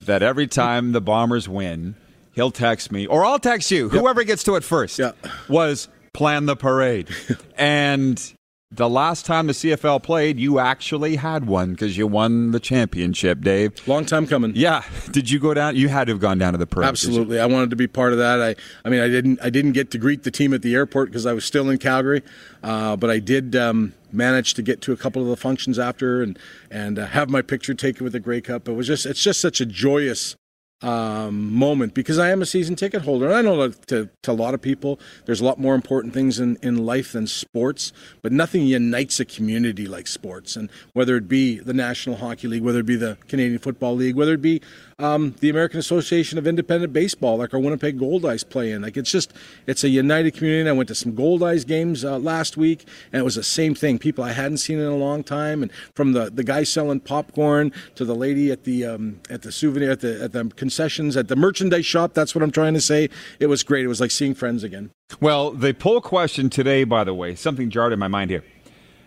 that 0.00 0.22
every 0.22 0.46
time 0.46 0.92
the 0.92 1.00
Bombers 1.02 1.46
win, 1.48 1.94
he'll 2.34 2.50
text 2.50 2.90
me, 2.90 3.06
or 3.06 3.24
I'll 3.24 3.38
text 3.38 3.70
you, 3.70 3.90
whoever 3.90 4.24
gets 4.24 4.42
to 4.44 4.56
it 4.56 4.64
first, 4.64 4.98
Yeah. 4.98 5.12
was 5.48 5.88
plan 6.14 6.46
the 6.46 6.56
parade. 6.56 7.08
and 7.56 8.32
the 8.74 8.88
last 8.88 9.26
time 9.26 9.46
the 9.46 9.52
CFL 9.52 10.02
played, 10.02 10.38
you 10.38 10.58
actually 10.58 11.16
had 11.16 11.46
one 11.46 11.72
because 11.72 11.98
you 11.98 12.06
won 12.06 12.52
the 12.52 12.60
championship, 12.60 13.42
Dave. 13.42 13.86
Long 13.86 14.06
time 14.06 14.26
coming. 14.26 14.52
Yeah. 14.54 14.82
Did 15.10 15.30
you 15.30 15.38
go 15.38 15.52
down? 15.52 15.76
You 15.76 15.88
had 15.88 16.06
to 16.06 16.12
have 16.12 16.20
gone 16.20 16.38
down 16.38 16.52
to 16.52 16.58
the 16.58 16.66
parade. 16.66 16.88
Absolutely, 16.88 17.38
I 17.38 17.46
wanted 17.46 17.70
to 17.70 17.76
be 17.76 17.86
part 17.86 18.12
of 18.12 18.18
that. 18.18 18.40
I, 18.40 18.56
I 18.84 18.88
mean, 18.88 19.00
I 19.00 19.08
didn't, 19.08 19.40
I 19.42 19.50
didn't 19.50 19.72
get 19.72 19.90
to 19.92 19.98
greet 19.98 20.22
the 20.22 20.30
team 20.30 20.54
at 20.54 20.62
the 20.62 20.74
airport 20.74 21.10
because 21.10 21.26
I 21.26 21.34
was 21.34 21.44
still 21.44 21.68
in 21.68 21.78
Calgary, 21.78 22.22
uh, 22.62 22.96
but 22.96 23.10
I 23.10 23.18
did 23.18 23.54
um, 23.54 23.92
manage 24.10 24.54
to 24.54 24.62
get 24.62 24.80
to 24.82 24.92
a 24.92 24.96
couple 24.96 25.20
of 25.20 25.28
the 25.28 25.36
functions 25.36 25.78
after 25.78 26.22
and 26.22 26.38
and 26.70 26.98
uh, 26.98 27.06
have 27.06 27.28
my 27.28 27.42
picture 27.42 27.74
taken 27.74 28.04
with 28.04 28.14
the 28.14 28.20
Grey 28.20 28.40
Cup. 28.40 28.68
It 28.68 28.72
was 28.72 28.86
just, 28.86 29.04
it's 29.04 29.22
just 29.22 29.40
such 29.40 29.60
a 29.60 29.66
joyous 29.66 30.36
um, 30.82 31.52
moment 31.52 31.94
because 31.94 32.18
I 32.18 32.30
am 32.30 32.42
a 32.42 32.46
season 32.46 32.76
ticket 32.76 33.02
holder. 33.02 33.26
And 33.26 33.34
I 33.34 33.42
know 33.42 33.68
that 33.68 33.86
to, 33.88 34.08
to 34.22 34.30
a 34.30 34.34
lot 34.34 34.54
of 34.54 34.62
people, 34.62 34.98
there's 35.26 35.40
a 35.40 35.44
lot 35.44 35.58
more 35.58 35.74
important 35.74 36.14
things 36.14 36.38
in, 36.38 36.56
in 36.62 36.84
life 36.84 37.12
than 37.12 37.26
sports, 37.26 37.92
but 38.20 38.32
nothing 38.32 38.62
unites 38.62 39.20
a 39.20 39.24
community 39.24 39.86
like 39.86 40.06
sports. 40.06 40.56
And 40.56 40.70
whether 40.92 41.16
it 41.16 41.28
be 41.28 41.58
the 41.58 41.74
National 41.74 42.16
Hockey 42.16 42.48
League, 42.48 42.62
whether 42.62 42.80
it 42.80 42.86
be 42.86 42.96
the 42.96 43.16
Canadian 43.28 43.58
Football 43.58 43.96
League, 43.96 44.16
whether 44.16 44.34
it 44.34 44.42
be 44.42 44.60
um, 44.98 45.34
the 45.40 45.48
American 45.48 45.80
Association 45.80 46.38
of 46.38 46.46
Independent 46.46 46.92
Baseball, 46.92 47.38
like 47.38 47.54
our 47.54 47.60
Winnipeg 47.60 47.98
Goldeyes 47.98 48.48
play 48.48 48.72
in, 48.72 48.82
like 48.82 48.96
it's 48.96 49.10
just, 49.10 49.32
it's 49.66 49.84
a 49.84 49.88
united 49.88 50.34
community. 50.34 50.60
And 50.60 50.68
I 50.68 50.72
went 50.72 50.88
to 50.88 50.94
some 50.94 51.12
Goldeyes 51.12 51.66
games 51.66 52.04
uh, 52.04 52.18
last 52.18 52.56
week, 52.56 52.86
and 53.12 53.20
it 53.20 53.24
was 53.24 53.34
the 53.34 53.42
same 53.42 53.74
thing. 53.74 53.98
People 53.98 54.24
I 54.24 54.32
hadn't 54.32 54.58
seen 54.58 54.78
in 54.78 54.86
a 54.86 54.96
long 54.96 55.24
time, 55.24 55.62
and 55.62 55.72
from 55.94 56.12
the, 56.12 56.30
the 56.30 56.44
guy 56.44 56.62
selling 56.62 57.00
popcorn 57.00 57.72
to 57.94 58.04
the 58.04 58.14
lady 58.14 58.50
at 58.50 58.64
the 58.64 58.84
um, 58.84 59.20
at 59.28 59.42
the 59.42 59.52
souvenir 59.52 59.90
at 59.90 60.00
the 60.00 60.22
at 60.22 60.32
the 60.32 60.44
concessions 60.72 61.18
at 61.18 61.28
the 61.28 61.36
merchandise 61.36 61.84
shop. 61.84 62.14
That's 62.14 62.34
what 62.34 62.42
I'm 62.42 62.50
trying 62.50 62.72
to 62.72 62.80
say. 62.80 63.10
It 63.38 63.46
was 63.46 63.62
great. 63.62 63.84
It 63.84 63.88
was 63.88 64.00
like 64.00 64.10
seeing 64.10 64.34
friends 64.34 64.64
again. 64.64 64.90
Well, 65.20 65.50
the 65.50 65.74
poll 65.74 66.00
question 66.00 66.48
today, 66.48 66.84
by 66.84 67.04
the 67.04 67.12
way, 67.12 67.34
something 67.34 67.68
jarred 67.68 67.92
in 67.92 67.98
my 67.98 68.08
mind 68.08 68.30
here. 68.30 68.42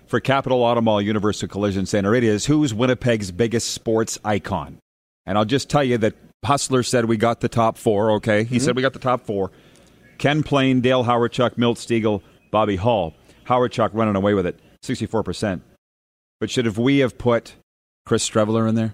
For 0.05 0.19
Capital 0.19 0.61
Auto 0.61 0.81
Mall 0.81 1.01
Universal 1.01 1.47
Collision 1.47 1.87
Center, 1.87 2.13
it 2.13 2.23
is 2.23 2.45
who's 2.45 2.71
Winnipeg's 2.71 3.31
biggest 3.31 3.71
sports 3.71 4.19
icon? 4.23 4.77
And 5.25 5.39
I'll 5.39 5.45
just 5.45 5.67
tell 5.67 5.83
you 5.83 5.97
that 5.97 6.13
Hustler 6.43 6.83
said 6.83 7.05
we 7.05 7.17
got 7.17 7.41
the 7.41 7.49
top 7.49 7.79
four, 7.79 8.11
okay? 8.11 8.43
He 8.43 8.59
said 8.59 8.69
mm-hmm. 8.69 8.75
we 8.75 8.81
got 8.83 8.93
the 8.93 8.99
top 8.99 9.25
four. 9.25 9.51
Ken 10.19 10.43
Ploen, 10.43 10.83
Dale 10.83 11.03
Hawerchuk, 11.03 11.57
Milt 11.57 11.79
Stegall, 11.79 12.21
Bobby 12.51 12.75
Hull. 12.75 13.15
Hawerchuk 13.47 13.89
running 13.93 14.15
away 14.15 14.35
with 14.35 14.45
it, 14.45 14.59
64%. 14.83 15.61
But 16.39 16.51
should 16.51 16.65
have 16.65 16.77
we 16.77 16.99
have 16.99 17.17
put 17.17 17.55
Chris 18.05 18.29
Streveler 18.29 18.69
in 18.69 18.75
there? 18.75 18.93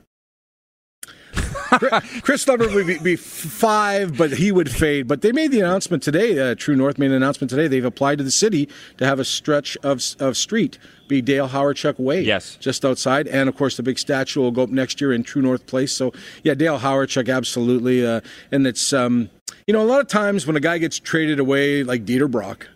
Chris 2.22 2.46
Streveler 2.46 2.74
would 2.74 2.88
be, 2.88 3.00
be 3.00 3.16
five, 3.16 4.18
but 4.18 4.32
he 4.32 4.52
would 4.52 4.70
fade. 4.70 5.08
But 5.08 5.22
they 5.22 5.32
made 5.32 5.52
the 5.52 5.62
announcement 5.62 6.04
today. 6.04 6.38
Uh, 6.38 6.56
True 6.56 6.76
North 6.76 6.98
made 6.98 7.12
an 7.12 7.18
announcement 7.18 7.50
today. 7.50 7.68
They've 7.68 7.86
applied 7.86 8.18
to 8.18 8.24
the 8.24 8.32
city 8.32 8.68
to 8.98 9.06
have 9.06 9.20
a 9.20 9.26
stretch 9.26 9.78
of 9.84 10.02
of 10.20 10.38
street 10.38 10.78
be 11.12 11.22
Dale 11.22 11.50
Hawerchuk 11.50 12.00
Way. 12.00 12.22
Yes. 12.22 12.56
just 12.60 12.86
outside, 12.86 13.28
and 13.28 13.50
of 13.50 13.56
course 13.56 13.78
the 13.78 13.84
big 13.84 14.00
statue 14.00 14.40
will 14.40 14.52
go 14.52 14.64
up 14.64 14.70
next 14.70 15.02
year 15.02 15.12
in 15.12 15.24
True 15.24 15.42
North 15.42 15.68
Place. 15.68 15.92
So 15.92 16.14
yeah, 16.44 16.54
Dale 16.54 16.80
Hawerchuk, 16.80 17.34
absolutely. 17.34 18.06
Uh, 18.06 18.22
and 18.52 18.66
it's 18.66 18.94
um, 18.94 19.30
you 19.68 19.74
know 19.74 19.82
a 19.82 19.86
lot 19.86 20.00
of 20.00 20.08
times 20.08 20.48
when 20.48 20.56
a 20.56 20.62
guy 20.62 20.78
gets 20.78 21.00
traded 21.00 21.40
away 21.40 21.84
like 21.84 22.06
Dieter 22.06 22.32
Brock. 22.32 22.68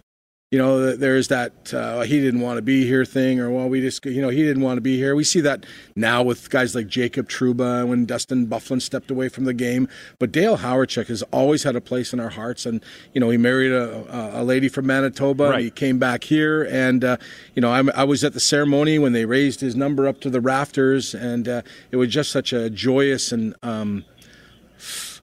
You 0.56 0.62
know, 0.62 0.96
there's 0.96 1.28
that 1.28 1.74
uh, 1.74 2.04
he 2.04 2.22
didn't 2.22 2.40
want 2.40 2.60
to 2.60 2.62
be 2.62 2.88
here 2.88 3.04
thing, 3.04 3.42
or 3.42 3.52
well, 3.52 3.68
we 3.68 3.82
just, 3.82 4.06
you 4.06 4.22
know, 4.22 4.30
he 4.30 4.42
didn't 4.42 4.64
want 4.64 4.78
to 4.78 4.82
be 4.82 4.96
here. 4.96 5.14
We 5.14 5.26
see 5.26 5.42
that 5.42 5.66
now 5.98 6.24
with 6.24 6.50
guys 6.50 6.74
like 6.74 6.88
Jacob 6.88 7.28
Trouba 7.28 7.86
when 7.86 8.06
Dustin 8.06 8.48
Byfuglien 8.48 8.82
stepped 8.82 9.12
away 9.12 9.28
from 9.28 9.44
the 9.44 9.54
game. 9.54 9.90
But 10.18 10.32
Dale 10.32 10.60
Hawerchuk 10.60 11.08
has 11.08 11.24
always 11.24 11.64
had 11.64 11.76
a 11.76 11.82
place 11.82 12.14
in 12.14 12.22
our 12.22 12.30
hearts, 12.30 12.66
and 12.66 12.82
you 13.12 13.20
know, 13.20 13.30
he 13.32 13.38
married 13.38 13.74
a, 13.74 14.40
a 14.40 14.44
lady 14.46 14.70
from 14.70 14.86
Manitoba. 14.86 15.50
Right. 15.50 15.64
He 15.66 15.72
came 15.72 16.00
back 16.00 16.24
here, 16.24 16.64
and 16.72 17.04
uh, 17.04 17.18
you 17.54 17.62
know, 17.62 17.74
I'm, 17.74 17.90
I 17.90 18.06
was 18.06 18.24
at 18.24 18.32
the 18.32 18.40
ceremony 18.40 18.98
when 18.98 19.12
they 19.12 19.26
raised 19.26 19.60
his 19.60 19.76
number 19.76 20.08
up 20.08 20.22
to 20.22 20.30
the 20.30 20.40
rafters, 20.40 21.14
and 21.14 21.50
uh, 21.50 21.62
it 21.92 21.98
was 21.98 22.08
just 22.08 22.32
such 22.32 22.54
a 22.54 22.70
joyous 22.70 23.34
and. 23.34 23.56
Um, 23.62 24.06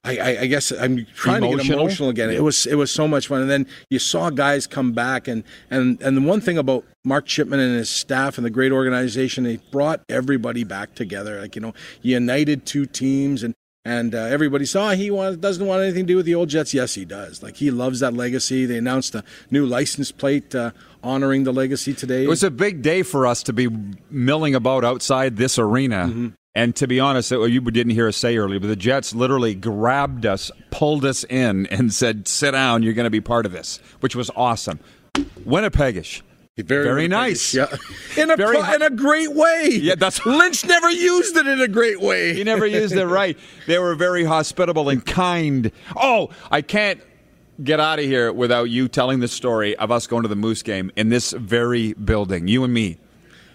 I, 0.05 0.17
I, 0.17 0.39
I 0.41 0.45
guess 0.47 0.71
I'm 0.71 1.05
trying 1.15 1.41
to 1.41 1.47
get 1.47 1.53
Emotional? 1.53 1.79
emotional 1.79 2.09
again. 2.09 2.29
It 2.29 2.43
was 2.43 2.65
it 2.65 2.75
was 2.75 2.91
so 2.91 3.07
much 3.07 3.27
fun, 3.27 3.41
and 3.41 3.49
then 3.49 3.67
you 3.89 3.99
saw 3.99 4.29
guys 4.29 4.67
come 4.67 4.91
back, 4.91 5.27
and 5.27 5.43
and 5.69 6.01
and 6.01 6.17
the 6.17 6.21
one 6.21 6.41
thing 6.41 6.57
about 6.57 6.83
Mark 7.05 7.25
Chipman 7.25 7.59
and 7.59 7.77
his 7.77 7.89
staff 7.89 8.37
and 8.37 8.45
the 8.45 8.49
great 8.49 8.73
organization, 8.73 9.45
they 9.45 9.57
brought 9.71 10.01
everybody 10.09 10.65
back 10.65 10.93
together. 10.95 11.39
Like 11.39 11.55
you 11.55 11.61
know, 11.61 11.73
united 12.01 12.65
two 12.65 12.85
teams, 12.85 13.43
and 13.43 13.55
and 13.85 14.13
uh, 14.13 14.19
everybody 14.19 14.65
saw 14.65 14.91
he 14.91 15.09
want, 15.11 15.39
doesn't 15.41 15.65
want 15.65 15.83
anything 15.83 16.03
to 16.05 16.13
do 16.13 16.17
with 16.17 16.25
the 16.25 16.35
old 16.35 16.49
Jets. 16.49 16.73
Yes, 16.73 16.93
he 16.95 17.05
does. 17.05 17.41
Like 17.41 17.55
he 17.57 17.71
loves 17.71 18.01
that 18.01 18.13
legacy. 18.13 18.65
They 18.65 18.77
announced 18.77 19.15
a 19.15 19.23
new 19.51 19.65
license 19.65 20.11
plate 20.11 20.53
uh, 20.53 20.71
honoring 21.01 21.45
the 21.45 21.53
legacy 21.53 21.93
today. 21.93 22.25
It 22.25 22.29
was 22.29 22.43
a 22.43 22.51
big 22.51 22.81
day 22.81 23.03
for 23.03 23.25
us 23.25 23.43
to 23.43 23.53
be 23.53 23.69
milling 24.09 24.55
about 24.55 24.83
outside 24.83 25.37
this 25.37 25.57
arena. 25.57 26.07
Mm-hmm. 26.09 26.27
And 26.55 26.75
to 26.75 26.87
be 26.87 26.99
honest, 26.99 27.31
uh, 27.31 27.41
you 27.43 27.61
didn't 27.61 27.93
hear 27.93 28.07
us 28.07 28.17
say 28.17 28.37
earlier, 28.37 28.59
but 28.59 28.67
the 28.67 28.75
Jets 28.75 29.15
literally 29.15 29.55
grabbed 29.55 30.25
us, 30.25 30.51
pulled 30.69 31.03
us 31.03 31.23
in, 31.23 31.65
and 31.67 31.91
said, 31.93 32.27
"Sit 32.27 32.51
down. 32.51 32.83
You're 32.83 32.93
going 32.93 33.05
to 33.05 33.09
be 33.09 33.21
part 33.21 33.45
of 33.47 33.51
this," 33.51 33.79
which 34.01 34.15
was 34.15 34.29
awesome. 34.35 34.79
Winnipegish. 35.15 36.21
Very, 36.55 36.83
Very 36.83 37.07
nice. 37.07 37.55
Yeah, 37.55 37.65
in 38.17 38.29
a 38.29 38.35
Very 38.37 38.57
pro- 38.59 38.73
in 38.75 38.81
a 38.83 38.91
great 38.91 39.33
way. 39.33 39.69
Yeah, 39.71 39.95
that's- 39.95 40.23
Lynch 40.25 40.63
never 40.65 40.91
used 40.91 41.35
it 41.35 41.47
in 41.47 41.59
a 41.59 41.67
great 41.67 41.99
way. 41.99 42.35
He 42.35 42.43
never 42.43 42.67
used 42.67 42.95
it 42.95 43.07
right. 43.07 43.35
They 43.65 43.79
were 43.79 43.95
very 43.95 44.23
hospitable 44.23 44.87
and 44.89 45.03
kind. 45.03 45.71
Oh, 45.95 46.29
I 46.51 46.61
can't 46.61 47.01
get 47.63 47.79
out 47.79 47.97
of 47.97 48.05
here 48.05 48.31
without 48.31 48.65
you 48.65 48.87
telling 48.87 49.19
the 49.19 49.27
story 49.27 49.75
of 49.77 49.89
us 49.91 50.05
going 50.05 50.21
to 50.23 50.27
the 50.29 50.35
Moose 50.35 50.61
game 50.61 50.91
in 50.95 51.09
this 51.09 51.31
very 51.31 51.93
building, 51.93 52.47
you 52.47 52.63
and 52.63 52.71
me. 52.71 52.99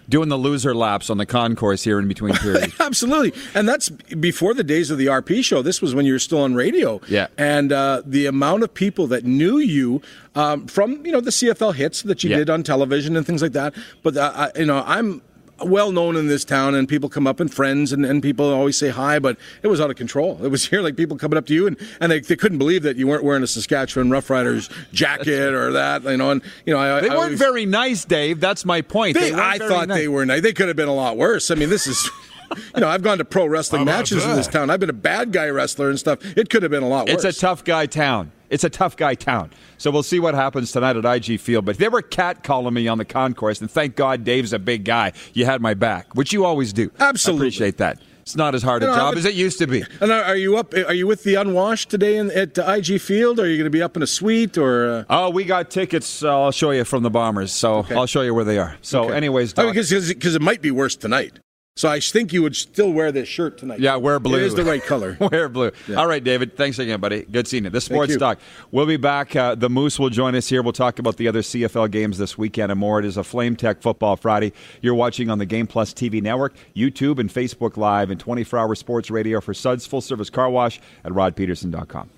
Doing 0.09 0.27
the 0.29 0.37
loser 0.37 0.75
laps 0.75 1.09
on 1.09 1.17
the 1.17 1.25
concourse 1.25 1.83
here 1.83 1.99
in 1.99 2.07
between 2.07 2.33
periods. 2.37 2.73
Absolutely, 2.79 3.31
and 3.53 3.69
that's 3.69 3.89
before 3.89 4.53
the 4.53 4.63
days 4.63 4.89
of 4.91 4.97
the 4.97 5.05
RP 5.05 5.43
show. 5.45 5.61
This 5.61 5.81
was 5.81 5.95
when 5.95 6.05
you 6.05 6.13
were 6.13 6.19
still 6.19 6.39
on 6.41 6.55
radio. 6.55 6.99
Yeah, 7.07 7.27
and 7.37 7.71
uh, 7.71 8.01
the 8.05 8.25
amount 8.25 8.63
of 8.63 8.73
people 8.73 9.07
that 9.07 9.23
knew 9.23 9.59
you 9.59 10.01
um, 10.35 10.67
from 10.67 11.05
you 11.05 11.11
know 11.11 11.21
the 11.21 11.31
CFL 11.31 11.75
hits 11.75 12.01
that 12.03 12.23
you 12.23 12.31
Yeah. 12.31 12.37
did 12.37 12.49
on 12.49 12.63
television 12.63 13.15
and 13.15 13.25
things 13.25 13.41
like 13.41 13.53
that. 13.53 13.73
But 14.03 14.17
uh, 14.17 14.49
I, 14.53 14.59
you 14.59 14.65
know, 14.65 14.83
I'm 14.85 15.21
well 15.63 15.91
known 15.91 16.15
in 16.15 16.27
this 16.27 16.43
town, 16.45 16.75
and 16.75 16.87
people 16.87 17.09
come 17.09 17.27
up 17.27 17.39
and 17.39 17.53
friends, 17.53 17.91
and, 17.93 18.05
and 18.05 18.21
people 18.23 18.51
always 18.53 18.77
say 18.77 18.89
hi. 18.89 19.19
But 19.19 19.37
it 19.63 19.67
was 19.67 19.79
out 19.81 19.89
of 19.89 19.95
control. 19.95 20.39
It 20.43 20.49
was 20.49 20.65
here 20.69 20.81
like 20.81 20.95
people 20.95 21.17
coming 21.17 21.37
up 21.37 21.45
to 21.47 21.53
you, 21.53 21.67
and, 21.67 21.77
and 21.99 22.11
they, 22.11 22.19
they 22.19 22.35
couldn't 22.35 22.57
believe 22.57 22.83
that 22.83 22.97
you 22.97 23.07
weren't 23.07 23.23
wearing 23.23 23.43
a 23.43 23.47
Saskatchewan 23.47 24.09
Roughriders 24.09 24.71
jacket 24.93 25.53
or 25.53 25.71
that. 25.73 26.03
You 26.03 26.17
know, 26.17 26.31
and 26.31 26.41
you 26.65 26.73
know, 26.73 26.79
I, 26.79 27.01
They 27.01 27.07
I 27.07 27.11
weren't 27.11 27.23
always- 27.23 27.39
very 27.39 27.65
nice, 27.65 28.05
Dave. 28.05 28.39
That's 28.39 28.65
my 28.65 28.81
point. 28.81 29.15
they, 29.15 29.31
weren't 29.31 29.41
I 29.43 29.57
thought 29.57 29.87
nice. 29.87 29.97
they 29.97 30.07
were 30.07 30.25
nice. 30.25 30.41
They 30.41 30.53
could 30.53 30.67
have 30.67 30.77
been 30.77 30.87
a 30.89 30.93
lot 30.95 31.17
worse. 31.17 31.51
I 31.51 31.55
mean, 31.55 31.69
this 31.69 31.87
is, 31.87 32.09
you 32.75 32.81
know, 32.81 32.87
I've 32.87 33.01
gone 33.03 33.17
to 33.19 33.25
pro 33.25 33.45
wrestling 33.45 33.85
matches 33.85 34.23
in 34.25 34.35
this 34.35 34.47
town. 34.47 34.69
I've 34.69 34.79
been 34.79 34.89
a 34.89 34.93
bad 34.93 35.31
guy 35.31 35.47
wrestler 35.49 35.89
and 35.89 35.99
stuff. 35.99 36.19
It 36.37 36.49
could 36.49 36.63
have 36.63 36.71
been 36.71 36.83
a 36.83 36.87
lot 36.87 37.09
It's 37.09 37.23
a 37.23 37.33
tough 37.33 37.63
guy 37.63 37.85
town. 37.85 38.31
It's 38.49 38.63
a 38.63 38.69
tough 38.69 38.97
guy 38.97 39.13
town. 39.13 39.51
So 39.77 39.91
we'll 39.91 40.01
see 40.03 40.19
what 40.19 40.33
happens 40.33 40.71
tonight 40.71 40.97
at 40.97 41.05
IG 41.05 41.39
Field. 41.39 41.65
But 41.65 41.77
they 41.77 41.87
were 41.87 42.01
cat 42.01 42.43
calling 42.43 42.73
me 42.73 42.87
on 42.87 42.97
the 42.97 43.05
concourse, 43.05 43.61
and 43.61 43.69
thank 43.69 43.95
God 43.95 44.23
Dave's 44.23 44.53
a 44.53 44.59
big 44.59 44.85
guy. 44.85 45.13
You 45.33 45.45
had 45.45 45.61
my 45.61 45.75
back, 45.75 46.15
which 46.15 46.33
you 46.33 46.45
always 46.45 46.73
do. 46.73 46.91
Absolutely. 46.99 47.45
I 47.45 47.47
appreciate 47.47 47.77
that. 47.77 47.99
It's 48.21 48.35
not 48.35 48.53
as 48.53 48.61
hard 48.61 48.83
a 48.83 48.85
You 48.85 48.91
know, 48.91 48.95
I 48.95 48.99
job 49.09 49.17
as 49.17 49.25
it 49.25 49.33
used 49.33 49.57
to 49.57 49.65
be. 49.65 49.83
and 50.01 50.11
are 50.11 50.35
you 50.35 50.55
up? 50.57 50.73
Are 50.75 50.93
you 50.93 51.07
with 51.07 51.23
the 51.23 51.33
unwashed 51.35 51.89
today 51.89 52.17
in, 52.17 52.29
at 52.31 52.59
uh, 52.59 52.75
IG 52.77 53.01
Field? 53.01 53.39
Or 53.39 53.43
are 53.43 53.47
you 53.47 53.57
going 53.57 53.65
to 53.65 53.71
be 53.71 53.81
up 53.81 53.95
in 53.95 54.03
a 54.03 54.07
suite 54.07 54.55
or? 54.55 54.89
Uh, 54.91 55.03
Oh, 55.09 55.29
we 55.31 55.45
got 55.45 55.71
tickets. 55.71 56.23
Uh, 56.23 56.29
I'll 56.43 56.51
show 56.51 56.69
you 56.69 56.83
from 56.85 57.01
the 57.01 57.09
Bombers. 57.09 57.51
So 57.51 57.85
I'll 57.89 58.05
show 58.05 58.21
you 58.21 58.35
where 58.35 58.45
they 58.45 58.59
are. 58.59 58.75
So, 58.81 59.09
anyways, 59.09 59.53
Doc, 59.53 59.73
because 59.73 59.89
because 60.13 60.35
it 60.35 60.41
might 60.43 60.61
be 60.61 60.69
worse 60.69 60.95
tonight. 60.95 61.39
So 61.79 61.87
I 61.87 62.01
think 62.01 62.33
you 62.33 62.41
would 62.41 62.57
still 62.57 62.91
wear 62.91 63.09
this 63.09 63.29
shirt 63.29 63.57
tonight. 63.57 63.79
Yeah, 63.79 63.95
wear 63.95 64.19
blue. 64.19 64.35
It 64.35 64.43
is 64.43 64.53
the 64.53 64.65
right 64.65 64.83
color. 64.83 65.15
Wear 65.31 65.47
blue. 65.47 65.71
All 65.95 66.07
right, 66.07 66.21
David. 66.21 66.57
Thanks 66.57 66.77
again, 66.77 66.99
buddy. 66.99 67.23
Good 67.23 67.47
seeing 67.47 67.63
you. 67.63 67.69
The 67.69 67.79
Sports 67.79 68.11
you. 68.11 68.19
Doc. 68.19 68.37
We'll 68.69 68.85
be 68.85 68.97
back. 68.97 69.33
Uh, 69.33 69.55
the 69.55 69.69
Moose 69.69 69.97
will 69.97 70.09
join 70.09 70.35
us 70.35 70.49
here. 70.49 70.61
We'll 70.61 70.73
talk 70.73 70.99
about 70.99 71.15
the 71.15 71.29
other 71.29 71.39
CFL 71.39 71.89
games 71.89 72.17
this 72.17 72.37
weekend 72.37 72.69
and 72.69 72.81
more. 72.81 72.99
It 72.99 73.05
is 73.05 73.15
a 73.15 73.23
Flame 73.23 73.55
Tech 73.55 73.81
Football 73.81 74.17
Friday. 74.17 74.51
You're 74.81 74.93
watching 74.93 75.29
on 75.29 75.37
the 75.37 75.45
Game 75.45 75.67
Plus 75.67 75.93
TV 75.93 76.21
network, 76.21 76.53
YouTube, 76.75 77.17
and 77.17 77.29
Facebook 77.29 77.77
Live, 77.77 78.11
and 78.11 78.19
24 78.19 78.59
hour 78.59 78.75
sports 78.75 79.09
radio 79.09 79.39
for 79.39 79.53
Suds 79.53 79.85
Full 79.87 80.01
Service 80.01 80.29
Car 80.29 80.49
Wash 80.49 80.81
at 81.05 81.13
rodpedersen.com. 81.13 82.09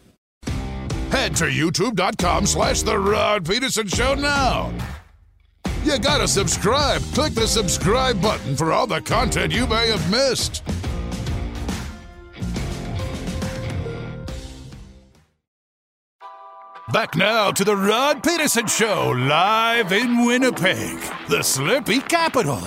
Head 1.11 1.35
to 1.35 1.45
youtube.com 1.45 2.47
slash 2.47 2.81
The 2.81 2.97
Rod 2.97 3.45
Pedersen 3.45 3.89
Show 3.89 4.15
now. 4.15 4.73
You 5.83 5.97
gotta 5.97 6.27
subscribe. 6.27 7.01
Click 7.13 7.33
the 7.33 7.47
subscribe 7.47 8.21
button 8.21 8.55
for 8.55 8.71
all 8.71 8.85
the 8.85 9.01
content 9.01 9.51
you 9.51 9.65
may 9.65 9.87
have 9.87 10.11
missed. 10.11 10.63
Back 16.93 17.15
now 17.15 17.51
to 17.51 17.63
The 17.63 17.75
Rod 17.75 18.21
Pedersen 18.21 18.67
Show, 18.67 19.11
live 19.11 19.93
in 19.93 20.25
Winnipeg, 20.25 20.99
the 21.29 21.37
Slurpee 21.37 22.07
capital. 22.07 22.59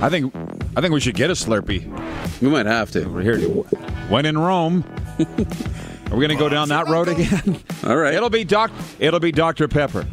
I 0.00 0.08
think 0.08 0.34
I 0.76 0.80
think 0.80 0.94
we 0.94 1.00
should 1.00 1.16
get 1.16 1.28
a 1.28 1.34
Slurpee. 1.34 2.40
We 2.40 2.48
might 2.48 2.66
have 2.66 2.90
to. 2.92 3.04
We're 3.06 3.22
here. 3.22 3.36
To 3.36 3.62
When 4.08 4.24
in 4.24 4.38
Rome. 4.38 4.84
Are 6.10 6.16
we 6.16 6.26
going 6.26 6.36
to 6.36 6.42
go 6.42 6.48
down 6.48 6.70
that 6.70 6.88
road 6.88 7.06
again? 7.06 7.62
All 7.84 7.96
right. 7.96 8.14
It'll 8.20 8.30
be 8.30 8.42
doc. 8.42 8.72
It'll 8.98 9.20
be 9.20 9.30
Dr 9.30 9.68
Pepper, 9.68 10.04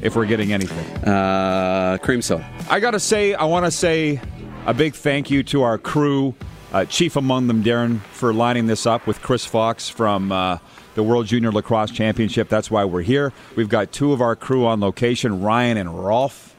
if 0.00 0.16
we're 0.16 0.26
getting 0.26 0.52
anything. 0.52 1.04
Uh, 1.04 1.96
cream 2.02 2.22
soda. 2.22 2.44
I 2.68 2.80
got 2.80 2.90
to 2.90 3.00
say, 3.00 3.34
I 3.34 3.44
want 3.44 3.64
to 3.64 3.70
say 3.70 4.20
a 4.66 4.74
big 4.74 4.94
thank 4.94 5.30
you 5.30 5.44
to 5.44 5.62
our 5.62 5.78
crew, 5.78 6.34
uh, 6.72 6.86
chief 6.86 7.14
among 7.14 7.46
them, 7.46 7.62
Darren, 7.62 8.00
for 8.00 8.34
lining 8.34 8.66
this 8.66 8.84
up 8.84 9.06
with 9.06 9.22
Chris 9.22 9.44
Fox 9.44 9.88
from 9.88 10.32
uh, 10.32 10.58
the 10.96 11.04
World 11.04 11.26
Junior 11.26 11.52
Lacrosse 11.52 11.92
Championship. 11.92 12.48
That's 12.48 12.68
why 12.68 12.84
we're 12.84 13.02
here. 13.02 13.32
We've 13.54 13.68
got 13.68 13.92
two 13.92 14.12
of 14.12 14.20
our 14.20 14.34
crew 14.34 14.66
on 14.66 14.80
location, 14.80 15.40
Ryan 15.40 15.76
and 15.76 16.04
Rolf. 16.04 16.56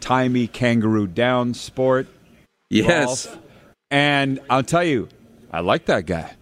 Tie 0.00 0.26
Me 0.26 0.48
Kangaroo 0.48 1.06
Down 1.06 1.54
Sport. 1.54 2.08
Yes. 2.70 3.26
Rolf. 3.26 3.38
And 3.92 4.40
I'll 4.50 4.64
tell 4.64 4.84
you, 4.84 5.08
I 5.52 5.60
like 5.60 5.86
that 5.86 6.06
guy. 6.06 6.34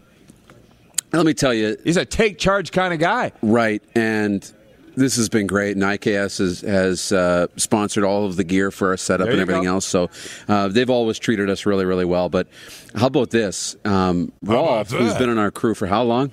Let 1.12 1.26
me 1.26 1.34
tell 1.34 1.54
you, 1.54 1.76
He's 1.84 1.96
a 1.96 2.04
take 2.04 2.38
charge 2.38 2.72
kind 2.72 2.92
of 2.92 3.00
guy. 3.00 3.32
Right, 3.42 3.82
and 3.94 4.50
this 4.98 5.16
has 5.16 5.28
been 5.28 5.46
great. 5.46 5.76
And 5.76 5.82
IKS 5.82 6.38
has, 6.38 6.61
has 6.61 7.12
uh, 7.12 7.46
sponsored 7.56 8.04
all 8.04 8.26
of 8.26 8.36
the 8.36 8.44
gear 8.44 8.70
for 8.70 8.88
our 8.88 8.96
setup 8.96 9.28
and 9.28 9.40
everything 9.40 9.64
go. 9.64 9.74
else. 9.74 9.86
So 9.86 10.11
uh, 10.48 10.68
they've 10.68 10.90
always 10.90 11.18
treated 11.18 11.48
us 11.48 11.64
really, 11.64 11.84
really 11.84 12.04
well. 12.04 12.28
But 12.28 12.48
how 12.94 13.06
about 13.06 13.30
this? 13.30 13.76
Um, 13.84 14.32
Rolf, 14.42 14.90
who's 14.90 15.14
been 15.14 15.30
on 15.30 15.38
our 15.38 15.50
crew 15.50 15.74
for 15.74 15.86
how 15.86 16.02
long? 16.02 16.32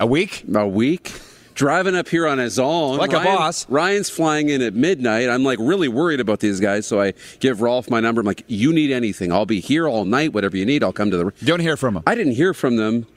A 0.00 0.06
week? 0.06 0.44
A 0.52 0.66
week. 0.66 1.12
Driving 1.54 1.96
up 1.96 2.08
here 2.08 2.26
on 2.26 2.38
his 2.38 2.58
own. 2.58 2.98
Like 2.98 3.12
a 3.12 3.20
boss. 3.20 3.68
Ryan's 3.68 4.08
flying 4.08 4.48
in 4.48 4.62
at 4.62 4.74
midnight. 4.74 5.28
I'm 5.28 5.42
like 5.42 5.58
really 5.60 5.88
worried 5.88 6.20
about 6.20 6.38
these 6.38 6.60
guys. 6.60 6.86
So 6.86 7.00
I 7.00 7.14
give 7.40 7.60
Rolf 7.60 7.90
my 7.90 7.98
number. 7.98 8.20
I'm 8.20 8.26
like, 8.26 8.44
you 8.46 8.72
need 8.72 8.92
anything. 8.92 9.32
I'll 9.32 9.44
be 9.44 9.58
here 9.58 9.88
all 9.88 10.04
night. 10.04 10.32
Whatever 10.32 10.56
you 10.56 10.64
need, 10.64 10.84
I'll 10.84 10.92
come 10.92 11.10
to 11.10 11.16
the. 11.16 11.32
Don't 11.44 11.60
hear 11.60 11.76
from 11.76 11.96
him. 11.96 12.04
I 12.06 12.14
didn't 12.14 12.34
hear 12.34 12.54
from 12.54 12.76
them 12.76 13.08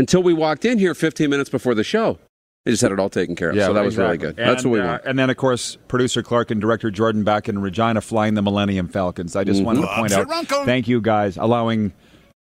until 0.00 0.22
we 0.22 0.32
walked 0.32 0.64
in 0.64 0.78
here 0.78 0.94
15 0.94 1.28
minutes 1.30 1.50
before 1.50 1.74
the 1.74 1.84
show. 1.84 2.18
They 2.64 2.72
just 2.72 2.82
had 2.82 2.90
it 2.92 2.98
all 2.98 3.08
taken 3.10 3.36
care 3.36 3.50
of. 3.50 3.56
so 3.56 3.72
that 3.72 3.84
was 3.84 3.96
really 3.96 4.14
exactly. 4.14 4.34
good. 4.44 4.48
That's 4.48 4.64
what 4.64 4.70
we 4.72 4.78
And, 4.80 4.88
uh, 4.88 4.92
want. 4.92 5.02
and 5.06 5.18
then, 5.18 5.30
of 5.30 5.36
course, 5.36 5.76
producer 5.88 6.22
Clark 6.22 6.50
and 6.50 6.60
director 6.60 6.90
Jordan 6.90 7.22
back 7.24 7.48
in 7.48 7.58
Regina 7.60 8.00
flying 8.00 8.34
the 8.34 8.42
Millennium 8.42 8.88
Falcons. 8.88 9.36
I 9.36 9.44
just 9.44 9.62
wanted 9.62 9.82
to 9.82 9.86
point 9.88 10.12
out, 10.12 10.28
thank 10.66 10.88
you 10.88 11.00
guys, 11.00 11.36
allowing. 11.36 11.92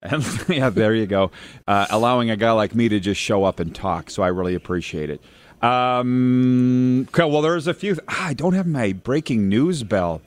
yeah, 0.49 0.69
there 0.69 0.93
you 0.93 1.05
go. 1.07 1.31
Uh, 1.67 1.87
allowing 1.89 2.29
a 2.29 2.35
guy 2.35 2.51
like 2.51 2.75
me 2.75 2.89
to 2.89 2.99
just 2.99 3.21
show 3.21 3.43
up 3.45 3.59
and 3.59 3.73
talk. 3.73 4.09
So 4.09 4.21
I 4.21 4.27
really 4.27 4.53
appreciate 4.53 5.09
it. 5.09 5.21
Um, 5.63 7.07
okay, 7.09 7.23
well, 7.23 7.41
there's 7.41 7.67
a 7.67 7.73
few. 7.73 7.97
ah, 8.07 8.27
I 8.27 8.33
don't 8.33 8.53
have 8.53 8.67
my 8.67 8.93
breaking 8.93 9.47
news 9.47 9.83
bell. 9.83 10.21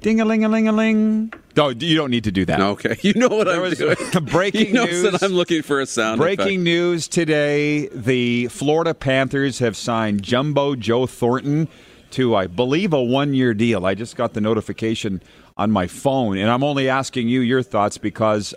Ding 0.00 0.20
a 0.20 0.24
ling 0.24 0.44
a 0.44 0.48
ling 0.48 0.68
a 0.68 0.72
ling. 0.72 1.32
No, 1.56 1.70
you 1.70 1.96
don't 1.96 2.10
need 2.10 2.24
to 2.24 2.30
do 2.32 2.44
that. 2.44 2.60
Okay, 2.60 2.96
you 3.02 3.14
know 3.14 3.28
what 3.28 3.46
There 3.46 3.56
I'm 3.56 3.62
was 3.62 3.78
doing. 3.78 3.96
breaking 4.26 4.66
he 4.68 4.72
knows 4.72 4.90
news. 4.90 5.02
that 5.12 5.22
I'm 5.22 5.32
looking 5.32 5.62
for 5.62 5.80
a 5.80 5.86
sound. 5.86 6.18
Breaking 6.20 6.46
effect. 6.46 6.60
news 6.60 7.08
today: 7.08 7.88
the 7.88 8.46
Florida 8.48 8.94
Panthers 8.94 9.58
have 9.58 9.76
signed 9.76 10.22
Jumbo 10.22 10.76
Joe 10.76 11.06
Thornton 11.06 11.66
to, 12.12 12.36
I 12.36 12.46
believe, 12.46 12.92
a 12.92 13.02
one-year 13.02 13.54
deal. 13.54 13.84
I 13.84 13.94
just 13.94 14.16
got 14.16 14.34
the 14.34 14.40
notification 14.40 15.20
on 15.56 15.70
my 15.72 15.86
phone, 15.88 16.38
and 16.38 16.48
I'm 16.48 16.62
only 16.62 16.88
asking 16.88 17.28
you 17.28 17.40
your 17.40 17.62
thoughts 17.62 17.98
because, 17.98 18.54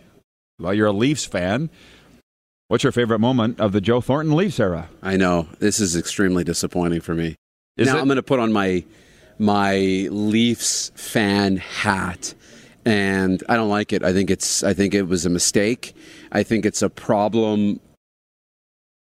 well, 0.60 0.74
you're 0.74 0.88
a 0.88 0.94
Leafs 0.94 1.26
fan. 1.26 1.70
What's 2.68 2.84
your 2.86 2.94
favorite 2.94 3.20
moment 3.20 3.60
of 3.60 3.74
the 3.74 3.82
Joe 3.82 4.00
Thornton 4.00 4.36
Leafs 4.36 4.58
era? 4.60 4.90
I 5.04 5.18
know 5.18 5.48
this 5.60 5.82
is 5.82 5.98
extremely 5.98 6.44
disappointing 6.46 7.02
for 7.02 7.14
me. 7.14 7.36
Is 7.76 7.88
now 7.88 7.98
it? 7.98 8.02
I'm 8.02 8.06
going 8.08 8.16
to 8.16 8.24
put 8.24 8.40
on 8.40 8.54
my 8.54 8.86
my 9.42 10.08
Leafs 10.12 10.92
fan 10.96 11.58
hat, 11.58 12.36
and 12.86 13.44
I 13.50 13.56
don't 13.56 13.70
like 13.70 13.92
it. 13.92 14.04
I 14.04 14.14
think 14.14 14.30
it's. 14.30 14.64
I 14.64 14.74
think 14.74 14.94
it 14.94 15.04
was 15.04 15.26
a 15.26 15.30
mistake. 15.30 15.94
I 16.32 16.44
think 16.44 16.66
it's 16.66 16.82
a 16.82 16.90
problem 16.90 17.80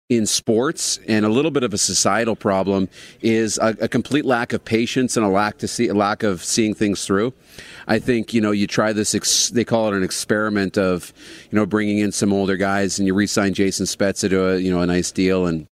in 0.08 0.24
sports 0.24 0.98
and 1.06 1.26
a 1.26 1.28
little 1.28 1.50
bit 1.50 1.62
of 1.62 1.74
a 1.74 1.78
societal 1.78 2.34
problem 2.34 2.88
is 3.20 3.58
a, 3.58 3.76
a 3.82 3.88
complete 3.88 4.24
lack 4.24 4.54
of 4.54 4.64
patience 4.64 5.18
and 5.18 5.26
a 5.26 5.28
lack 5.28 5.58
to 5.58 5.68
see 5.68 5.86
a 5.88 5.92
lack 5.92 6.22
of 6.22 6.42
seeing 6.42 6.72
things 6.72 7.04
through. 7.04 7.34
I 7.86 7.98
think 7.98 8.32
you 8.32 8.40
know 8.40 8.52
you 8.52 8.66
try 8.66 8.92
this. 8.92 9.14
Ex, 9.14 9.48
they 9.48 9.64
call 9.64 9.88
it 9.88 9.96
an 9.96 10.02
experiment 10.04 10.78
of 10.78 11.12
you 11.50 11.56
know 11.56 11.66
bringing 11.66 11.98
in 11.98 12.12
some 12.12 12.32
older 12.32 12.56
guys 12.56 12.98
and 12.98 13.06
you 13.06 13.12
re-sign 13.12 13.54
Jason 13.54 13.86
Spezza 13.86 14.30
to 14.30 14.50
a 14.50 14.56
you 14.58 14.70
know 14.70 14.80
a 14.80 14.86
nice 14.86 15.10
deal 15.10 15.46
and 15.46 15.66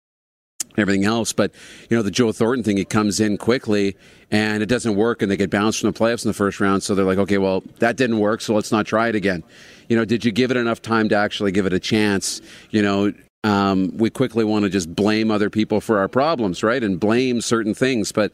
everything 0.76 1.04
else. 1.04 1.32
But 1.32 1.52
you 1.88 1.96
know 1.96 2.02
the 2.02 2.10
Joe 2.10 2.32
Thornton 2.32 2.64
thing, 2.64 2.78
it 2.78 2.90
comes 2.90 3.20
in 3.20 3.36
quickly 3.38 3.96
and 4.30 4.62
it 4.62 4.66
doesn't 4.66 4.96
work, 4.96 5.22
and 5.22 5.30
they 5.30 5.36
get 5.36 5.50
bounced 5.50 5.80
from 5.80 5.92
the 5.92 5.98
playoffs 5.98 6.24
in 6.24 6.28
the 6.28 6.34
first 6.34 6.60
round. 6.60 6.82
So 6.82 6.94
they're 6.94 7.04
like, 7.04 7.18
okay, 7.18 7.38
well 7.38 7.62
that 7.78 7.96
didn't 7.96 8.18
work, 8.18 8.40
so 8.40 8.54
let's 8.54 8.72
not 8.72 8.86
try 8.86 9.08
it 9.08 9.14
again. 9.14 9.42
You 9.88 9.96
know, 9.96 10.04
did 10.04 10.24
you 10.24 10.32
give 10.32 10.50
it 10.50 10.56
enough 10.56 10.80
time 10.82 11.08
to 11.10 11.14
actually 11.14 11.52
give 11.52 11.66
it 11.66 11.72
a 11.72 11.80
chance? 11.80 12.40
You 12.70 12.82
know. 12.82 13.12
Um, 13.44 13.94
we 13.98 14.08
quickly 14.08 14.42
want 14.42 14.62
to 14.62 14.70
just 14.70 14.96
blame 14.96 15.30
other 15.30 15.50
people 15.50 15.82
for 15.82 15.98
our 15.98 16.08
problems, 16.08 16.62
right? 16.62 16.82
And 16.82 16.98
blame 16.98 17.42
certain 17.42 17.74
things. 17.74 18.10
But, 18.10 18.32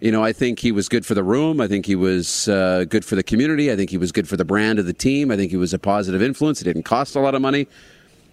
you 0.00 0.10
know, 0.10 0.24
I 0.24 0.32
think 0.32 0.58
he 0.58 0.72
was 0.72 0.88
good 0.88 1.06
for 1.06 1.14
the 1.14 1.22
room. 1.22 1.60
I 1.60 1.68
think 1.68 1.86
he 1.86 1.94
was 1.94 2.48
uh, 2.48 2.84
good 2.88 3.04
for 3.04 3.14
the 3.14 3.22
community. 3.22 3.70
I 3.70 3.76
think 3.76 3.88
he 3.88 3.98
was 3.98 4.10
good 4.10 4.28
for 4.28 4.36
the 4.36 4.44
brand 4.44 4.80
of 4.80 4.86
the 4.86 4.92
team. 4.92 5.30
I 5.30 5.36
think 5.36 5.52
he 5.52 5.56
was 5.56 5.72
a 5.72 5.78
positive 5.78 6.20
influence. 6.20 6.60
It 6.60 6.64
didn't 6.64 6.82
cost 6.82 7.14
a 7.14 7.20
lot 7.20 7.36
of 7.36 7.40
money. 7.40 7.68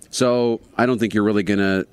So 0.09 0.61
I 0.79 0.87
don't 0.87 0.97
think 0.97 1.13
you're 1.13 1.23
really 1.23 1.43
going 1.43 1.59
to 1.59 1.85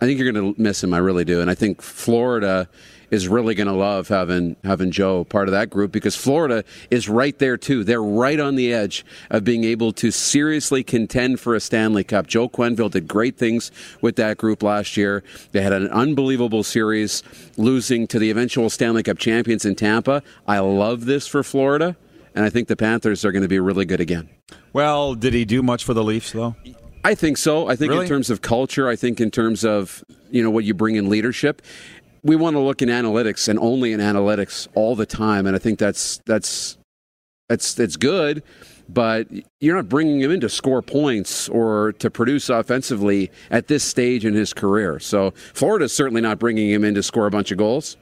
I 0.00 0.06
think 0.06 0.18
you're 0.18 0.32
going 0.32 0.54
to 0.54 0.60
miss 0.60 0.82
him. 0.82 0.92
I 0.92 0.98
really 0.98 1.24
do, 1.24 1.40
and 1.40 1.50
I 1.50 1.54
think 1.54 1.80
Florida 1.80 2.68
is 3.10 3.28
really 3.28 3.54
going 3.54 3.68
to 3.68 3.72
love 3.72 4.08
having 4.08 4.56
having 4.64 4.90
Joe 4.90 5.24
part 5.24 5.48
of 5.48 5.52
that 5.52 5.70
group 5.70 5.92
because 5.92 6.16
Florida 6.16 6.64
is 6.90 7.08
right 7.08 7.38
there 7.38 7.56
too. 7.56 7.84
They're 7.84 8.02
right 8.02 8.40
on 8.40 8.56
the 8.56 8.72
edge 8.72 9.04
of 9.30 9.44
being 9.44 9.64
able 9.64 9.92
to 9.94 10.10
seriously 10.10 10.82
contend 10.82 11.40
for 11.40 11.54
a 11.54 11.60
Stanley 11.60 12.04
Cup. 12.04 12.26
Joel 12.26 12.50
Quenneville 12.50 12.90
did 12.90 13.06
great 13.06 13.36
things 13.36 13.70
with 14.00 14.16
that 14.16 14.36
group 14.36 14.62
last 14.62 14.96
year. 14.96 15.22
They 15.52 15.62
had 15.62 15.72
an 15.72 15.88
unbelievable 15.88 16.62
series, 16.62 17.22
losing 17.56 18.06
to 18.08 18.18
the 18.18 18.30
eventual 18.30 18.68
Stanley 18.68 19.02
Cup 19.02 19.18
champions 19.18 19.64
in 19.64 19.76
Tampa. 19.76 20.22
I 20.46 20.58
love 20.58 21.04
this 21.04 21.26
for 21.26 21.42
Florida, 21.42 21.96
and 22.34 22.44
I 22.44 22.50
think 22.50 22.68
the 22.68 22.76
Panthers 22.76 23.24
are 23.24 23.32
going 23.32 23.42
to 23.42 23.48
be 23.48 23.60
really 23.60 23.84
good 23.84 24.00
again. 24.00 24.28
Well, 24.72 25.14
did 25.14 25.34
he 25.34 25.44
do 25.44 25.62
much 25.62 25.84
for 25.84 25.94
the 25.94 26.02
Leafs 26.02 26.32
though? 26.32 26.56
I 27.04 27.14
think 27.14 27.36
so. 27.36 27.68
I 27.68 27.76
think 27.76 27.90
really? 27.90 28.04
in 28.04 28.08
terms 28.08 28.30
of 28.30 28.40
culture, 28.40 28.88
I 28.88 28.96
think 28.96 29.20
in 29.20 29.30
terms 29.30 29.64
of 29.64 30.02
you 30.30 30.42
know 30.42 30.50
what 30.50 30.64
you 30.64 30.72
bring 30.72 30.96
in 30.96 31.10
leadership, 31.10 31.60
we 32.22 32.34
want 32.34 32.56
to 32.56 32.60
look 32.60 32.80
in 32.80 32.88
analytics 32.88 33.46
and 33.48 33.58
only 33.58 33.92
in 33.92 34.00
analytics 34.00 34.66
all 34.74 34.96
the 34.96 35.06
time, 35.06 35.46
and 35.46 35.54
I 35.54 35.58
think 35.58 35.78
that's 35.78 36.18
that's 36.24 36.78
that's 37.48 37.74
that's 37.74 37.96
good. 37.96 38.42
But 38.88 39.28
you're 39.60 39.76
not 39.76 39.88
bringing 39.88 40.20
him 40.20 40.30
in 40.30 40.40
to 40.40 40.48
score 40.48 40.82
points 40.82 41.48
or 41.48 41.92
to 42.00 42.10
produce 42.10 42.50
offensively 42.50 43.30
at 43.50 43.68
this 43.68 43.82
stage 43.82 44.26
in 44.26 44.34
his 44.34 44.52
career. 44.52 44.98
So 44.98 45.30
Florida's 45.54 45.92
certainly 45.92 46.20
not 46.20 46.38
bringing 46.38 46.68
him 46.68 46.84
in 46.84 46.94
to 46.94 47.02
score 47.02 47.26
a 47.26 47.30
bunch 47.30 47.50
of 47.50 47.56
goals, 47.56 47.96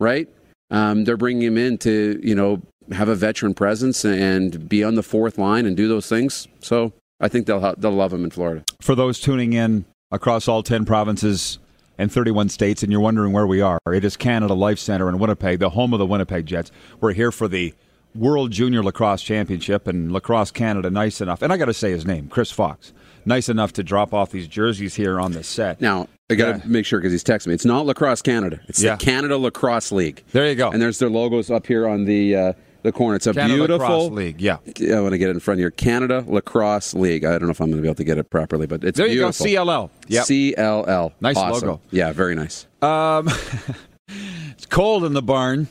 right? 0.00 0.26
Um, 0.70 1.04
they're 1.04 1.18
bringing 1.18 1.42
him 1.42 1.58
in 1.58 1.78
to 1.78 2.20
you 2.22 2.34
know 2.34 2.60
have 2.92 3.08
a 3.08 3.14
veteran 3.14 3.54
presence 3.54 4.04
and 4.04 4.68
be 4.68 4.84
on 4.84 4.96
the 4.96 5.02
fourth 5.02 5.38
line 5.38 5.64
and 5.64 5.74
do 5.76 5.88
those 5.88 6.08
things. 6.08 6.46
So 6.60 6.92
I 7.24 7.28
think 7.28 7.46
they'll 7.46 7.74
they'll 7.78 7.90
love 7.90 8.12
him 8.12 8.22
in 8.22 8.30
Florida. 8.30 8.64
For 8.82 8.94
those 8.94 9.18
tuning 9.18 9.54
in 9.54 9.86
across 10.12 10.46
all 10.46 10.62
ten 10.62 10.84
provinces 10.84 11.58
and 11.96 12.12
31 12.12 12.48
states, 12.48 12.82
and 12.82 12.92
you're 12.92 13.00
wondering 13.00 13.32
where 13.32 13.46
we 13.46 13.60
are, 13.60 13.78
it 13.90 14.04
is 14.04 14.16
Canada 14.16 14.52
Life 14.52 14.78
Center 14.78 15.08
in 15.08 15.18
Winnipeg, 15.18 15.60
the 15.60 15.70
home 15.70 15.92
of 15.92 16.00
the 16.00 16.06
Winnipeg 16.06 16.44
Jets. 16.44 16.70
We're 17.00 17.12
here 17.12 17.32
for 17.32 17.48
the 17.48 17.72
World 18.14 18.50
Junior 18.50 18.82
Lacrosse 18.82 19.22
Championship, 19.22 19.86
and 19.86 20.12
Lacrosse 20.12 20.50
Canada, 20.50 20.90
nice 20.90 21.20
enough, 21.20 21.40
and 21.40 21.52
I 21.52 21.56
got 21.56 21.66
to 21.66 21.74
say 21.74 21.92
his 21.92 22.04
name, 22.04 22.28
Chris 22.28 22.50
Fox, 22.50 22.92
nice 23.24 23.48
enough 23.48 23.72
to 23.74 23.82
drop 23.82 24.12
off 24.12 24.30
these 24.30 24.46
jerseys 24.46 24.94
here 24.94 25.18
on 25.18 25.32
the 25.32 25.42
set. 25.42 25.80
Now, 25.80 26.08
I 26.30 26.34
got 26.34 26.52
to 26.52 26.58
yeah. 26.58 26.64
make 26.66 26.84
sure 26.84 27.00
because 27.00 27.12
he's 27.12 27.24
texting 27.24 27.48
me. 27.48 27.54
It's 27.54 27.64
not 27.64 27.86
Lacrosse 27.86 28.22
Canada. 28.22 28.60
It's 28.68 28.82
yeah. 28.82 28.96
the 28.96 29.04
Canada 29.04 29.38
Lacrosse 29.38 29.92
League. 29.92 30.22
There 30.32 30.48
you 30.48 30.56
go. 30.56 30.70
And 30.70 30.82
there's 30.82 30.98
their 30.98 31.10
logos 31.10 31.50
up 31.50 31.66
here 31.66 31.88
on 31.88 32.04
the 32.04 32.36
uh, 32.36 32.52
the 32.84 32.92
corner. 32.92 33.16
It's 33.16 33.26
a 33.26 33.32
Canada 33.32 33.66
beautiful 33.66 34.10
League. 34.10 34.40
Yeah, 34.40 34.58
I 34.92 35.00
want 35.00 35.12
to 35.12 35.18
get 35.18 35.30
it 35.30 35.32
in 35.32 35.40
front 35.40 35.58
of 35.58 35.62
you. 35.62 35.70
Canada 35.70 36.22
Lacrosse 36.28 36.94
League. 36.94 37.24
I 37.24 37.32
don't 37.32 37.44
know 37.44 37.50
if 37.50 37.60
I'm 37.60 37.68
going 37.70 37.78
to 37.78 37.82
be 37.82 37.88
able 37.88 37.96
to 37.96 38.04
get 38.04 38.18
it 38.18 38.30
properly, 38.30 38.66
but 38.66 38.84
it's 38.84 38.98
there. 38.98 39.08
Beautiful. 39.08 39.48
You 39.48 39.56
go. 39.56 39.64
CLL. 39.64 39.90
Yep. 40.08 40.24
CLL. 40.24 41.12
Nice 41.20 41.36
awesome. 41.36 41.68
logo. 41.68 41.80
Yeah, 41.90 42.12
very 42.12 42.34
nice. 42.34 42.66
Um, 42.82 43.28
it's 44.50 44.66
cold 44.66 45.04
in 45.04 45.14
the 45.14 45.22
barn. 45.22 45.66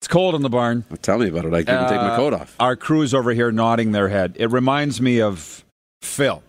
It's 0.00 0.08
cold 0.08 0.36
in 0.36 0.42
the 0.42 0.48
barn. 0.48 0.84
Well, 0.88 0.98
tell 0.98 1.18
me 1.18 1.28
about 1.28 1.46
it. 1.46 1.52
I 1.52 1.64
can 1.64 1.74
uh, 1.74 1.88
take 1.88 2.00
my 2.00 2.16
coat 2.16 2.32
off. 2.32 2.54
Our 2.60 2.76
crew's 2.76 3.12
over 3.12 3.32
here 3.32 3.50
nodding 3.50 3.90
their 3.90 4.08
head. 4.08 4.36
It 4.38 4.46
reminds 4.46 5.00
me 5.00 5.20
of 5.20 5.64
Phil, 6.00 6.44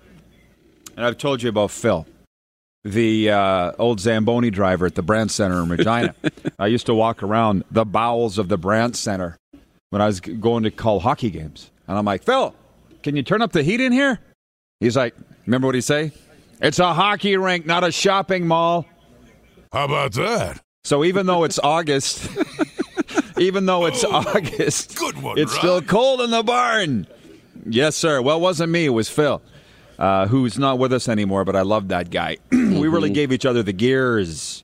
and 0.95 1.03
I've 1.03 1.17
told 1.17 1.41
you 1.41 1.49
about 1.49 1.71
Phil 1.71 2.05
the 2.83 3.31
uh, 3.31 3.71
old 3.79 3.99
Zamboni 3.99 4.49
driver 4.49 4.85
at 4.85 4.95
the 4.95 5.01
Brandt 5.01 5.31
Center 5.31 5.61
in 5.61 5.69
Regina. 5.69 6.15
I 6.59 6.67
used 6.67 6.85
to 6.85 6.93
walk 6.93 7.23
around 7.23 7.63
the 7.71 7.83
bowels 7.83 8.37
of 8.37 8.47
the 8.47 8.57
Brandt 8.57 8.95
Center 8.95 9.37
when 9.89 10.01
I 10.01 10.05
was 10.05 10.19
going 10.19 10.63
to 10.63 10.71
call 10.71 10.99
hockey 10.99 11.29
games. 11.29 11.71
And 11.87 11.97
I'm 11.97 12.05
like, 12.05 12.23
Phil, 12.23 12.53
can 13.03 13.15
you 13.15 13.23
turn 13.23 13.41
up 13.41 13.51
the 13.51 13.63
heat 13.63 13.81
in 13.81 13.91
here? 13.91 14.19
He's 14.79 14.95
like, 14.95 15.15
remember 15.45 15.67
what 15.67 15.75
he 15.75 15.81
say? 15.81 16.11
It's 16.61 16.79
a 16.79 16.93
hockey 16.93 17.37
rink, 17.37 17.65
not 17.65 17.83
a 17.83 17.91
shopping 17.91 18.47
mall. 18.47 18.85
How 19.71 19.85
about 19.85 20.13
that? 20.13 20.61
So 20.83 21.03
even 21.03 21.25
though 21.25 21.43
it's 21.43 21.59
August, 21.59 22.29
even 23.37 23.65
though 23.65 23.85
it's 23.85 24.03
oh, 24.03 24.11
August, 24.11 24.97
good 24.97 25.21
one, 25.21 25.37
it's 25.37 25.55
still 25.55 25.81
cold 25.81 26.21
in 26.21 26.31
the 26.31 26.43
barn. 26.43 27.07
Yes, 27.65 27.95
sir. 27.95 28.21
Well, 28.21 28.37
it 28.37 28.41
wasn't 28.41 28.71
me. 28.71 28.85
It 28.85 28.89
was 28.89 29.09
Phil 29.09 29.41
uh, 29.99 30.27
who's 30.27 30.57
not 30.59 30.79
with 30.79 30.93
us 30.93 31.09
anymore, 31.09 31.45
but 31.45 31.55
I 31.55 31.61
love 31.61 31.87
that 31.89 32.09
guy. 32.09 32.37
we 32.51 32.87
really 32.87 33.09
gave 33.09 33.31
each 33.31 33.45
other 33.45 33.63
the 33.63 33.73
gears. 33.73 34.63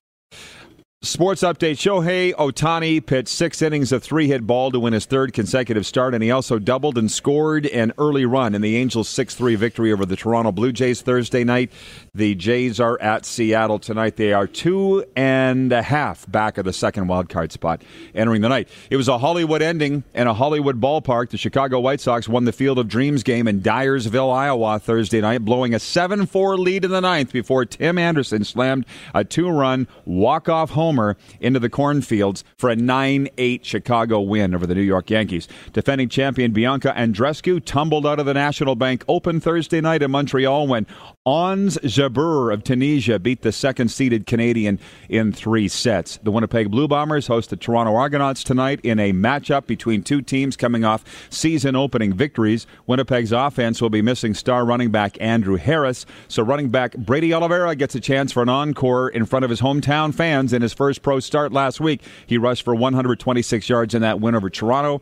Sports 1.05 1.41
update 1.41 1.73
Shohei 1.73 2.33
Ohtani 2.35 3.05
pitched 3.05 3.27
six 3.27 3.61
innings 3.61 3.91
of 3.91 4.01
three 4.01 4.29
hit 4.29 4.47
ball 4.47 4.71
to 4.71 4.79
win 4.79 4.93
his 4.93 5.03
third 5.03 5.33
consecutive 5.33 5.85
start, 5.85 6.13
and 6.13 6.23
he 6.23 6.31
also 6.31 6.59
doubled 6.59 6.97
and 6.97 7.11
scored 7.11 7.65
an 7.65 7.91
early 7.97 8.25
run 8.25 8.55
in 8.55 8.61
the 8.61 8.77
Angels' 8.77 9.09
6 9.09 9.35
3 9.35 9.55
victory 9.55 9.91
over 9.91 10.05
the 10.05 10.15
Toronto 10.15 10.53
Blue 10.53 10.71
Jays 10.71 11.01
Thursday 11.01 11.43
night. 11.43 11.73
The 12.15 12.35
Jays 12.35 12.79
are 12.79 12.97
at 13.01 13.25
Seattle 13.25 13.79
tonight. 13.79 14.15
They 14.15 14.31
are 14.31 14.47
two 14.47 15.03
and 15.13 15.73
a 15.73 15.81
half 15.81 16.25
back 16.31 16.57
of 16.57 16.63
the 16.63 16.71
second 16.71 17.07
wild 17.07 17.27
card 17.27 17.51
spot 17.51 17.81
entering 18.15 18.39
the 18.39 18.47
night. 18.47 18.69
It 18.89 18.95
was 18.95 19.09
a 19.09 19.17
Hollywood 19.17 19.61
ending 19.61 20.05
and 20.13 20.29
a 20.29 20.33
Hollywood 20.33 20.79
ballpark. 20.79 21.31
The 21.31 21.37
Chicago 21.37 21.81
White 21.81 21.99
Sox 21.99 22.29
won 22.29 22.45
the 22.45 22.53
Field 22.53 22.79
of 22.79 22.87
Dreams 22.87 23.23
game 23.23 23.49
in 23.49 23.59
Dyersville, 23.59 24.33
Iowa 24.33 24.79
Thursday 24.79 25.19
night, 25.19 25.43
blowing 25.43 25.73
a 25.75 25.79
7 25.79 26.25
4 26.27 26.57
lead 26.57 26.85
in 26.85 26.91
the 26.91 27.01
ninth 27.01 27.33
before 27.33 27.65
Tim 27.65 27.97
Anderson 27.97 28.45
slammed 28.45 28.85
a 29.13 29.25
two 29.25 29.49
run 29.49 29.85
walk 30.05 30.47
off 30.47 30.69
home 30.69 30.92
homer 30.93 31.17
into 31.39 31.59
the 31.59 31.69
cornfields 31.69 32.43
for 32.57 32.69
a 32.69 32.75
9 32.75 33.27
8 33.37 33.65
Chicago 33.65 34.21
win 34.21 34.53
over 34.53 34.67
the 34.67 34.75
New 34.75 34.81
York 34.81 35.09
Yankees. 35.09 35.47
Defending 35.73 36.09
champion 36.09 36.51
Bianca 36.51 36.93
Andreescu 36.95 37.63
tumbled 37.63 38.05
out 38.05 38.19
of 38.19 38.25
the 38.25 38.33
National 38.33 38.75
Bank 38.75 39.03
Open 39.07 39.39
Thursday 39.39 39.81
night 39.81 40.03
in 40.03 40.11
Montreal 40.11 40.67
when 40.67 40.85
Ons 41.25 41.77
Jabeur 41.77 42.53
of 42.53 42.65
Tunisia 42.65 43.17
beat 43.17 43.43
the 43.43 43.53
second 43.53 43.87
seeded 43.87 44.27
Canadian 44.27 44.77
in 45.07 45.31
three 45.31 45.69
sets. 45.69 46.17
The 46.21 46.31
Winnipeg 46.31 46.69
Blue 46.69 46.85
Bombers 46.85 47.27
host 47.27 47.49
the 47.49 47.55
Toronto 47.55 47.95
Argonauts 47.95 48.43
tonight 48.43 48.81
in 48.83 48.99
a 48.99 49.13
matchup 49.13 49.65
between 49.65 50.03
two 50.03 50.21
teams 50.21 50.57
coming 50.57 50.83
off 50.83 51.05
season 51.29 51.77
opening 51.77 52.11
victories. 52.11 52.67
Winnipeg's 52.87 53.31
offense 53.31 53.81
will 53.81 53.89
be 53.89 54.01
missing 54.01 54.33
star 54.33 54.65
running 54.65 54.91
back 54.91 55.15
Andrew 55.21 55.55
Harris, 55.55 56.05
so 56.27 56.43
running 56.43 56.67
back 56.67 56.97
Brady 56.97 57.33
Oliveira 57.33 57.73
gets 57.77 57.95
a 57.95 58.01
chance 58.01 58.33
for 58.33 58.43
an 58.43 58.49
encore 58.49 59.07
in 59.07 59.25
front 59.25 59.45
of 59.45 59.49
his 59.49 59.61
hometown 59.61 60.13
fans 60.13 60.51
in 60.51 60.61
his 60.61 60.73
first 60.73 61.03
pro 61.03 61.21
start 61.21 61.53
last 61.53 61.79
week. 61.79 62.01
He 62.27 62.37
rushed 62.37 62.63
for 62.63 62.75
126 62.75 63.69
yards 63.69 63.95
in 63.95 64.01
that 64.01 64.19
win 64.19 64.35
over 64.35 64.49
Toronto 64.49 65.01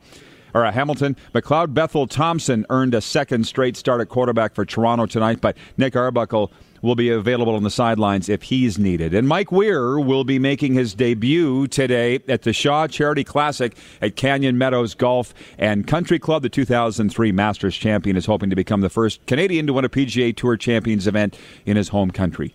or 0.54 0.70
Hamilton. 0.72 1.16
McLeod 1.34 1.74
Bethel 1.74 2.08
Thompson 2.08 2.66
earned 2.70 2.94
a 2.94 3.02
second 3.02 3.46
straight 3.46 3.78
start 3.78 4.02
at 4.02 4.10
quarterback 4.10 4.56
for 4.56 4.66
Toronto 4.66 5.06
tonight, 5.06 5.42
but 5.42 5.58
Nick 5.78 5.96
Arbuckle 5.96 6.52
will 6.82 6.96
be 6.96 7.10
available 7.10 7.56
on 7.56 7.64
the 7.64 7.70
sidelines 7.70 8.28
if 8.28 8.44
he's 8.44 8.80
needed. 8.80 9.14
And 9.14 9.28
Mike 9.28 9.52
Weir 9.52 10.00
will 10.00 10.24
be 10.24 10.40
making 10.40 10.74
his 10.74 10.94
debut 10.94 11.68
today 11.68 12.20
at 12.28 12.42
the 12.42 12.54
Shaw 12.54 12.88
Charity 12.88 13.24
Classic 13.24 13.76
at 14.02 14.16
Canyon 14.16 14.58
Meadows 14.58 14.96
Golf 14.96 15.34
and 15.58 15.88
Country 15.88 16.20
Club. 16.20 16.42
The 16.42 16.50
2003 16.50 17.32
Masters 17.32 17.76
champion 17.76 18.18
is 18.18 18.26
hoping 18.26 18.50
to 18.50 18.56
become 18.56 18.82
the 18.82 18.90
first 18.90 19.26
Canadian 19.28 19.68
to 19.68 19.74
win 19.74 19.86
a 19.86 19.90
PGA 19.90 20.36
Tour 20.36 20.58
Champions 20.58 21.08
event 21.08 21.38
in 21.66 21.78
his 21.78 21.90
home 21.90 22.12
country 22.12 22.54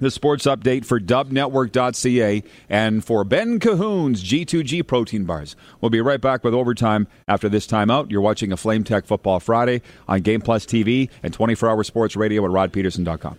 the 0.00 0.10
sports 0.10 0.46
update 0.46 0.84
for 0.84 1.00
dubnetwork.ca 1.00 2.42
and 2.68 3.04
for 3.04 3.24
Ben 3.24 3.58
Cahoon's 3.58 4.22
G2G 4.22 4.86
protein 4.86 5.24
bars. 5.24 5.56
We'll 5.80 5.90
be 5.90 6.00
right 6.00 6.20
back 6.20 6.44
with 6.44 6.54
overtime 6.54 7.08
after 7.26 7.48
this 7.48 7.66
timeout. 7.66 8.10
You're 8.10 8.20
watching 8.20 8.52
a 8.52 8.56
Flame 8.56 8.84
Tech 8.84 9.06
Football 9.06 9.40
Friday 9.40 9.82
on 10.06 10.20
Game 10.20 10.40
Plus 10.40 10.66
TV 10.66 11.10
and 11.22 11.32
24 11.34 11.68
hour 11.68 11.82
sports 11.82 12.14
radio 12.14 12.44
at 12.44 12.50
rodpedersen.com. 12.50 13.38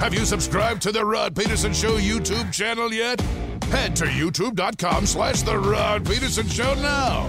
Have 0.00 0.14
you 0.14 0.24
subscribed 0.24 0.82
to 0.82 0.92
the 0.92 1.04
Rod 1.04 1.34
Pedersen 1.34 1.72
Show 1.72 1.96
YouTube 1.98 2.52
channel 2.52 2.92
yet? 2.92 3.20
Head 3.64 3.96
to 3.96 4.04
youtube.com 4.04 5.06
slash 5.06 5.42
the 5.42 5.58
Rod 5.58 6.06
Peterson 6.06 6.46
Show 6.48 6.74
now. 6.74 7.28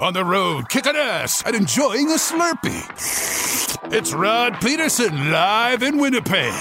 On 0.00 0.14
the 0.14 0.24
road, 0.24 0.68
kicking 0.68 0.94
ass 0.94 1.42
and 1.44 1.56
enjoying 1.56 2.08
a 2.10 2.14
Slurpee. 2.14 3.92
It's 3.92 4.12
Rod 4.12 4.54
Pedersen 4.60 5.32
live 5.32 5.82
in 5.82 5.98
Winnipeg. 5.98 6.54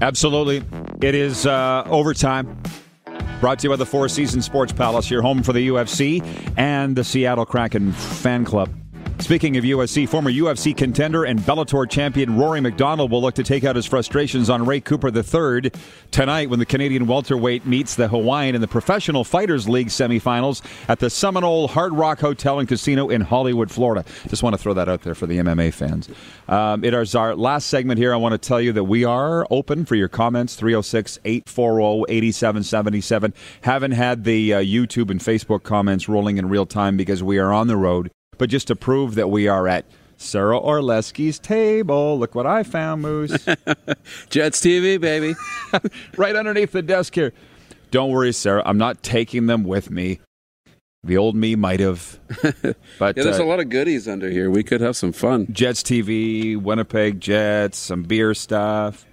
Absolutely. 0.00 0.62
It 1.02 1.16
is 1.16 1.46
uh, 1.46 1.82
overtime. 1.86 2.62
Brought 3.40 3.58
to 3.58 3.64
you 3.64 3.70
by 3.70 3.76
the 3.76 3.86
Four 3.86 4.08
Seasons 4.08 4.44
Sports 4.44 4.72
Palace, 4.72 5.10
your 5.10 5.20
home 5.20 5.42
for 5.42 5.52
the 5.52 5.66
UFC 5.66 6.24
and 6.56 6.94
the 6.94 7.02
Seattle 7.02 7.44
Kraken 7.44 7.90
fan 7.90 8.44
club. 8.44 8.70
Speaking 9.18 9.56
of 9.56 9.64
UFC, 9.64 10.06
former 10.06 10.30
UFC 10.30 10.76
contender 10.76 11.24
and 11.24 11.40
Bellator 11.40 11.88
champion 11.88 12.36
Rory 12.36 12.60
MacDonald 12.60 13.10
will 13.10 13.22
look 13.22 13.34
to 13.36 13.42
take 13.42 13.64
out 13.64 13.74
his 13.74 13.86
frustrations 13.86 14.50
on 14.50 14.64
Ray 14.64 14.80
Cooper 14.80 15.08
III 15.08 15.72
tonight 16.10 16.50
when 16.50 16.58
the 16.58 16.66
Canadian 16.66 17.06
welterweight 17.06 17.66
meets 17.66 17.96
the 17.96 18.08
Hawaiian 18.08 18.54
in 18.54 18.60
the 18.60 18.68
Professional 18.68 19.24
Fighters 19.24 19.68
League 19.68 19.88
semifinals 19.88 20.62
at 20.88 21.00
the 21.00 21.08
Seminole 21.08 21.66
Hard 21.66 21.94
Rock 21.94 22.20
Hotel 22.20 22.58
and 22.58 22.68
Casino 22.68 23.08
in 23.08 23.22
Hollywood, 23.22 23.70
Florida. 23.70 24.04
Just 24.28 24.42
want 24.42 24.54
to 24.54 24.58
throw 24.58 24.74
that 24.74 24.88
out 24.88 25.02
there 25.02 25.14
for 25.14 25.26
the 25.26 25.38
MMA 25.38 25.72
fans. 25.72 26.08
Um, 26.46 26.84
it 26.84 26.92
is 26.94 27.14
our 27.14 27.34
last 27.34 27.68
segment 27.68 27.98
here. 27.98 28.12
I 28.12 28.16
want 28.16 28.32
to 28.32 28.38
tell 28.38 28.60
you 28.60 28.72
that 28.74 28.84
we 28.84 29.04
are 29.04 29.46
open 29.50 29.86
for 29.86 29.96
your 29.96 30.08
comments 30.08 30.54
306 30.56 31.18
840 31.24 32.04
8777. 32.08 33.34
Haven't 33.62 33.92
had 33.92 34.24
the 34.24 34.54
uh, 34.54 34.60
YouTube 34.60 35.10
and 35.10 35.20
Facebook 35.20 35.62
comments 35.62 36.08
rolling 36.08 36.36
in 36.36 36.48
real 36.48 36.66
time 36.66 36.96
because 36.96 37.22
we 37.22 37.38
are 37.38 37.52
on 37.52 37.66
the 37.66 37.76
road 37.76 38.10
but 38.38 38.50
just 38.50 38.68
to 38.68 38.76
prove 38.76 39.14
that 39.16 39.30
we 39.30 39.48
are 39.48 39.68
at 39.68 39.84
Sarah 40.16 40.58
Orlesky's 40.58 41.38
table. 41.38 42.18
Look 42.18 42.34
what 42.34 42.46
I 42.46 42.62
found, 42.62 43.02
Moose. 43.02 43.32
Jets 44.30 44.60
TV, 44.60 45.00
baby. 45.00 45.34
right 46.16 46.34
underneath 46.34 46.72
the 46.72 46.82
desk 46.82 47.14
here. 47.14 47.32
Don't 47.90 48.10
worry, 48.10 48.32
Sarah. 48.32 48.62
I'm 48.64 48.78
not 48.78 49.02
taking 49.02 49.46
them 49.46 49.64
with 49.64 49.90
me. 49.90 50.20
The 51.04 51.16
old 51.16 51.36
me 51.36 51.54
might 51.54 51.80
have. 51.80 52.18
But 52.98 53.16
yeah, 53.16 53.24
there's 53.24 53.38
uh, 53.38 53.44
a 53.44 53.46
lot 53.46 53.60
of 53.60 53.68
goodies 53.68 54.08
under 54.08 54.28
here. 54.30 54.50
We 54.50 54.64
could 54.64 54.80
have 54.80 54.96
some 54.96 55.12
fun. 55.12 55.46
Jets 55.52 55.82
TV, 55.82 56.60
Winnipeg 56.60 57.20
Jets, 57.20 57.78
some 57.78 58.02
beer 58.02 58.34
stuff. 58.34 59.06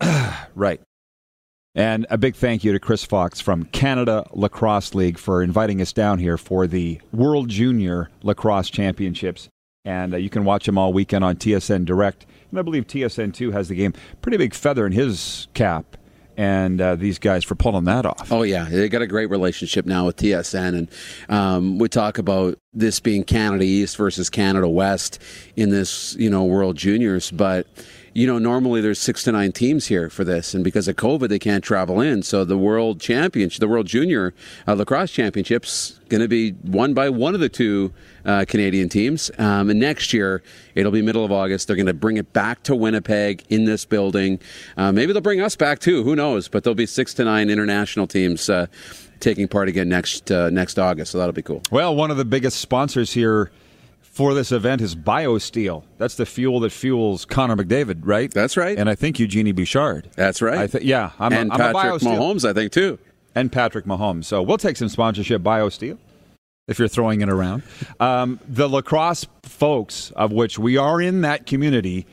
right. 0.54 0.80
And 1.74 2.06
a 2.10 2.18
big 2.18 2.34
thank 2.34 2.64
you 2.64 2.72
to 2.72 2.80
Chris 2.80 3.04
Fox 3.04 3.40
from 3.40 3.64
Canada 3.66 4.26
Lacrosse 4.32 4.94
League 4.94 5.18
for 5.18 5.42
inviting 5.42 5.80
us 5.80 5.92
down 5.92 6.18
here 6.18 6.36
for 6.36 6.66
the 6.66 7.00
World 7.12 7.48
Junior 7.48 8.10
Lacrosse 8.22 8.70
Championships. 8.70 9.48
And 9.84 10.14
uh, 10.14 10.16
you 10.16 10.30
can 10.30 10.44
watch 10.44 10.66
them 10.66 10.76
all 10.76 10.92
weekend 10.92 11.24
on 11.24 11.36
TSN 11.36 11.84
Direct. 11.84 12.26
And 12.50 12.58
I 12.58 12.62
believe 12.62 12.88
TSN 12.88 13.32
2 13.32 13.52
has 13.52 13.68
the 13.68 13.76
game. 13.76 13.94
Pretty 14.20 14.36
big 14.36 14.52
feather 14.52 14.84
in 14.84 14.92
his 14.92 15.46
cap 15.54 15.96
and 16.36 16.80
uh, 16.80 16.96
these 16.96 17.18
guys 17.18 17.44
for 17.44 17.54
pulling 17.54 17.84
that 17.84 18.06
off. 18.06 18.32
Oh 18.32 18.42
yeah, 18.44 18.64
they 18.64 18.88
got 18.88 19.02
a 19.02 19.06
great 19.06 19.28
relationship 19.28 19.84
now 19.84 20.06
with 20.06 20.16
TSN, 20.16 20.68
and 20.68 20.88
um, 21.28 21.78
we 21.78 21.86
talk 21.88 22.16
about 22.16 22.58
this 22.72 22.98
being 22.98 23.24
Canada 23.24 23.64
East 23.64 23.98
versus 23.98 24.30
Canada 24.30 24.66
West 24.66 25.20
in 25.56 25.68
this 25.68 26.16
you 26.16 26.30
know 26.30 26.44
World 26.44 26.76
Juniors, 26.76 27.30
but 27.30 27.66
you 28.12 28.26
know, 28.26 28.38
normally 28.38 28.80
there's 28.80 28.98
six 28.98 29.22
to 29.24 29.32
nine 29.32 29.52
teams 29.52 29.86
here 29.86 30.10
for 30.10 30.24
this, 30.24 30.54
and 30.54 30.64
because 30.64 30.88
of 30.88 30.96
COVID, 30.96 31.28
they 31.28 31.38
can't 31.38 31.62
travel 31.62 32.00
in. 32.00 32.22
So 32.22 32.44
the 32.44 32.58
World 32.58 33.00
Championship, 33.00 33.60
the 33.60 33.68
World 33.68 33.86
Junior 33.86 34.34
uh, 34.66 34.74
Lacrosse 34.74 35.12
Championships, 35.12 36.00
going 36.08 36.20
to 36.20 36.28
be 36.28 36.54
won 36.64 36.92
by 36.92 37.08
one 37.08 37.34
of 37.34 37.40
the 37.40 37.48
two 37.48 37.92
uh, 38.24 38.44
Canadian 38.48 38.88
teams. 38.88 39.30
Um, 39.38 39.70
and 39.70 39.78
next 39.78 40.12
year, 40.12 40.42
it'll 40.74 40.92
be 40.92 41.02
middle 41.02 41.24
of 41.24 41.30
August. 41.30 41.66
They're 41.66 41.76
going 41.76 41.86
to 41.86 41.94
bring 41.94 42.16
it 42.16 42.32
back 42.32 42.62
to 42.64 42.74
Winnipeg 42.74 43.44
in 43.48 43.64
this 43.64 43.84
building. 43.84 44.40
Uh, 44.76 44.92
maybe 44.92 45.12
they'll 45.12 45.22
bring 45.22 45.40
us 45.40 45.56
back 45.56 45.78
too. 45.78 46.02
Who 46.02 46.16
knows? 46.16 46.48
But 46.48 46.64
there'll 46.64 46.74
be 46.74 46.86
six 46.86 47.14
to 47.14 47.24
nine 47.24 47.48
international 47.48 48.06
teams 48.06 48.50
uh, 48.50 48.66
taking 49.20 49.46
part 49.46 49.68
again 49.68 49.88
next 49.88 50.30
uh, 50.30 50.50
next 50.50 50.78
August. 50.78 51.12
So 51.12 51.18
that'll 51.18 51.32
be 51.32 51.42
cool. 51.42 51.62
Well, 51.70 51.94
one 51.94 52.10
of 52.10 52.16
the 52.16 52.24
biggest 52.24 52.60
sponsors 52.60 53.12
here 53.12 53.50
for 54.10 54.34
this 54.34 54.52
event 54.52 54.80
is 54.80 54.96
BioSteel. 54.96 55.84
That's 55.96 56.16
the 56.16 56.26
fuel 56.26 56.60
that 56.60 56.72
fuels 56.72 57.24
Connor 57.24 57.56
McDavid, 57.56 58.00
right? 58.02 58.30
That's 58.32 58.56
right. 58.56 58.76
And 58.76 58.90
I 58.90 58.94
think 58.96 59.18
Eugenie 59.18 59.52
Bouchard. 59.52 60.10
That's 60.16 60.42
right. 60.42 60.58
I 60.58 60.66
th- 60.66 60.84
yeah, 60.84 61.12
I'm 61.18 61.32
and 61.32 61.50
a, 61.50 61.54
I'm 61.54 61.72
Patrick 61.72 62.02
Mahomes, 62.02 62.48
I 62.48 62.52
think 62.52 62.72
too. 62.72 62.98
And 63.34 63.50
Patrick 63.50 63.86
Mahomes. 63.86 64.24
So 64.24 64.42
we'll 64.42 64.58
take 64.58 64.76
some 64.76 64.88
sponsorship 64.88 65.42
BioSteel 65.42 65.96
if 66.66 66.78
you're 66.78 66.88
throwing 66.88 67.20
it 67.20 67.28
around. 67.28 67.62
Um, 68.00 68.40
the 68.48 68.68
lacrosse 68.68 69.26
folks, 69.44 70.10
of 70.16 70.32
which 70.32 70.58
we 70.58 70.76
are 70.76 71.00
in 71.00 71.20
that 71.20 71.46
community. 71.46 72.06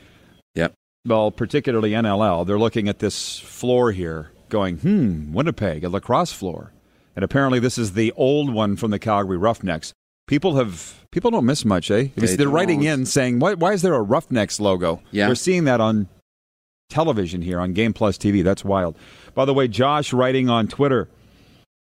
Yep. 0.54 0.74
Well, 1.06 1.32
particularly 1.32 1.92
NLL, 1.92 2.46
they're 2.46 2.60
looking 2.60 2.88
at 2.88 3.00
this 3.00 3.40
floor 3.40 3.92
here, 3.92 4.32
going, 4.50 4.78
"Hmm, 4.78 5.34
Winnipeg, 5.34 5.84
a 5.84 5.90
lacrosse 5.90 6.32
floor." 6.32 6.74
And 7.16 7.24
apparently, 7.24 7.60
this 7.60 7.80
is 7.80 7.94
the 7.94 8.14
old 8.16 8.54
one 8.54 8.76
from 8.76 8.92
the 8.92 9.00
Calgary 9.00 9.38
Roughnecks 9.38 9.94
people 10.28 10.56
have 10.56 11.06
people 11.12 11.32
don't 11.32 11.46
miss 11.46 11.66
much, 11.66 11.90
eh? 11.90 12.08
They 12.16 12.44
are 12.44 12.48
writing 12.50 12.84
in 12.84 13.06
saying, 13.06 13.40
why, 13.40 13.56
"Why 13.56 13.74
is 13.74 13.82
there 13.82 13.96
a 13.96 14.02
Roughnecks 14.02 14.60
logo?" 14.60 15.02
Yeah, 15.12 15.28
they're 15.28 15.36
seeing 15.36 15.64
that 15.66 15.82
on 15.82 16.08
television 16.90 17.42
here 17.42 17.60
on 17.60 17.74
Game 17.74 17.94
Plus 17.94 18.18
TV. 18.18 18.44
That's 18.44 18.64
wild. 18.64 18.98
By 19.34 19.46
the 19.46 19.54
way, 19.54 19.68
Josh 19.68 20.14
writing 20.14 20.50
on 20.50 20.68
Twitter. 20.68 21.10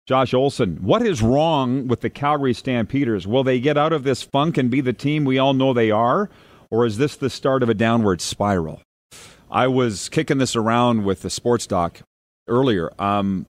Josh 0.07 0.33
Olson, 0.33 0.77
what 0.81 1.01
is 1.01 1.21
wrong 1.21 1.87
with 1.89 1.99
the 1.99 2.09
Calgary 2.09 2.53
Stampeders? 2.53 3.27
Will 3.27 3.43
they 3.43 3.59
get 3.59 3.77
out 3.77 3.91
of 3.91 4.03
this 4.03 4.23
funk 4.23 4.57
and 4.57 4.71
be 4.71 4.79
the 4.79 4.93
team 4.93 5.25
we 5.25 5.37
all 5.37 5.53
know 5.53 5.73
they 5.73 5.91
are? 5.91 6.29
Or 6.71 6.85
is 6.85 6.97
this 6.97 7.17
the 7.17 7.29
start 7.29 7.61
of 7.61 7.67
a 7.67 7.73
downward 7.73 8.21
spiral? 8.21 8.81
I 9.51 9.67
was 9.67 10.07
kicking 10.07 10.37
this 10.37 10.55
around 10.55 11.03
with 11.03 11.23
the 11.23 11.29
sports 11.29 11.67
doc 11.67 11.99
earlier. 12.47 12.89
Um, 12.99 13.45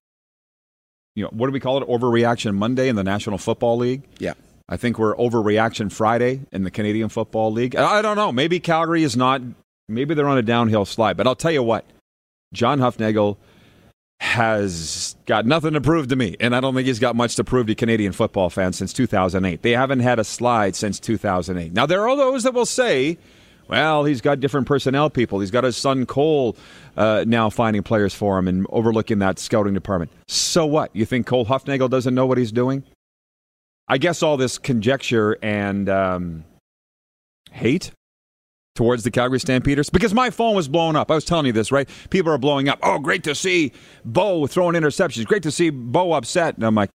you 1.15 1.25
know, 1.25 1.31
what 1.33 1.47
do 1.47 1.53
we 1.53 1.61
call 1.61 1.81
it? 1.81 1.89
Overreaction 1.89 2.57
Monday 2.57 2.89
in 2.89 2.97
the 2.97 3.05
National 3.05 3.39
Football 3.39 3.77
League? 3.79 4.03
Yeah. 4.19 4.35
I 4.69 4.77
think 4.77 4.99
we're 4.99 5.17
overreaction 5.17 5.91
Friday 5.91 6.41
in 6.53 6.63
the 6.63 6.71
Canadian 6.71 7.09
Football 7.09 7.53
League. 7.53 7.75
I 7.75 8.03
don't 8.03 8.17
know. 8.17 8.31
Maybe 8.33 8.61
Calgary 8.61 9.03
is 9.03 9.17
not. 9.17 9.41
Maybe 9.89 10.15
they're 10.15 10.29
on 10.29 10.37
a 10.37 10.43
downhill 10.43 10.85
slide. 10.85 11.17
But 11.17 11.27
I'll 11.27 11.35
tell 11.35 11.51
you 11.51 11.63
what, 11.63 11.87
John 12.53 12.79
Hufnagel 12.79 13.39
has 14.21 15.17
got 15.27 15.47
nothing 15.47 15.73
to 15.73 15.81
prove 15.81 16.09
to 16.09 16.17
me, 16.17 16.37
and 16.41 16.55
I 16.55 16.61
don't 16.61 16.75
think 16.75 16.87
he's 16.87 16.99
got 16.99 17.17
much 17.17 17.37
to 17.37 17.45
prove 17.45 17.69
to 17.69 17.75
Canadian 17.75 18.13
football 18.13 18.51
fans 18.51 18.77
since 18.77 18.93
2008. 18.93 19.63
They 19.63 19.71
haven't 19.71 20.01
had 20.01 20.19
a 20.19 20.25
slide 20.25 20.77
since 20.77 21.01
2008. 21.01 21.73
Now 21.73 21.87
there 21.87 22.07
are 22.07 22.17
those 22.17 22.43
that 22.43 22.53
will 22.53 22.67
say, 22.67 23.17
"Well, 23.69 24.05
he's 24.05 24.21
got 24.21 24.41
different 24.41 24.67
personnel 24.67 25.09
people. 25.09 25.41
He's 25.41 25.51
got 25.53 25.65
his 25.65 25.79
son 25.79 26.05
Cole 26.05 26.57
uh, 26.97 27.25
now 27.27 27.49
finding 27.49 27.83
players 27.83 28.13
for 28.13 28.39
him 28.39 28.49
and 28.49 28.67
overlooking 28.69 29.21
that 29.21 29.39
scouting 29.39 29.73
department." 29.73 30.11
So 30.27 30.67
what? 30.67 30.95
You 30.95 31.07
think 31.07 31.27
Cole 31.27 31.47
Hufnagel 31.47 31.89
doesn't 31.89 32.15
know 32.15 32.27
what 32.27 32.37
he's 32.37 32.53
doing? 32.53 32.83
I 33.89 33.99
guess 33.99 34.23
all 34.23 34.37
this 34.37 34.59
conjecture 34.59 35.39
and 35.43 35.89
um, 35.89 36.45
hate 37.51 37.91
towards 38.75 39.03
the 39.03 39.11
Calgary 39.11 39.41
Stampeders 39.41 39.91
because 39.91 40.15
my 40.15 40.31
phone 40.31 40.55
was 40.55 40.69
blowing 40.69 40.95
up. 40.95 41.11
I 41.11 41.15
was 41.15 41.25
telling 41.25 41.47
you 41.47 41.53
this, 41.53 41.73
right? 41.73 41.89
People 42.11 42.33
are 42.33 42.39
blowing 42.39 42.69
up. 42.69 42.79
Oh, 42.83 42.99
great 42.99 43.25
to 43.25 43.35
see 43.35 43.73
Bo 44.05 44.47
throwing 44.47 44.75
interceptions. 44.75 45.27
Great 45.27 45.43
to 45.43 45.51
see 45.51 45.71
Bo 45.71 46.13
upset. 46.13 46.55
And 46.55 46.65
I'm 46.65 46.75
like, 46.75 46.91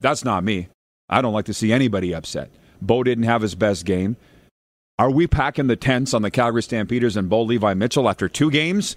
that's 0.00 0.24
not 0.24 0.44
me. 0.44 0.68
I 1.08 1.22
don't 1.22 1.32
like 1.32 1.46
to 1.46 1.54
see 1.54 1.72
anybody 1.72 2.14
upset. 2.14 2.50
Bo 2.82 3.02
didn't 3.02 3.24
have 3.24 3.40
his 3.42 3.54
best 3.54 3.84
game. 3.84 4.16
Are 4.98 5.10
we 5.10 5.26
packing 5.26 5.68
the 5.68 5.76
tents 5.76 6.12
on 6.12 6.22
the 6.22 6.30
Calgary 6.30 6.62
Stampeders 6.62 7.16
and 7.16 7.28
Bo 7.28 7.42
Levi 7.42 7.72
Mitchell 7.74 8.08
after 8.08 8.28
two 8.28 8.50
games? 8.50 8.96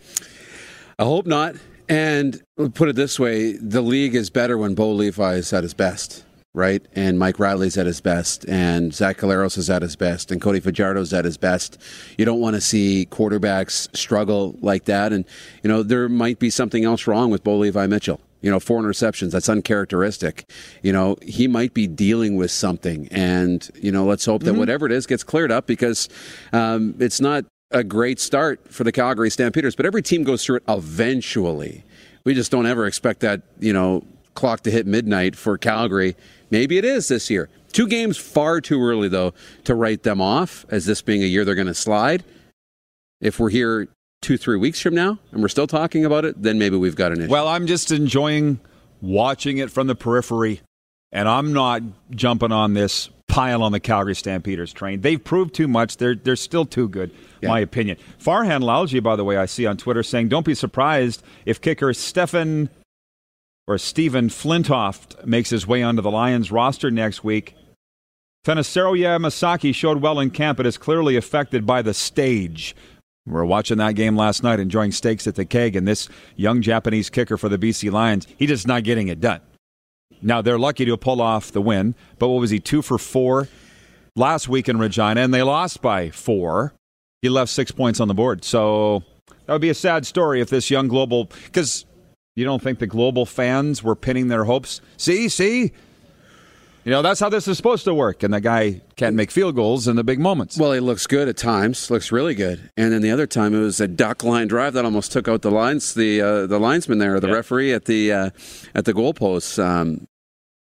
I 0.97 1.03
hope 1.03 1.27
not. 1.27 1.55
And 1.87 2.41
put 2.73 2.89
it 2.89 2.95
this 2.95 3.19
way 3.19 3.53
the 3.53 3.81
league 3.81 4.15
is 4.15 4.29
better 4.29 4.57
when 4.57 4.75
Bo 4.75 4.91
Levi 4.91 5.35
is 5.35 5.53
at 5.53 5.63
his 5.63 5.73
best 5.73 6.25
right? 6.53 6.85
And 6.93 7.17
Mike 7.17 7.39
Reilly's 7.39 7.77
at 7.77 7.85
his 7.85 8.01
best, 8.01 8.45
and 8.47 8.93
Zach 8.93 9.17
Collaros 9.17 9.57
is 9.57 9.69
at 9.69 9.81
his 9.81 9.95
best, 9.95 10.31
and 10.31 10.41
Cody 10.41 10.59
Fajardo's 10.59 11.13
at 11.13 11.23
his 11.23 11.37
best. 11.37 11.77
You 12.17 12.25
don't 12.25 12.41
want 12.41 12.55
to 12.55 12.61
see 12.61 13.07
quarterbacks 13.09 13.95
struggle 13.95 14.57
like 14.61 14.85
that. 14.85 15.13
And, 15.13 15.25
you 15.63 15.69
know, 15.69 15.83
there 15.83 16.09
might 16.09 16.39
be 16.39 16.49
something 16.49 16.83
else 16.83 17.07
wrong 17.07 17.31
with 17.31 17.43
Bo 17.43 17.57
Levi 17.57 17.87
Mitchell. 17.87 18.19
You 18.41 18.49
know, 18.49 18.59
four 18.59 18.81
interceptions, 18.81 19.31
that's 19.31 19.47
uncharacteristic. 19.47 20.49
You 20.81 20.91
know, 20.91 21.15
he 21.21 21.47
might 21.47 21.75
be 21.75 21.85
dealing 21.85 22.37
with 22.37 22.49
something. 22.49 23.07
And, 23.11 23.69
you 23.75 23.91
know, 23.91 24.03
let's 24.03 24.25
hope 24.25 24.43
that 24.43 24.51
mm-hmm. 24.51 24.59
whatever 24.59 24.87
it 24.87 24.91
is 24.91 25.05
gets 25.05 25.23
cleared 25.23 25.51
up 25.51 25.67
because 25.67 26.09
um, 26.51 26.95
it's 26.99 27.21
not 27.21 27.45
a 27.69 27.83
great 27.83 28.19
start 28.19 28.59
for 28.73 28.83
the 28.83 28.91
Calgary 28.91 29.29
Stampeders, 29.29 29.75
but 29.75 29.85
every 29.85 30.01
team 30.01 30.23
goes 30.23 30.43
through 30.43 30.57
it 30.57 30.63
eventually. 30.67 31.83
We 32.23 32.33
just 32.33 32.51
don't 32.51 32.65
ever 32.65 32.87
expect 32.87 33.21
that, 33.21 33.43
you 33.59 33.73
know, 33.73 34.03
clock 34.33 34.61
to 34.61 34.71
hit 34.71 34.87
midnight 34.87 35.35
for 35.35 35.57
Calgary 35.57 36.15
Maybe 36.51 36.77
it 36.77 36.85
is 36.85 37.07
this 37.07 37.29
year. 37.29 37.49
Two 37.71 37.87
games 37.87 38.17
far 38.17 38.61
too 38.61 38.83
early, 38.83 39.07
though, 39.07 39.33
to 39.63 39.73
write 39.73 40.03
them 40.03 40.21
off 40.21 40.65
as 40.69 40.85
this 40.85 41.01
being 41.01 41.23
a 41.23 41.25
year 41.25 41.45
they're 41.45 41.55
going 41.55 41.67
to 41.67 41.73
slide. 41.73 42.23
If 43.21 43.39
we're 43.39 43.49
here 43.49 43.87
two, 44.21 44.37
three 44.37 44.57
weeks 44.57 44.81
from 44.81 44.93
now 44.93 45.17
and 45.31 45.41
we're 45.41 45.47
still 45.47 45.67
talking 45.67 46.05
about 46.05 46.25
it, 46.25 46.41
then 46.41 46.59
maybe 46.59 46.75
we've 46.75 46.95
got 46.95 47.11
an 47.11 47.21
issue. 47.21 47.31
Well, 47.31 47.47
I'm 47.47 47.67
just 47.67 47.91
enjoying 47.91 48.59
watching 49.01 49.57
it 49.57 49.71
from 49.71 49.87
the 49.87 49.95
periphery, 49.95 50.61
and 51.11 51.27
I'm 51.27 51.53
not 51.53 51.81
jumping 52.11 52.51
on 52.51 52.73
this 52.73 53.09
pile 53.27 53.63
on 53.63 53.71
the 53.71 53.79
Calgary 53.79 54.13
Stampeders 54.15 54.73
train. 54.73 55.01
They've 55.01 55.23
proved 55.23 55.55
too 55.55 55.67
much. 55.67 55.97
They're, 55.97 56.15
they're 56.15 56.35
still 56.35 56.65
too 56.65 56.89
good, 56.89 57.11
yeah. 57.41 57.47
my 57.47 57.61
opinion. 57.61 57.97
Farhan 58.19 58.61
Lalji, 58.61 59.01
by 59.01 59.15
the 59.15 59.23
way, 59.23 59.37
I 59.37 59.45
see 59.45 59.65
on 59.65 59.77
Twitter 59.77 60.03
saying, 60.03 60.27
don't 60.27 60.45
be 60.45 60.55
surprised 60.55 61.23
if 61.45 61.61
kicker 61.61 61.93
Stefan 61.93 62.69
or 63.71 63.77
Stephen 63.77 64.27
Flintoff 64.27 65.25
makes 65.25 65.49
his 65.49 65.65
way 65.65 65.81
onto 65.81 66.01
the 66.01 66.11
Lions 66.11 66.51
roster 66.51 66.91
next 66.91 67.23
week. 67.23 67.55
Thanasaro 68.43 68.99
Yamasaki 68.99 69.73
showed 69.73 70.01
well 70.01 70.19
in 70.19 70.29
camp, 70.29 70.57
but 70.57 70.65
is 70.65 70.77
clearly 70.77 71.15
affected 71.15 71.65
by 71.65 71.81
the 71.81 71.93
stage. 71.93 72.75
We 73.25 73.35
are 73.35 73.45
watching 73.45 73.77
that 73.77 73.95
game 73.95 74.17
last 74.17 74.43
night, 74.43 74.59
enjoying 74.59 74.91
steaks 74.91 75.25
at 75.25 75.35
the 75.35 75.45
keg, 75.45 75.77
and 75.77 75.87
this 75.87 76.09
young 76.35 76.61
Japanese 76.61 77.09
kicker 77.09 77.37
for 77.37 77.47
the 77.47 77.57
BC 77.57 77.89
Lions, 77.91 78.27
he 78.35 78.45
just 78.45 78.67
not 78.67 78.83
getting 78.83 79.07
it 79.07 79.21
done. 79.21 79.39
Now 80.21 80.41
they're 80.41 80.59
lucky 80.59 80.83
to 80.85 80.97
pull 80.97 81.21
off 81.21 81.51
the 81.51 81.61
win, 81.61 81.95
but 82.19 82.27
what 82.27 82.41
was 82.41 82.49
he 82.49 82.59
two 82.59 82.81
for 82.81 82.97
four 82.97 83.47
last 84.17 84.49
week 84.49 84.67
in 84.67 84.79
Regina, 84.79 85.21
and 85.21 85.33
they 85.33 85.43
lost 85.43 85.81
by 85.81 86.09
four. 86.09 86.73
He 87.21 87.29
left 87.29 87.51
six 87.51 87.71
points 87.71 88.01
on 88.01 88.09
the 88.09 88.13
board. 88.13 88.43
So 88.43 89.03
that 89.45 89.53
would 89.53 89.61
be 89.61 89.69
a 89.69 89.75
sad 89.75 90.05
story 90.05 90.41
if 90.41 90.49
this 90.49 90.69
young 90.69 90.89
global, 90.89 91.29
because 91.45 91.85
you 92.35 92.45
don't 92.45 92.61
think 92.61 92.79
the 92.79 92.87
global 92.87 93.25
fans 93.25 93.83
were 93.83 93.95
pinning 93.95 94.27
their 94.27 94.45
hopes. 94.45 94.81
See, 94.97 95.27
see, 95.29 95.71
you 96.83 96.89
know, 96.89 97.01
that's 97.01 97.19
how 97.19 97.29
this 97.29 97.47
is 97.47 97.57
supposed 97.57 97.83
to 97.83 97.93
work. 97.93 98.23
And 98.23 98.33
the 98.33 98.41
guy 98.41 98.81
can't 98.95 99.15
make 99.15 99.29
field 99.29 99.55
goals 99.55 99.87
in 99.87 99.97
the 99.97 100.03
big 100.03 100.19
moments. 100.19 100.57
Well, 100.57 100.71
he 100.71 100.79
looks 100.79 101.05
good 101.05 101.27
at 101.27 101.37
times, 101.37 101.91
looks 101.91 102.11
really 102.11 102.33
good. 102.33 102.71
And 102.75 102.91
then 102.91 103.01
the 103.01 103.11
other 103.11 103.27
time, 103.27 103.53
it 103.53 103.59
was 103.59 103.79
a 103.79 103.87
duck 103.87 104.23
line 104.23 104.47
drive 104.47 104.73
that 104.73 104.85
almost 104.85 105.11
took 105.11 105.27
out 105.27 105.41
the 105.41 105.51
lines, 105.51 105.93
the 105.93 106.21
uh, 106.21 106.47
the 106.47 106.59
linesman 106.59 106.97
there, 106.97 107.19
the 107.19 107.31
referee 107.31 107.73
at 107.73 107.85
the 107.85 108.11
uh, 108.11 108.29
at 108.73 108.85
the 108.85 108.93
goalposts. 108.93 109.63
Um, 109.63 110.07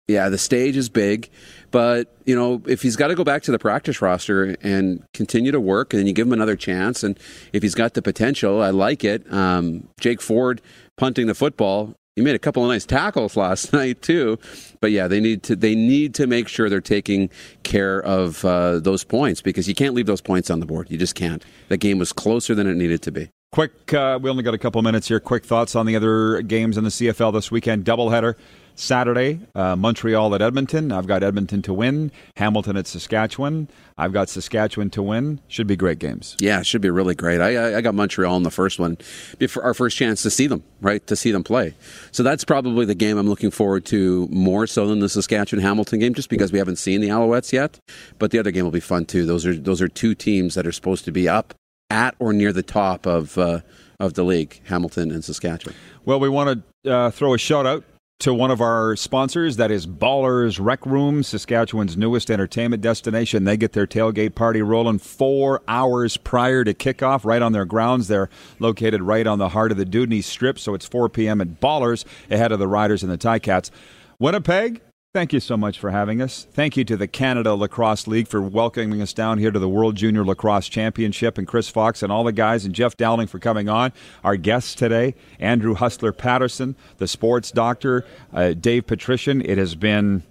yeah, 0.09 0.29
the 0.29 0.39
stage 0.39 0.77
is 0.77 0.89
big, 0.89 1.31
but 1.71 2.17
you 2.25 2.35
know, 2.35 2.63
if 2.67 2.83
he's 2.83 2.97
got 2.97 3.09
to 3.09 3.15
go 3.15 3.23
back 3.23 3.45
to 3.45 3.53
the 3.53 3.61
practice 3.61 4.03
roster 4.03 4.57
and 4.61 5.05
continue 5.15 5.53
to 5.53 5.61
work, 5.61 5.93
and 5.93 6.01
then 6.01 6.09
you 6.09 6.13
give 6.13 6.27
him 6.27 6.33
another 6.33 6.57
chance, 6.57 7.05
and 7.05 7.17
if 7.53 7.63
he's 7.63 7.77
got 7.77 7.95
the 7.95 8.03
potential, 8.03 8.61
I 8.61 8.71
like 8.71 9.05
it. 9.05 9.33
Um, 9.33 9.89
Jake 10.01 10.21
Ford 10.21 10.61
punting 11.01 11.27
the 11.27 11.35
football 11.35 11.95
he 12.17 12.23
made 12.23 12.35
a 12.35 12.41
couple 12.41 12.63
of 12.63 12.69
nice 12.69 12.85
tackles 12.85 13.35
last 13.37 13.73
night 13.81 14.03
too. 14.03 14.39
But 14.81 14.91
yeah, 14.91 15.09
they 15.09 15.21
need 15.21 15.43
to 15.45 15.57
they 15.57 15.75
need 15.75 16.15
to 16.17 16.27
make 16.27 16.49
sure 16.49 16.69
they're 16.69 16.81
taking 16.81 17.31
care 17.63 18.01
of 18.03 18.45
uh, 18.45 18.79
those 18.79 19.05
points 19.05 19.41
because 19.41 19.69
you 19.69 19.75
can't 19.75 19.95
leave 19.95 20.07
those 20.07 20.21
points 20.21 20.51
on 20.51 20.61
the 20.61 20.67
board. 20.67 20.91
You 20.91 20.99
just 20.99 21.15
can't. 21.15 21.43
That 21.69 21.79
game 21.79 21.99
was 21.99 22.13
closer 22.13 22.55
than 22.55 22.67
it 22.67 22.75
needed 22.75 23.01
to 23.03 23.13
be. 23.13 23.31
Quick, 23.53 23.93
uh, 23.95 24.19
we 24.21 24.31
only 24.31 24.43
got 24.43 24.55
a 24.55 24.59
couple 24.59 24.81
minutes 24.83 25.09
here. 25.09 25.19
Quick 25.19 25.45
thoughts 25.45 25.75
on 25.75 25.87
the 25.87 25.97
other 25.97 26.41
games 26.43 26.77
in 26.77 26.85
the 26.85 26.91
CFL 26.91 27.33
this 27.33 27.51
weekend. 27.51 27.85
Doubleheader. 27.85 28.35
Saturday, 28.81 29.39
uh, 29.55 29.77
Montreal 29.77 30.35
at 30.35 30.41
Edmonton. 30.41 30.91
I've 30.91 31.07
got 31.07 31.23
Edmonton 31.23 31.61
to 31.63 31.75
win. 31.75 32.11
Hamilton 32.37 32.79
at 32.79 32.87
Saskatchewan. 32.87 33.69
I've 33.99 34.15
got 34.15 34.31
Saskatchewan 34.31 34.89
to 34.91 35.03
win. 35.03 35.39
Should 35.49 35.67
be 35.67 35.77
great 35.77 35.99
games. 35.99 36.35
Yeah, 36.41 36.63
should 36.63 36.81
be 36.81 36.89
really 36.89 37.15
great. 37.15 37.43
I, 37.43 37.77
I 37.77 37.81
got 37.83 37.95
Montreal 37.95 38.39
in 38.39 38.43
the 38.43 38.51
first 38.51 38.79
one, 38.79 38.97
before 39.39 39.63
our 39.65 39.75
first 39.75 39.99
chance 39.99 40.23
to 40.23 40.31
see 40.31 40.47
them, 40.47 40.65
right? 40.81 41.07
To 41.09 41.15
see 41.15 41.31
them 41.31 41.45
play. 41.45 41.75
So 42.11 42.23
that's 42.23 42.43
probably 42.43 42.87
the 42.87 42.95
game 42.95 43.19
I'm 43.19 43.29
looking 43.29 43.51
forward 43.51 43.85
to 43.87 44.27
more 44.31 44.67
so 44.67 44.87
than 44.87 45.01
the 45.01 45.11
Saskatchewan 45.11 45.63
Hamilton 45.63 45.99
game, 45.99 46.15
just 46.15 46.31
because 46.31 46.51
we 46.51 46.59
haven't 46.59 46.77
seen 46.77 47.03
the 47.03 47.09
Alouettes 47.09 47.53
yet. 47.53 47.79
But 48.19 48.31
the 48.31 48.39
other 48.39 48.51
game 48.51 48.65
will 48.65 48.71
be 48.71 48.81
fun 48.81 49.05
too. 49.05 49.27
Those 49.27 49.45
are 49.45 49.55
those 49.55 49.83
are 49.83 49.89
two 49.89 50.15
teams 50.15 50.55
that 50.55 50.67
are 50.67 50.73
supposed 50.73 51.05
to 51.05 51.13
be 51.13 51.29
up 51.29 51.53
at 51.91 52.15
or 52.19 52.33
near 52.33 52.53
the 52.53 52.63
top 52.63 53.07
of. 53.07 53.37
Uh, 53.37 53.61
of 53.99 54.15
the 54.15 54.25
league, 54.25 54.63
Hamilton 54.65 55.11
and 55.11 55.23
Saskatchewan. 55.23 55.77
Well, 56.07 56.19
we 56.19 56.31
want 56.31 56.65
to 56.85 56.91
uh, 56.91 57.11
throw 57.11 57.35
a 57.35 57.39
shout 57.39 57.67
out 57.67 57.85
to 58.21 58.35
one 58.35 58.51
of 58.51 58.61
our 58.61 58.97
sponsors. 58.97 59.57
That 59.57 59.71
is 59.71 59.87
Ballers 59.87 60.59
Rec 60.61 60.85
Room, 60.85 61.23
Saskatchewan's 61.23 61.97
newest 61.97 62.31
entertainment 62.31 62.83
destination. 62.83 63.45
They 63.45 63.57
get 63.57 63.73
their 63.73 63.87
tailgate 63.87 64.35
party 64.35 64.61
rolling 64.61 64.99
four 64.99 65.63
hours 65.67 66.17
prior 66.17 66.63
to 66.65 66.75
kickoff, 66.75 67.25
right 67.25 67.41
on 67.41 67.53
their 67.53 67.65
grounds. 67.65 68.09
They're 68.09 68.29
located 68.59 69.03
right 69.03 69.27
on 69.27 69.39
the 69.39 69.49
heart 69.49 69.73
of 69.73 69.79
the 69.79 69.87
Dewdney 69.87 70.23
Strip, 70.23 70.59
so 70.59 70.75
it's 70.75 70.87
4 70.87 71.09
p.m. 71.09 71.41
at 71.41 71.61
Ballers 71.61 72.05
ahead 72.31 72.53
of 72.53 72.59
the 72.59 72.69
Riders 72.69 73.03
and 73.03 73.11
the 73.11 73.19
Ticats. 73.19 73.71
Winnipeg, 74.19 74.83
Thank 75.13 75.33
you 75.33 75.41
so 75.41 75.57
much 75.57 75.81
for 75.81 75.91
having 75.91 76.23
us. 76.23 76.47
Thank 76.53 76.77
you 76.77 76.85
to 76.85 76.97
the 76.97 77.09
Canada 77.09 77.55
Lacrosse 77.55 78.07
League 78.07 78.29
for 78.29 78.41
welcoming 78.41 79.03
us 79.03 79.13
down 79.13 79.39
here 79.39 79.51
to 79.51 79.59
the 79.59 79.69
World 79.69 79.97
Junior 79.97 80.25
Lacrosse 80.25 80.69
Championship, 80.69 81.37
and 81.37 81.49
Chris 81.49 81.69
Fox 81.69 82.05
and 82.05 82.13
all 82.13 82.23
the 82.23 82.31
guys, 82.31 82.65
and 82.65 82.73
Jeff 82.73 82.97
Dowling 82.97 83.27
for 83.27 83.41
coming 83.41 83.69
on. 83.69 83.93
Our 84.23 84.37
guests 84.37 84.73
today, 84.73 85.17
Andrew 85.41 85.75
Hustler 85.75 86.13
Patterson, 86.13 86.77
the 86.99 87.09
sports 87.09 87.51
doctor, 87.51 88.05
uh, 88.33 88.53
Dave 88.53 88.87
Petrishen. 88.87 89.45
It 89.45 89.59
has 89.59 89.75
been 89.75 90.23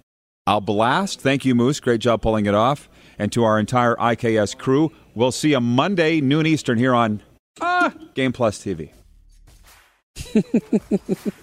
a 0.46 0.62
blast. 0.62 1.20
Thank 1.20 1.44
you, 1.44 1.54
Moose. 1.54 1.78
Great 1.78 2.00
job 2.00 2.22
pulling 2.22 2.46
it 2.46 2.54
off. 2.54 2.88
And 3.18 3.30
to 3.32 3.44
our 3.44 3.58
entire 3.58 3.96
IKS 3.96 4.56
crew, 4.56 4.92
we'll 5.14 5.30
see 5.30 5.50
you 5.50 5.60
Monday, 5.60 6.22
noon 6.22 6.46
Eastern, 6.46 6.78
here 6.78 6.94
on 6.94 7.20
ah, 7.60 7.92
Game 8.14 8.32
Plus 8.32 8.64
TV. 8.64 8.92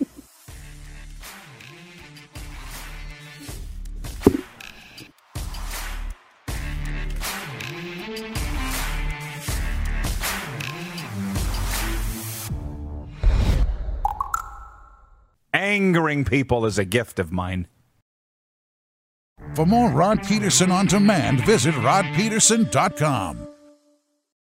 angering 15.54 16.26
people 16.26 16.66
is 16.66 16.78
a 16.78 16.86
gift 16.86 17.20
of 17.20 17.32
mine. 17.32 17.68
For 19.56 19.66
more 19.66 19.90
Rod 19.92 20.24
Pedersen 20.24 20.72
on 20.72 20.88
demand, 20.88 21.46
visit 21.46 21.76
rodpedersen.com. 21.76 23.48